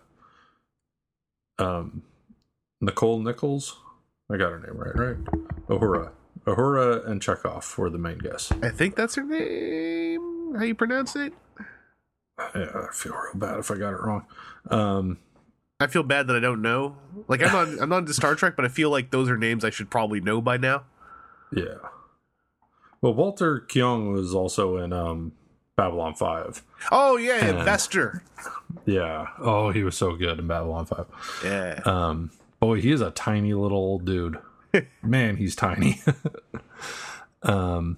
[1.58, 2.02] um,
[2.80, 3.76] Nicole Nichols.
[4.32, 5.16] I got her name right, right?
[5.68, 6.10] Uhura.
[6.46, 8.50] Uhura and Chekov were the main guests.
[8.62, 10.54] I think that's her name.
[10.56, 11.32] How you pronounce it?
[12.54, 14.26] Yeah, I feel real bad if I got it wrong.
[14.70, 15.18] Um,
[15.78, 16.96] I feel bad that I don't know.
[17.28, 19.64] Like I'm not I'm not into Star Trek, but I feel like those are names
[19.64, 20.84] I should probably know by now.
[21.54, 21.76] yeah.
[23.02, 25.32] Well, Walter Koenig was also in um,
[25.74, 26.62] Babylon 5.
[26.92, 27.58] Oh yeah.
[27.58, 28.22] Investor.
[28.84, 29.28] Yeah.
[29.38, 31.06] Oh, he was so good in Babylon 5.
[31.42, 31.80] Yeah.
[31.86, 32.30] Um,
[32.60, 34.38] boy, he is a tiny little old dude.
[35.02, 36.02] Man, he's tiny.
[37.42, 37.96] um,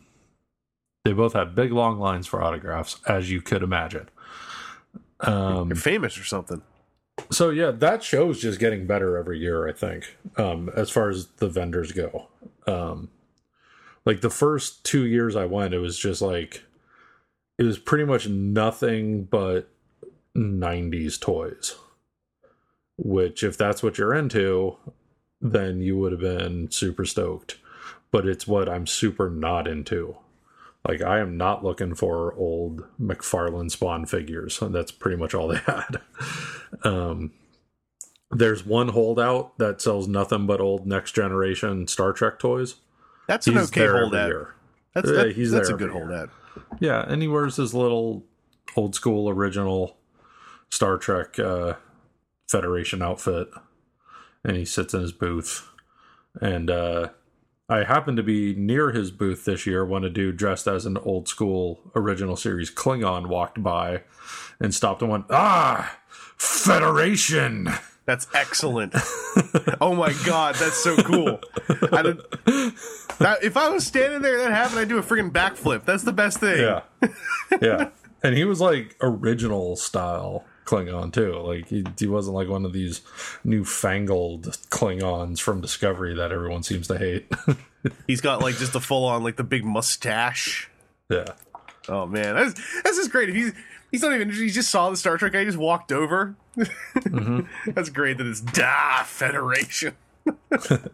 [1.05, 4.09] they both had big long lines for autographs, as you could imagine.
[5.23, 6.63] Um, You're famous or something.
[7.31, 9.69] so yeah, that show's just getting better every year.
[9.69, 12.29] I think, um, as far as the vendors go.
[12.67, 13.11] Um,
[14.05, 16.65] like the first two years I went, it was just like
[17.59, 19.69] it was pretty much nothing but
[20.37, 21.77] '90s toys.
[22.99, 24.77] Which, if that's what you're into,
[25.41, 27.59] then you would have been super stoked.
[28.11, 30.17] But it's what I'm super not into.
[30.87, 34.59] Like I am not looking for old McFarlane Spawn figures.
[34.63, 36.01] That's pretty much all they had.
[36.83, 37.33] Um,
[38.31, 42.77] there's one holdout that sells nothing but old next generation Star Trek toys.
[43.29, 44.49] That's an okay holdout.
[44.95, 46.31] That's Yeah, that, he's that's a good holdout.
[46.81, 48.25] Yeah, and he wears his little
[48.77, 49.97] old school original
[50.71, 51.75] Star Trek uh,
[52.49, 53.49] Federation outfit,
[54.45, 55.69] and he sits in his booth.
[56.41, 57.11] And uh,
[57.73, 60.99] I happened to be near his booth this year when a dude dressed as an
[60.99, 64.03] old school original series Klingon walked by
[64.61, 65.99] and stopped and went, Ah,
[66.37, 67.71] Federation.
[68.05, 68.93] That's excellent.
[69.81, 71.41] oh my god, that's so cool.
[71.93, 72.19] I don't,
[73.19, 75.87] that, if I was standing there and that happened, I'd do a freaking backflip.
[75.87, 76.61] That's the best thing.
[76.61, 76.83] Yeah.
[77.63, 77.89] yeah.
[78.23, 81.35] And he was like original style Klingon too.
[81.35, 83.01] Like he, he wasn't like one of these
[83.45, 87.31] newfangled Klingons from Discovery that everyone seems to hate.
[88.07, 90.71] He's got like just a full on like the big mustache.
[91.09, 91.27] yeah.
[91.89, 93.29] Oh man, that's that's just great.
[93.29, 93.53] If he's
[93.91, 96.37] he's not even he just saw the Star Trek guy, he just walked over.
[96.57, 97.41] Mm-hmm.
[97.73, 99.97] that's great that it's Da Federation.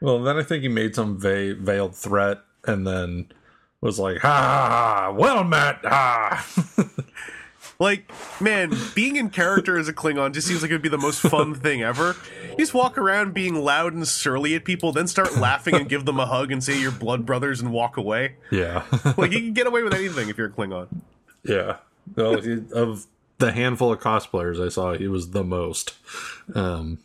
[0.00, 3.32] Well, then I think he made some va- veiled threat and then
[3.80, 6.46] was like, ha ha ha, well met, ha.
[7.80, 8.10] Like,
[8.40, 11.20] man, being in character as a Klingon just seems like it would be the most
[11.20, 12.16] fun thing ever.
[12.50, 16.04] You just walk around being loud and surly at people, then start laughing and give
[16.04, 18.34] them a hug and say you're blood brothers and walk away.
[18.50, 18.82] yeah.
[19.16, 20.88] Like, you can get away with anything if you're a Klingon.
[21.44, 21.76] yeah.
[22.16, 22.40] Well,
[22.72, 23.06] of
[23.38, 25.94] the handful of cosplayers I saw, he was the most.
[26.54, 26.98] Um,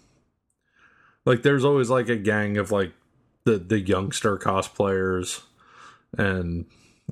[1.25, 2.93] like, there's always like a gang of like
[3.43, 5.41] the, the youngster cosplayers,
[6.17, 6.65] and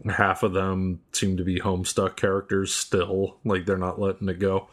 [0.09, 3.37] half of them seem to be homestuck characters still.
[3.43, 4.67] Like, they're not letting it go.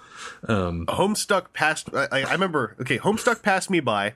[0.47, 1.89] Um, Homestuck passed.
[1.95, 2.77] I, I remember.
[2.81, 4.15] Okay, Homestuck passed me by,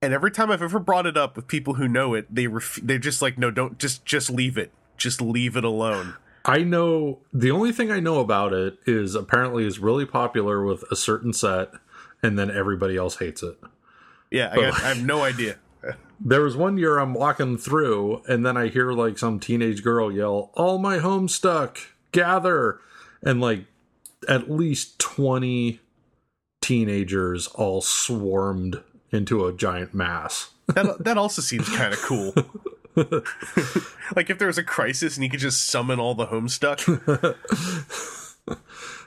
[0.00, 2.80] and every time I've ever brought it up with people who know it, they ref-
[2.82, 6.14] they're just like, no, don't just just leave it, just leave it alone.
[6.44, 10.84] I know the only thing I know about it is apparently is really popular with
[10.90, 11.72] a certain set,
[12.22, 13.58] and then everybody else hates it.
[14.30, 15.56] Yeah, I, got, I have no idea.
[16.20, 20.12] There was one year I'm walking through, and then I hear like some teenage girl
[20.12, 21.78] yell, "All my homestuck,
[22.12, 22.80] gather!"
[23.22, 23.66] and like
[24.28, 25.80] at least twenty
[26.60, 30.50] teenagers all swarmed into a giant mass.
[30.66, 32.34] That that also seems kind of cool.
[34.16, 37.36] like if there was a crisis and you could just summon all the Homestuck.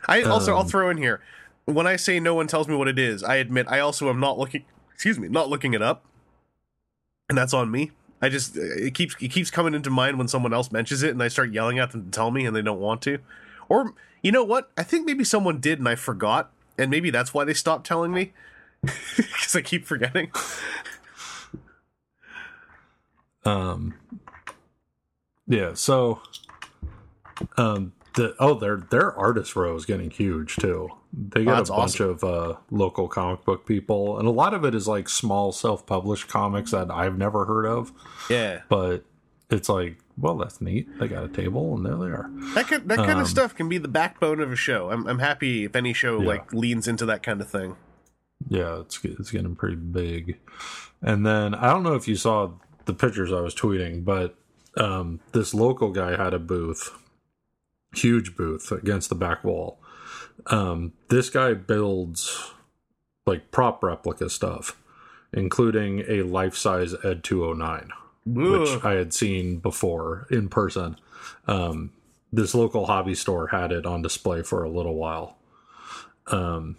[0.08, 1.22] I also I'll um, throw in here
[1.66, 3.24] when I say no one tells me what it is.
[3.24, 4.66] I admit I also am not looking.
[4.94, 6.06] Excuse me, not looking it up,
[7.32, 7.92] and that's on me.
[8.22, 11.24] I just it keeps it keeps coming into mind when someone else mentions it, and
[11.24, 13.20] I start yelling at them to tell me, and they don't want to.
[13.70, 14.70] Or you know what?
[14.78, 18.12] I think maybe someone did, and I forgot, and maybe that's why they stopped telling
[18.12, 18.34] me
[18.82, 20.30] because I keep forgetting.
[23.46, 23.94] Um,
[25.48, 25.74] yeah.
[25.74, 26.22] So,
[27.56, 30.90] um, the oh, their their artist row is getting huge too.
[31.14, 34.64] They got that's a bunch of uh, local comic book people, and a lot of
[34.64, 37.92] it is like small self published comics that I've never heard of.
[38.30, 38.62] Yeah.
[38.70, 39.04] But
[39.50, 40.88] it's like, well, that's neat.
[41.00, 42.30] They got a table, and there they are.
[42.56, 44.90] That kind, that kind Um, of stuff can be the backbone of a show.
[44.90, 46.28] I'm I'm happy if any show Yeah.
[46.28, 47.76] like leans into that kind of thing.
[48.48, 50.40] Yeah, it's it's getting pretty big.
[51.02, 52.52] And then I don't know if you saw
[52.86, 54.36] the pictures I was tweeting, but
[54.78, 56.90] um, this local guy had a booth,
[57.96, 59.80] huge booth against the back wall.
[60.48, 62.52] Um, this guy builds
[63.26, 64.78] like prop replica stuff,
[65.34, 67.92] including a life size Ed 209
[68.26, 70.98] which I had seen before in person.
[71.48, 71.92] Um,
[72.32, 75.38] this local hobby store had it on display for a little while.
[76.28, 76.78] Um,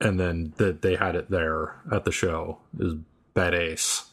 [0.00, 2.94] and then that they had it there at the show is
[3.34, 4.04] badass.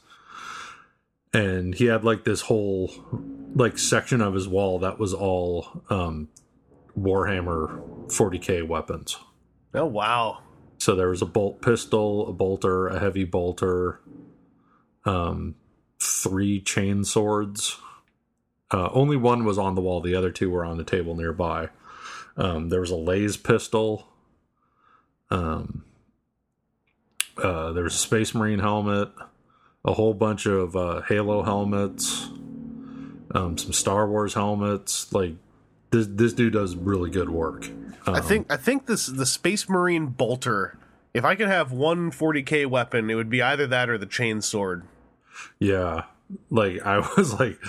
[1.34, 2.92] And he had like this whole
[3.54, 6.30] like section of his wall that was all um,
[6.98, 9.18] Warhammer 40k weapons.
[9.74, 10.40] Oh wow.
[10.78, 14.00] So there was a bolt pistol, a bolter, a heavy bolter,
[15.06, 15.56] um,
[16.02, 17.78] three chain swords.
[18.72, 21.70] Uh, only one was on the wall; the other two were on the table nearby.
[22.38, 24.06] Um, there was a laspistol.
[25.30, 25.84] Um,
[27.38, 29.10] uh, there was a Space Marine helmet,
[29.84, 32.30] a whole bunch of uh, Halo helmets,
[33.34, 35.12] um, some Star Wars helmets.
[35.12, 35.36] Like
[35.92, 37.70] this, this dude does really good work.
[38.06, 40.78] I Um, think I think this the Space Marine bolter.
[41.14, 44.42] If I could have one 40k weapon, it would be either that or the chain
[44.42, 44.84] sword.
[45.60, 46.04] Yeah.
[46.50, 47.60] Like I was like,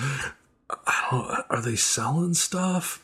[0.71, 3.03] I don't, are they selling stuff?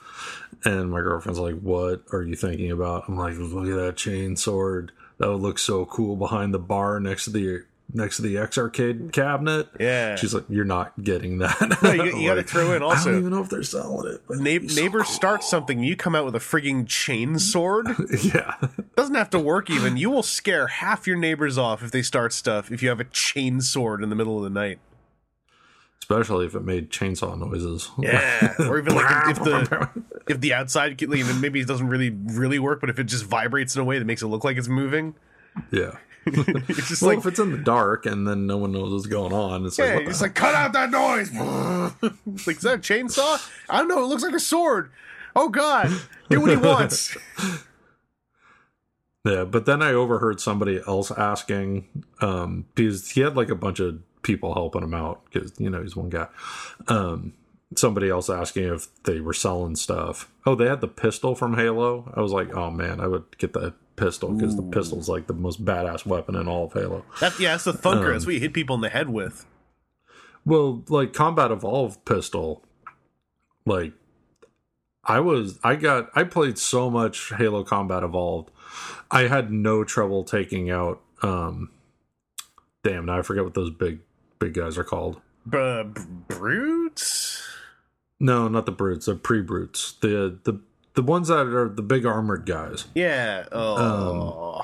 [0.65, 4.37] And my girlfriend's like, "What are you thinking about?" I'm like, "Look at that chain
[4.37, 4.93] sword.
[5.19, 8.59] That would look so cool behind the bar next to the next to the X
[8.59, 10.17] arcade cabinet." Yeah.
[10.17, 13.11] She's like, "You're not getting that." No, you- you gotta throw in also.
[13.11, 14.23] I don't even know if they're selling it.
[14.29, 15.13] But Na- so neighbor cool.
[15.13, 17.87] starts something, you come out with a frigging chain sword.
[18.23, 18.55] Yeah.
[18.97, 19.97] Doesn't have to work even.
[19.97, 22.71] You will scare half your neighbors off if they start stuff.
[22.73, 24.79] If you have a chain sword in the middle of the night.
[26.01, 27.91] Especially if it made chainsaw noises.
[27.99, 29.89] Yeah, or even like if, if the
[30.29, 33.75] if the outside even maybe it doesn't really really work, but if it just vibrates
[33.75, 35.15] in a way that makes it look like it's moving.
[35.73, 35.97] yeah.
[36.27, 39.07] It's just well, like if it's in the dark and then no one knows what's
[39.07, 41.31] going on, it's like, yeah, the it's like cut out that noise.
[41.33, 43.51] It's like is that a chainsaw?
[43.69, 44.03] I don't know.
[44.03, 44.91] It looks like a sword.
[45.35, 45.93] Oh God,
[46.29, 47.17] do what he wants.
[49.27, 53.81] Yeah, but then I overheard somebody else asking um, because he had like a bunch
[53.81, 56.29] of people helping him out because you know he's one guy.
[56.87, 57.33] Um,
[57.75, 60.31] somebody else asking if they were selling stuff.
[60.45, 62.13] Oh, they had the pistol from Halo.
[62.15, 65.35] I was like, oh man, I would get the pistol because the pistol's like the
[65.35, 67.05] most badass weapon in all of Halo.
[67.21, 68.07] That, yeah, that's the thunker.
[68.07, 69.47] Um, that's what you hit people in the head with.
[70.45, 72.63] Well, like Combat Evolved pistol,
[73.65, 73.93] like
[75.05, 78.51] I was, I got, I played so much Halo Combat Evolved,
[79.11, 81.01] I had no trouble taking out.
[81.23, 81.71] um
[82.85, 83.99] Damn, now I forget what those big,
[84.39, 85.21] big guys are called.
[85.45, 87.43] Br- br- brutes.
[88.21, 90.61] No, not the brutes, the pre brutes, the the
[90.97, 92.87] the ones that are the big armored guys.
[92.95, 93.45] Yeah.
[93.53, 94.63] Oh.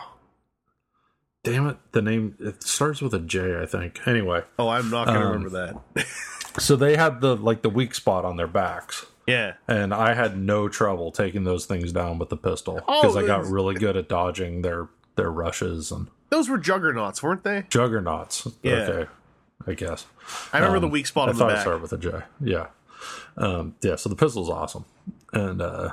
[1.45, 4.01] Damn it, the name it starts with a J, I think.
[4.07, 5.51] Anyway, oh, I'm not gonna um, remember
[5.95, 6.07] that.
[6.59, 9.07] so they had the like the weak spot on their backs.
[9.27, 9.55] yeah.
[9.69, 13.27] and I had no trouble taking those things down with the pistol Oh, because I
[13.27, 17.65] got really good at dodging their their rushes and Those were juggernauts, weren't they?
[17.69, 18.47] juggernauts.
[18.63, 18.73] Yeah.
[18.75, 19.11] Okay,
[19.67, 20.07] I guess.
[20.53, 22.11] I remember Um, the weak spot I on the thought it started with a J.
[22.41, 22.67] Yeah,
[23.37, 23.97] um, yeah.
[23.97, 24.85] So the pistol's awesome,
[25.33, 25.93] and uh,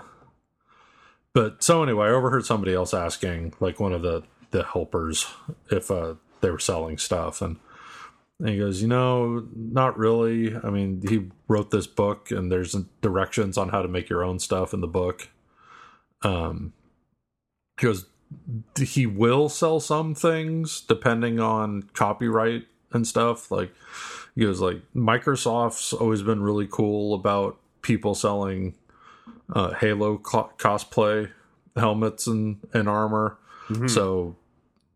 [1.34, 5.28] but so anyway, I overheard somebody else asking, like one of the the helpers,
[5.72, 7.58] if uh, they were selling stuff, and
[8.40, 10.56] and he goes, you know, not really.
[10.56, 14.40] I mean, he wrote this book, and there's directions on how to make your own
[14.40, 15.30] stuff in the book.
[16.22, 16.74] Um,
[17.80, 18.06] he goes,
[18.78, 23.52] he will sell some things depending on copyright and stuff.
[23.52, 23.74] Like,
[24.36, 28.76] he goes, like Microsoft's always been really cool about people selling
[29.54, 31.32] uh, Halo co- cosplay
[31.76, 33.38] helmets and, and armor.
[33.70, 33.88] Mm-hmm.
[33.88, 34.36] So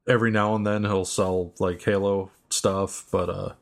[0.08, 3.54] every now and then he'll sell like Halo stuff, but uh,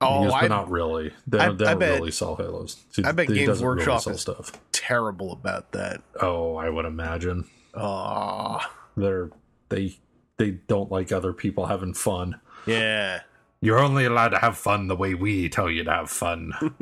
[0.00, 1.12] Oh, I'm not really.
[1.26, 2.76] They I- they I don't bet- really sell Halos.
[2.94, 4.52] He- I bet Games really Workshop sell is- stuff.
[4.70, 6.02] terrible about that.
[6.20, 8.60] Oh, I would imagine Oh,
[8.96, 9.30] they're
[9.70, 9.96] they
[10.36, 12.40] they don't like other people having fun.
[12.66, 13.22] yeah.
[13.60, 16.52] You're only allowed to have fun the way we tell you to have fun.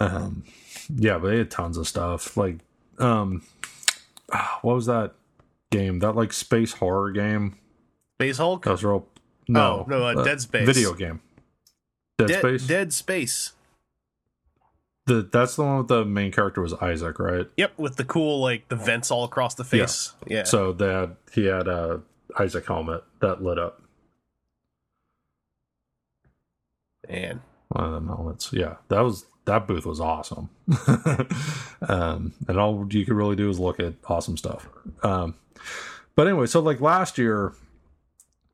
[0.00, 0.42] um,
[0.94, 2.36] yeah, but they had tons of stuff.
[2.36, 2.56] Like,
[2.98, 3.42] um,
[4.62, 5.12] what was that
[5.70, 5.98] game?
[6.00, 7.56] That like space horror game.
[8.18, 8.64] Space Hulk.
[8.64, 9.06] That was real.
[9.48, 10.66] No, Oh, no, uh, Dead Space.
[10.66, 11.20] video game.
[12.18, 12.66] Dead Dead Space.
[12.66, 13.52] Dead Space.
[15.06, 17.46] The that's the one with the main character was Isaac, right?
[17.58, 20.14] Yep, with the cool like the vents all across the face.
[20.26, 20.44] Yeah.
[20.44, 22.00] So that he had a
[22.38, 23.82] Isaac helmet that lit up.
[27.06, 28.50] and one of them helmets.
[28.52, 30.48] Yeah, that was that booth was awesome.
[31.88, 34.68] um, and all you could really do is look at awesome stuff.
[35.02, 35.34] Um,
[36.14, 37.52] but anyway, so like last year,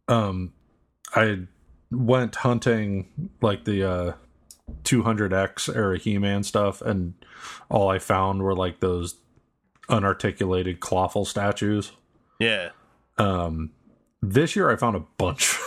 [0.08, 0.52] um,
[1.14, 1.40] I
[1.90, 4.12] went hunting like the uh
[4.84, 7.14] 200x era He-Man stuff, and
[7.68, 9.16] all I found were like those
[9.88, 11.92] unarticulated clawful statues.
[12.38, 12.70] yeah.
[13.18, 13.72] Um,
[14.22, 15.58] this year I found a bunch.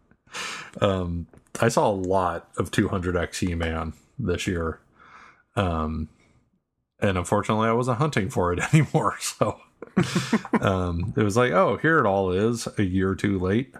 [0.80, 1.26] um,
[1.60, 4.80] I saw a lot of 200x He-Man this year.
[5.54, 6.08] Um,
[7.00, 9.16] and unfortunately I wasn't hunting for it anymore.
[9.20, 9.60] So,
[10.60, 13.74] um, it was like, oh, here it all is a year too late.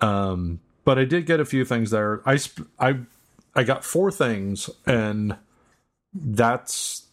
[0.00, 2.22] Um, but I did get a few things there.
[2.24, 3.00] I, sp- I,
[3.54, 5.36] I got four things and
[6.14, 7.06] that's,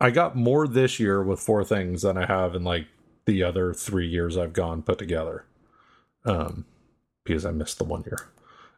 [0.00, 2.86] I got more this year with four things than I have in like
[3.24, 5.44] the other three years I've gone put together.
[6.24, 6.64] Um,
[7.28, 8.28] because I missed the one year.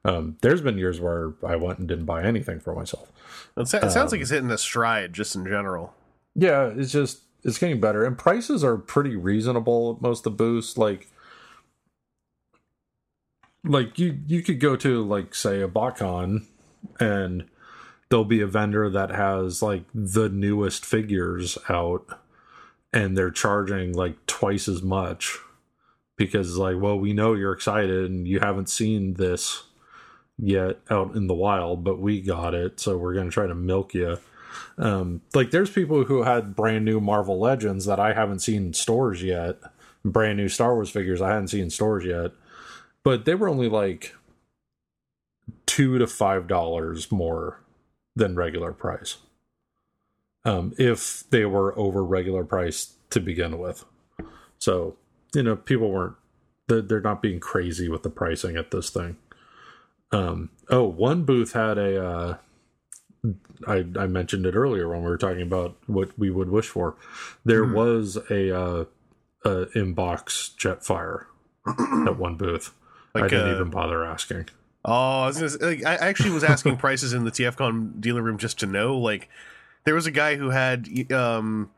[0.05, 3.12] Um, there's been years where I went and didn't buy anything for myself.
[3.56, 5.94] It, sounds Um, like it's hitting a stride just in general.
[6.35, 10.31] Yeah, it's just it's getting better, and prices are pretty reasonable at most of the
[10.31, 10.78] booths.
[10.78, 11.09] Like,
[13.64, 16.44] like you you could go to like say a BotCon,
[16.98, 17.44] and
[18.09, 22.06] there'll be a vendor that has like the newest figures out,
[22.93, 25.39] and they're charging like twice as much
[26.16, 29.64] because like, well, we know you're excited and you haven't seen this
[30.43, 33.95] yet out in the wild, but we got it, so we're gonna try to milk
[33.95, 34.19] you.
[34.79, 38.73] Um, like there's people who had brand new Marvel Legends that I haven't seen in
[38.73, 39.59] stores yet,
[40.05, 42.33] brand new Star Wars figures I hadn't seen in stores yet,
[43.05, 44.15] but they were only like
[45.67, 47.61] two to five dollars more
[48.17, 49.19] than regular price.
[50.45, 53.85] Um, if they were over regular price to begin with,
[54.59, 54.97] so
[55.35, 56.17] you know people weren't
[56.67, 59.17] they're not being crazy with the pricing at this thing.
[60.12, 62.05] Um, oh, one booth had a.
[62.05, 62.37] Uh,
[63.66, 66.97] I, I mentioned it earlier when we were talking about what we would wish for.
[67.45, 68.85] There was a, uh,
[69.45, 71.27] a inbox Jetfire
[72.09, 72.73] at one booth.
[73.15, 74.49] I didn't uh, even bother asking.
[74.85, 78.23] Oh, I was gonna say, like, I actually was asking prices in the TFCon dealer
[78.23, 78.97] room just to know.
[78.97, 79.28] Like,
[79.85, 81.70] there was a guy who had um,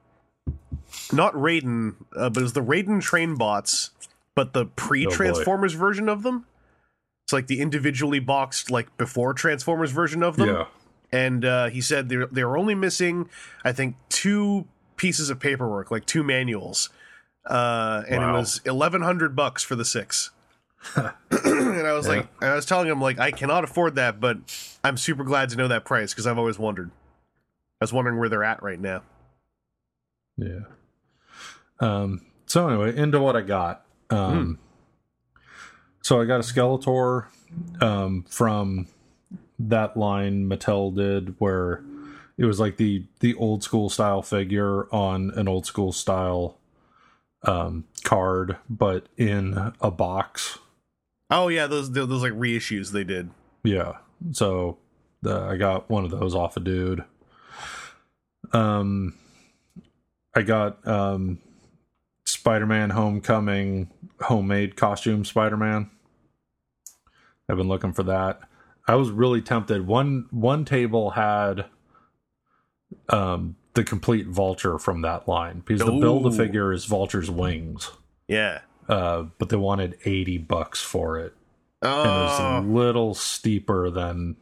[1.12, 3.90] not Raiden, uh, but it was the Raiden train bots,
[4.34, 6.46] but the pre-Transformers version of them.
[7.24, 10.48] It's like the individually boxed, like before Transformers version of them.
[10.48, 10.64] Yeah.
[11.12, 13.28] And uh, he said they they were only missing,
[13.64, 14.66] I think, two
[14.96, 16.88] pieces of paperwork, like two manuals,
[17.46, 18.30] uh, and Wow.
[18.30, 20.30] it was eleven hundred bucks for the six.
[20.96, 21.06] and
[21.86, 22.12] I was Yeah.
[22.12, 24.38] like, I was telling him like, I cannot afford that, but
[24.82, 26.90] I'm super glad to know that price because I've always wondered.
[27.80, 29.02] I was wondering where they're at right now.
[30.36, 30.60] Yeah.
[31.78, 33.84] Um, so anyway, into what I got.
[34.10, 34.58] Um,
[36.02, 37.26] So I got a Skeletor
[37.80, 38.88] um, from
[39.58, 41.82] that line Mattel did, where
[42.36, 46.58] it was like the the old school style figure on an old school style
[47.44, 50.58] um, card, but in a box.
[51.30, 53.30] Oh yeah, those those like reissues they did.
[53.62, 53.98] Yeah.
[54.32, 54.78] So
[55.24, 57.04] uh, I got one of those off a dude.
[58.52, 59.14] Um,
[60.34, 61.38] I got um,
[62.42, 63.88] Spider-Man: Homecoming
[64.20, 65.88] homemade costume Spider-Man.
[67.48, 68.40] I've been looking for that.
[68.88, 69.86] I was really tempted.
[69.86, 71.66] One one table had
[73.10, 77.92] um the complete vulture from that line because the build a figure is vulture's wings.
[78.26, 78.62] Yeah.
[78.88, 81.34] Uh, but they wanted 80 bucks for it
[81.80, 84.34] and it was a Oh, little steeper than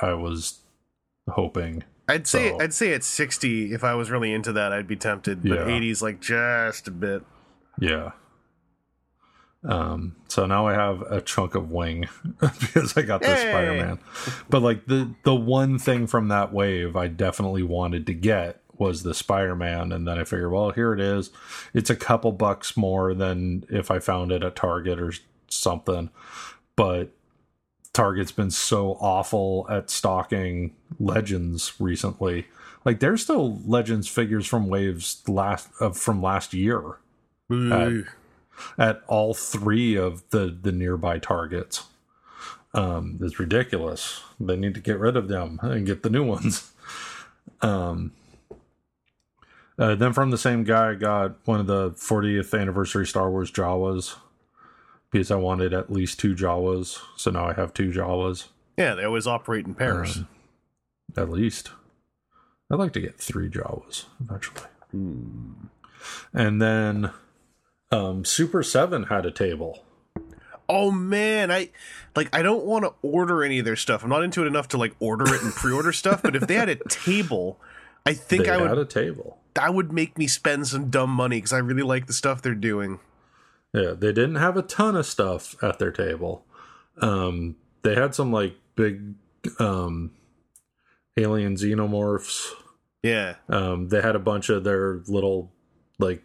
[0.00, 0.60] I was
[1.28, 1.84] hoping.
[2.08, 4.96] I'd say so- I'd say at sixty, if I was really into that, I'd be
[4.96, 5.42] tempted.
[5.42, 5.66] But Yeah.
[5.68, 7.22] eighty's like just a bit.
[7.80, 8.12] Yeah.
[9.64, 12.08] Um, so now I have a chunk of wing
[12.40, 13.50] because I got this Hey!
[13.50, 13.98] Spider-Man.
[14.48, 19.02] But like the the one thing from that wave I definitely wanted to get was
[19.02, 21.30] the Spider-Man, and then I figured, well, here it is.
[21.72, 25.14] It's a couple bucks more than if I found it at Target or
[25.48, 26.10] something.
[26.76, 27.10] But
[27.96, 32.46] Target's been so awful at stocking Legends recently.
[32.84, 36.98] Like there's still Legends figures from waves last uh, from last year
[37.50, 38.04] Ooh.
[38.78, 41.84] at all three of the the nearby targets.
[42.74, 44.22] Um, it's ridiculous.
[44.38, 46.70] They need to get rid of them and get the new ones.
[47.62, 48.12] Um,
[49.78, 53.50] uh, then from the same guy, I got one of the 40th anniversary Star Wars
[53.50, 54.16] Jawas
[55.10, 56.98] because I wanted at least two Jawas.
[57.16, 58.46] So now I have two Jawas
[58.76, 60.18] Yeah, they always operate in pairs.
[60.18, 60.28] Um,
[61.16, 61.70] at least.
[62.70, 64.66] I'd like to get three Jawas eventually.
[66.32, 67.10] And then
[67.90, 69.84] um, Super 7 had a table.
[70.68, 71.70] oh man, I
[72.16, 74.02] like I don't want to order any of their stuff.
[74.02, 76.22] I'm not into it enough to like order it and pre-order stuff.
[76.22, 77.60] But if they had a table,
[78.04, 79.38] I think they I would had a table.
[79.54, 82.54] that would make me spend some dumb money because I really like the stuff they're
[82.54, 82.98] doing.
[83.72, 86.46] Yeah, they didn't have a ton of stuff at their table.
[87.00, 89.14] Um, they had some like big
[89.58, 90.12] um,
[91.16, 92.52] alien xenomorphs.
[93.02, 95.52] Yeah, Um, they had a bunch of their little
[95.98, 96.22] like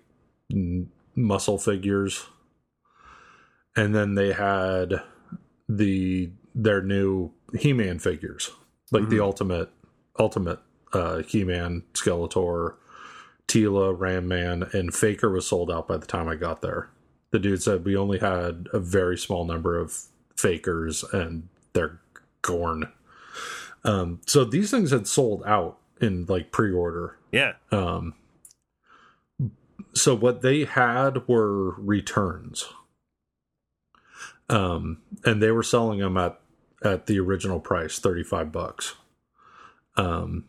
[0.51, 2.25] n- muscle figures,
[3.75, 5.01] and then they had
[5.69, 8.51] the their new He-Man figures,
[8.91, 9.69] like the ultimate
[10.17, 10.59] ultimate
[10.93, 12.75] uh, He-Man, Skeletor,
[13.47, 16.89] Teela, Ram Man, and Faker was sold out by the time I got there.
[17.31, 19.97] The dude said we only had a very small number of
[20.35, 21.99] Fakers, and they're
[22.41, 22.91] Gorn.
[23.83, 27.17] Um, so these things had sold out in like pre-order.
[27.31, 27.53] yeah.
[27.71, 28.15] Um,
[29.93, 32.69] so what they had were returns,
[34.49, 36.39] um, and they were selling them at
[36.83, 38.95] at the original price, thirty five bucks.
[39.97, 40.45] Um,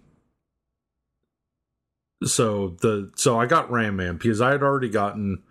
[2.25, 5.43] so the so I got Ram Man because I had already gotten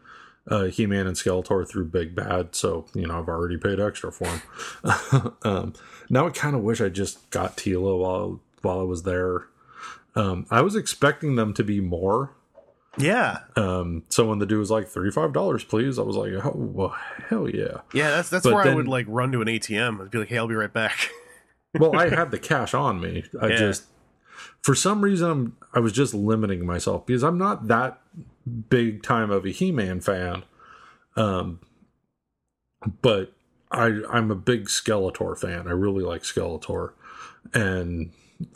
[0.51, 4.11] uh, He Man and Skeletor through Big Bad, so you know I've already paid extra
[4.11, 5.33] for them.
[5.41, 5.73] um,
[6.09, 9.47] now I kind of wish I just got Teela while while I was there.
[10.15, 12.31] Um, I was expecting them to be more.
[12.97, 16.51] Yeah, Um, so when the dude was like thirty-five dollars, please, I was like, oh,
[16.53, 16.89] well,
[17.29, 17.77] hell yeah.
[17.93, 18.09] yeah.
[18.11, 20.01] That's that's But where I would like run to an ATM.
[20.01, 21.09] I'd be like, "Hey, I'll be right back."
[21.79, 23.23] Well, I had the cash on me.
[23.41, 23.55] I Yeah.
[23.55, 23.85] just,
[24.61, 27.99] for some reason, I'm, I was just limiting myself because I'm not that
[28.69, 30.43] big time of a He-Man fan.
[31.15, 31.59] Um,
[33.01, 33.33] but
[33.71, 35.67] I I'm a big Skeletor fan.
[35.67, 36.91] I really like Skeletor,
[37.53, 38.11] and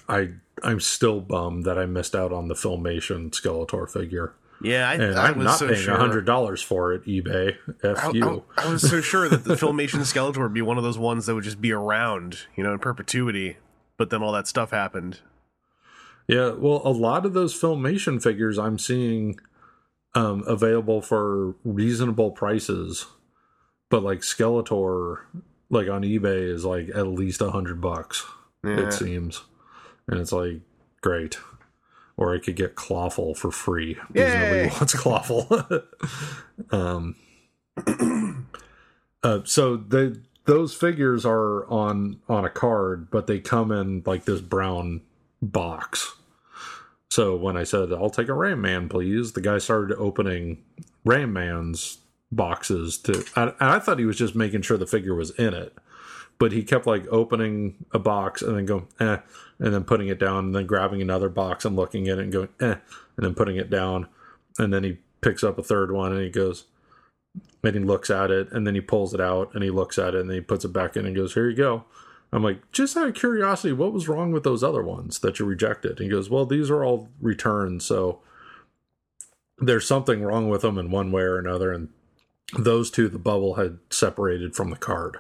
[0.10, 0.32] I
[0.64, 4.34] I'm still bummed that I missed out on the Filmation Skeletor figure.
[4.62, 5.98] yeah, I, And I I'm was not so paying sure.
[5.98, 7.06] hundred dollars for it.
[7.06, 8.44] eBay, f I, you.
[8.58, 11.26] I- I was so sure that the Filmation Skeletor would be one of those ones
[11.26, 13.58] that would just be around, you know, in perpetuity.
[13.98, 15.20] But then all that stuff happened.
[16.28, 19.40] Yeah, well, a lot of those filmation figures I'm seeing
[20.16, 23.06] um, available for reasonable prices
[23.90, 25.20] but like Skeletor,
[25.70, 28.26] like on eBay is like at least a hundred bucks.
[28.64, 28.88] Yeah.
[28.88, 29.44] It seems,
[30.08, 30.62] and it's like
[31.02, 31.38] great.
[32.18, 34.40] Or I could get Clawful for free because Yay!
[34.40, 35.48] nobody wants Clawful.
[36.72, 37.16] um,
[39.24, 44.26] uh, so the those figures are on on a card, but they come in like
[44.26, 45.02] this brown
[45.42, 46.16] box.
[47.10, 50.64] So when I said I'll take a Ram Man, please, the guy started opening
[51.04, 52.00] Ram Man's
[52.32, 55.78] boxes to, and I thought he was just making sure the figure was in it,
[56.40, 59.18] but he kept like opening a box and then going eh,
[59.60, 62.34] and then putting it down, and then grabbing another box and looking at it and
[62.34, 62.76] going eh,
[63.18, 64.08] and then putting it down,
[64.58, 66.66] and then he picks up a third one and he goes,
[67.64, 70.14] and he looks at it and then he pulls it out and he looks at
[70.14, 71.86] it and then he puts it back in and goes, Here you go.
[72.36, 75.46] I'm like, just out of curiosity, what was wrong with those other ones that you
[75.46, 75.92] rejected?
[75.92, 78.20] And he goes, Well, these are all returns, so
[79.58, 81.72] there's something wrong with them in one way or another.
[81.72, 81.88] And
[82.60, 85.18] those two, the bubble had separated from the card.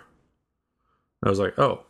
[1.23, 1.85] I was like, Oh.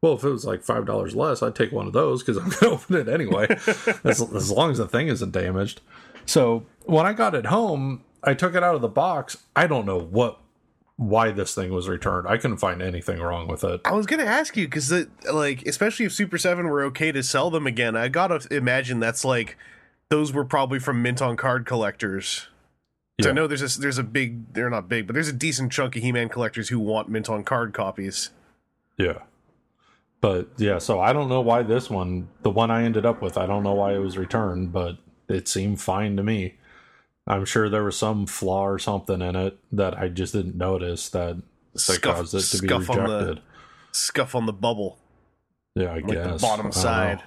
[0.00, 2.48] Well, if it was like five dollars less, I'd take one of those because I'm
[2.48, 3.48] going to open it anyway,
[4.02, 5.82] as, as long as the thing isn't damaged.
[6.24, 9.36] So when I got it home, I took it out of the box.
[9.54, 10.39] I don't know what
[11.00, 12.28] why this thing was returned.
[12.28, 13.80] I couldn't find anything wrong with it.
[13.86, 14.92] I was gonna ask you because,
[15.32, 19.24] like, especially if Super Seven were okay to sell them again, I gotta imagine that's
[19.24, 19.56] like
[20.10, 22.48] those were probably from mint on card collectors.
[23.16, 23.30] Yeah.
[23.30, 25.96] I know there's a there's a big they're not big, but there's a decent chunk
[25.96, 28.28] of He-Man collectors who want mint on card copies.
[28.98, 29.20] Yeah.
[30.20, 33.38] But yeah, so I don't know why this one, the one I ended up with,
[33.38, 34.98] I don't know why it was returned, but
[35.28, 36.56] it seemed fine to me.
[37.30, 41.08] I'm sure there was some flaw or something in it that I just didn't notice
[41.10, 41.36] that,
[41.72, 43.42] that Scuff- caused it to be scuff on the- rejected.
[43.92, 44.98] Scuff on the bubble.
[45.74, 46.40] Yeah, I the guess.
[46.42, 47.22] bottom side.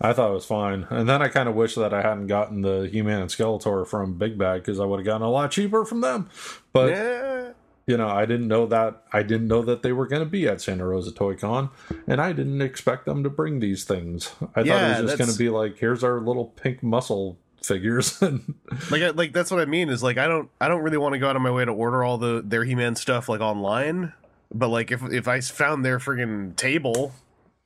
[0.00, 0.86] I thought it was fine.
[0.90, 3.86] And then I kind of wish that I hadn't gotten the He Man and Skeletor
[3.86, 6.28] from Big Bad because I would have gotten a lot cheaper from them.
[6.72, 7.48] But yeah.
[7.86, 10.48] you know, I didn't know that I didn't know that they were going to be
[10.48, 11.70] at Santa Rosa Toy Con,
[12.08, 14.32] and I didn't expect them to bring these things.
[14.56, 17.38] I Yeah, thought it was just going to be like, here's our little pink muscle
[17.64, 18.54] figures, and
[18.90, 21.18] Like like that's what I mean is like I don't I don't really want to
[21.18, 24.12] go out of my way to order all the their He-Man stuff like online,
[24.52, 27.12] but like if if I found their friggin' table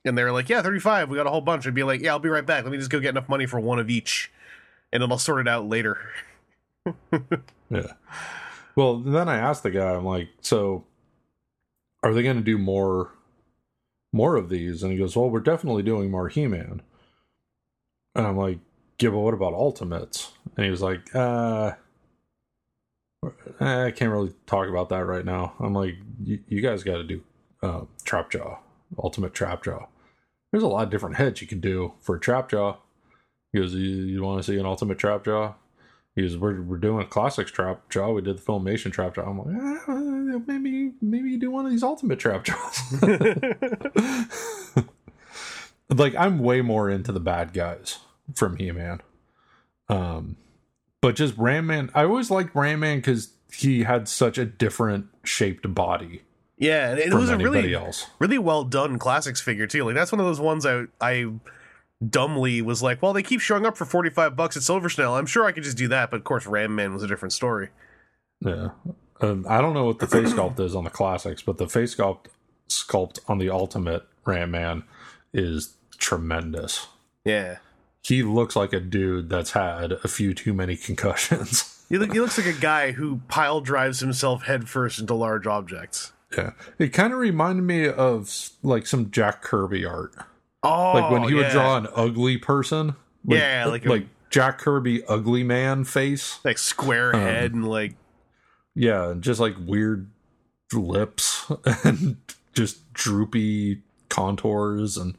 [0.05, 2.19] and they're like, yeah, 35, we got a whole bunch, I'd be like, yeah, I'll
[2.19, 2.63] be right back.
[2.63, 4.31] Let me just go get enough money for one of each
[4.91, 5.97] and then I'll sort it out later.
[7.69, 7.93] yeah.
[8.75, 10.85] Well, then I asked the guy, I'm like, so
[12.03, 13.11] are they going to do more
[14.13, 14.83] more of these?
[14.83, 16.81] And he goes, well, we're definitely doing more He-Man.
[18.15, 18.59] And I'm like,
[18.99, 20.31] yeah, but what about Ultimates?
[20.55, 21.73] And he was like, uh.
[23.59, 25.53] I can't really talk about that right now.
[25.59, 27.23] I'm like, you, guys got to do
[27.61, 28.59] uh, Trapjaw,
[28.97, 29.87] Ultimate trap Trapjaw.
[30.51, 32.77] There's a lot of different heads you can do for a Trapjaw.
[33.51, 35.55] He goes, you, you want to see an Ultimate Trapjaw?
[36.15, 38.15] He goes, we're, we're doing a classics Trapjaw.
[38.15, 39.27] We did the Filmation trap Trapjaw.
[39.27, 39.55] I'm like,
[39.87, 43.47] ah, maybe maybe you do one of these Ultimate trap Trapjaws.
[45.89, 47.99] like I'm way more into the bad guys
[48.35, 49.01] from He-Man.
[49.89, 50.35] Um,
[51.01, 55.07] but just Ram Man, I always liked Ram Man because he had such a different
[55.23, 56.21] shaped body
[56.57, 58.05] Yeah, and it was a really else.
[58.19, 59.85] really well done classics figure too.
[59.85, 61.27] Like that's one of those ones I I
[62.07, 65.15] dumbly was like, well, they keep showing up for 45 bucks at Silver Snail.
[65.15, 67.31] I'm sure I could just do that, but of course Ram Man was a different
[67.33, 67.69] story.
[68.41, 68.69] Yeah,
[69.21, 71.95] um, I don't know what the face sculpt is on the classics, but the face
[71.95, 72.25] sculpt
[72.69, 74.83] sculpt on the Ultimate Ram Man
[75.33, 76.87] is tremendous.
[77.23, 77.57] Yeah.
[78.07, 81.73] He looks like a dude that's had a few too many concussions.
[81.89, 86.11] He, look, he looks like a guy who pile drives himself headfirst into large objects.
[86.37, 90.13] yeah, it kind of reminded me of like some Jack Kirby art.
[90.63, 92.87] Oh, like when he would draw an ugly person.
[93.23, 96.39] Like, Yeah, like a- like Jack Kirby ugly man face.
[96.43, 97.95] like square Um, head and like
[98.75, 100.09] Yeah, and just like weird
[100.73, 101.49] lips
[101.85, 102.17] and
[102.53, 105.17] just droopy contours and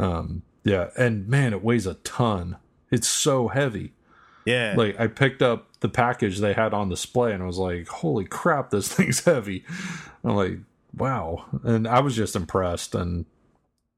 [0.00, 2.56] um yeah, and man, it weighs a ton.
[2.90, 3.92] It's so heavy.
[4.44, 7.88] yeah, Like I picked up the package they had on display and I was like,
[7.88, 9.64] "Holy crap, this thing's heavy."
[10.24, 10.58] I'm like,
[10.96, 13.26] "Wow." And I was just impressed and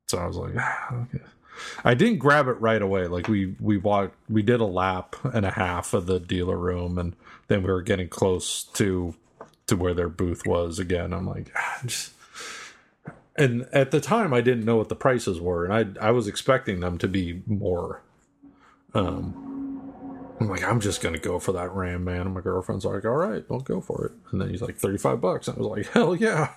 [0.09, 1.25] so I was like, ah, okay.
[1.85, 3.07] I didn't grab it right away.
[3.07, 6.99] Like we we walked we did a lap and a half of the dealer room
[6.99, 7.15] and
[7.49, 9.15] then we were getting close to
[9.67, 11.13] to where their booth was again.
[11.13, 12.13] I'm like, ah, just
[13.39, 16.27] and at the time I didn't know what the prices were and I I was
[16.29, 18.03] expecting them to be more
[18.95, 19.45] um
[20.41, 22.21] I'm like, I'm just gonna go for that Ram man.
[22.21, 24.13] And my girlfriend's like, all right, I'll go for it.
[24.31, 25.49] And then he's like, 35 bucks.
[25.49, 26.53] And I was like, hell yeah.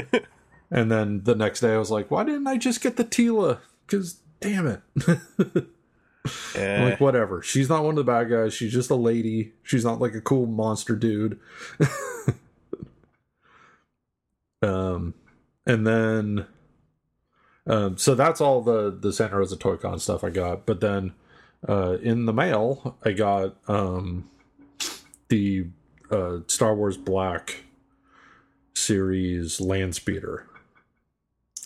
[0.70, 3.60] and then the next day I was like, why didn't I just get the Teela?
[3.86, 4.82] Because damn it.
[5.08, 5.68] I'm
[6.54, 7.40] Eh, like, whatever.
[7.40, 8.52] She's not one of the bad guys.
[8.52, 9.54] She's just a lady.
[9.62, 11.40] She's not like a cool monster dude.
[14.62, 15.14] um,
[15.68, 16.46] and then,
[17.66, 20.66] um, so that's all the the Santa Rosa Toy Con stuff I got.
[20.66, 21.12] But then,
[21.68, 24.28] uh, in the mail, I got um
[25.28, 25.66] the
[26.10, 27.64] uh Star Wars Black
[28.74, 30.46] series land speeder.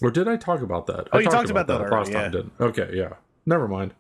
[0.02, 1.08] Or did I talk about that?
[1.12, 2.22] Oh, I you talked about that already, last yeah.
[2.22, 2.30] time.
[2.32, 2.52] Didn't?
[2.60, 3.14] Okay, yeah.
[3.46, 3.94] Never mind.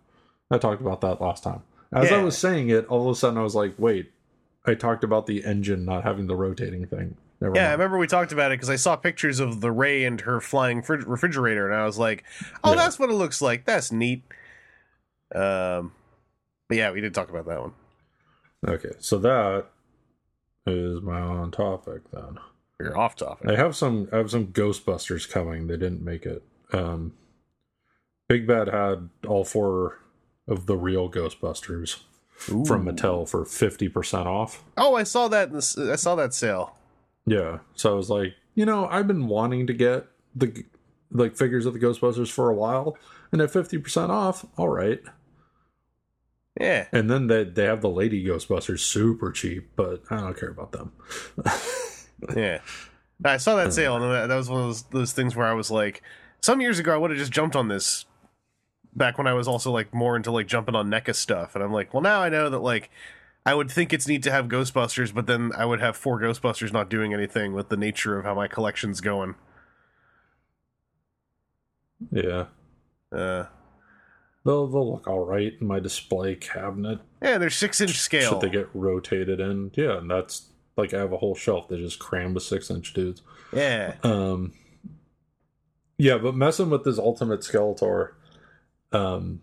[0.50, 1.62] I talked about that last time.
[1.92, 4.10] As I was saying it, all of a sudden I was like, "Wait,
[4.66, 8.06] I talked about the engine not having the rotating thing." Never yeah, I remember we
[8.06, 11.68] talked about it because I saw pictures of the Rey and her flying fri- refrigerator,
[11.68, 12.22] and I was like,
[12.62, 12.76] "Oh, Yeah.
[12.76, 13.64] that's what it looks like.
[13.64, 14.22] That's neat."
[15.34, 15.92] Um,
[16.68, 17.72] but yeah, we did talk about that one.
[18.66, 19.66] Okay, so that
[20.66, 22.38] is my on topic then.
[22.78, 23.48] You're off topic.
[23.48, 25.66] I have some I have some Ghostbusters coming.
[25.66, 26.42] They didn't make it.
[26.72, 27.14] Um
[28.28, 29.98] Big Bad had all four
[30.46, 32.00] of the real Ghostbusters
[32.36, 34.64] from Mattel for 50% off.
[34.76, 35.48] Oh, I saw that.
[35.48, 36.76] In the, I saw that sale.
[37.26, 37.58] Yeah.
[37.74, 40.64] So I was like, you know, I've been wanting to get the
[41.10, 42.96] like figures of the Ghostbusters for a while
[43.30, 45.00] and at 50% off, all right.
[46.60, 50.50] Yeah, And then they they have the Lady Ghostbusters super cheap, but I don't care
[50.50, 50.92] about them.
[52.36, 52.60] yeah.
[53.24, 55.54] I saw that sale, and that that was one of those, those things where I
[55.54, 56.02] was like,
[56.40, 58.04] some years ago, I would have just jumped on this.
[58.94, 61.72] Back when I was also like more into like jumping on NECA stuff, and I'm
[61.72, 62.90] like, well, now I know that like
[63.44, 66.72] I would think it's neat to have Ghostbusters, but then I would have four Ghostbusters
[66.72, 69.34] not doing anything with the nature of how my collection's going.
[72.10, 72.46] yeah.
[73.10, 73.46] Uh,
[74.44, 76.98] They'll they'll look all right in my display cabinet.
[77.22, 78.28] yeah, they're six inch scale.
[78.32, 79.70] Should they get rotated in?
[79.74, 82.92] Yeah, and that's like I have a whole shelf that just crammed with six inch
[82.92, 83.22] dudes.
[83.52, 84.52] yeah, Um,
[85.96, 88.14] yeah, but messing with this Ultimate Skeletor,
[88.90, 89.42] um,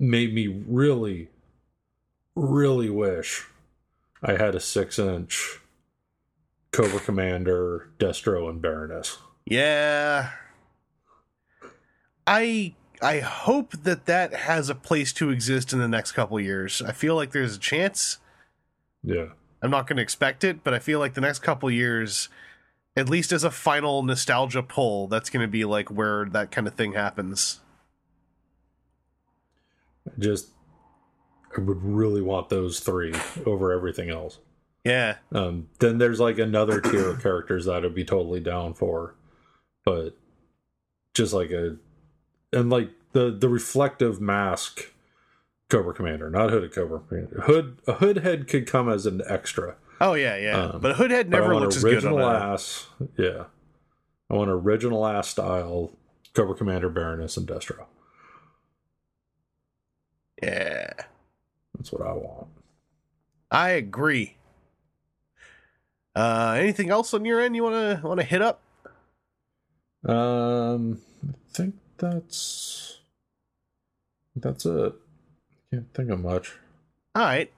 [0.00, 1.28] made me really,
[2.34, 3.46] really wish
[4.22, 5.60] I had a six inch
[6.72, 9.18] Cobra Commander, Destro, and Baroness.
[9.46, 10.30] yeah.
[12.26, 16.80] I I hope that that has a place to exist in the next couple years.
[16.82, 18.18] I feel like there's a chance.
[19.02, 19.30] Yeah,
[19.62, 22.28] I'm not going to expect it, but I feel like the next couple years,
[22.96, 26.66] at least as a final nostalgia pull, that's going to be like where that kind
[26.68, 27.60] of thing happens.
[30.18, 30.48] Just
[31.56, 33.14] I would really want those three
[33.46, 34.38] over everything else.
[34.84, 39.14] Yeah, Um, then there's like another tier of characters that I'd be totally down for,
[39.84, 40.16] but
[41.14, 41.76] just like a
[42.52, 44.90] and like the the reflective mask
[45.68, 47.42] Cobra Commander, not hooded Cobra Commander.
[47.42, 49.76] Hood a hood head could come as an extra.
[50.00, 50.56] oh yeah, yeah.
[50.58, 52.86] Um, but Hoodhead but I never looks as good on original a, ass.
[53.18, 53.44] Yeah,
[54.30, 55.92] I want original ass style
[56.32, 57.84] Cobra Commander, Baroness, and Destro.
[60.42, 60.92] Yeah,
[61.80, 62.48] That's what I want.
[63.50, 64.36] I agree.
[66.14, 68.60] Uh, anything else on your end you want to want to hit up?
[70.06, 72.98] Um, I think that's
[74.36, 74.92] that's it.
[75.72, 76.52] Can't think of much.
[77.14, 77.50] All right.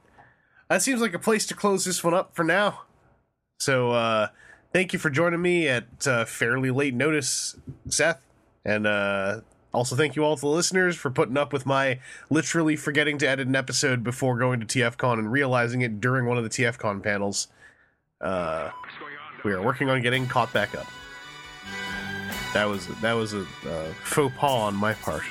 [0.68, 2.82] That seems like a place to close this one up for now.
[3.58, 4.28] So, uh,
[4.72, 7.56] thank you for joining me at uh, fairly late notice,
[7.88, 8.20] Seth.
[8.64, 9.40] And uh,
[9.72, 13.28] also, thank you all to the listeners for putting up with my literally forgetting to
[13.28, 17.02] edit an episode before going to TFCon and realizing it during one of the TFCon
[17.02, 17.48] panels.
[18.20, 18.70] Uh,
[19.44, 20.86] we are working on getting caught back up.
[22.52, 25.22] That was that was a uh, faux pas on my part.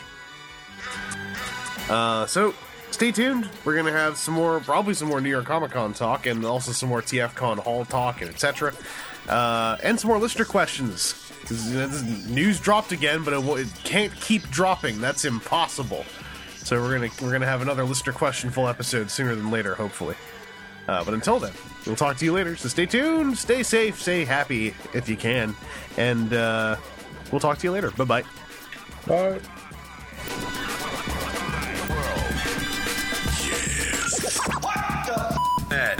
[1.87, 2.55] Uh, so
[2.89, 3.47] stay tuned.
[3.63, 6.71] We're gonna have some more, probably some more New York Comic Con talk, and also
[6.71, 8.73] some more TFCon Hall talk, and etc.
[9.29, 11.20] Uh, and some more listener questions.
[11.45, 15.01] 'Cause, you know, this news dropped again, but it, it can't keep dropping.
[15.01, 16.05] That's impossible.
[16.57, 20.15] So we're gonna we're gonna have another listener question full episode sooner than later, hopefully.
[20.87, 21.51] Uh, but until then,
[21.85, 22.55] we'll talk to you later.
[22.55, 25.55] So stay tuned, stay safe, stay happy if you can,
[25.97, 26.75] and uh,
[27.31, 27.91] we'll talk to you later.
[27.91, 28.23] Bye bye.
[29.07, 29.39] Bye.
[35.71, 35.99] Add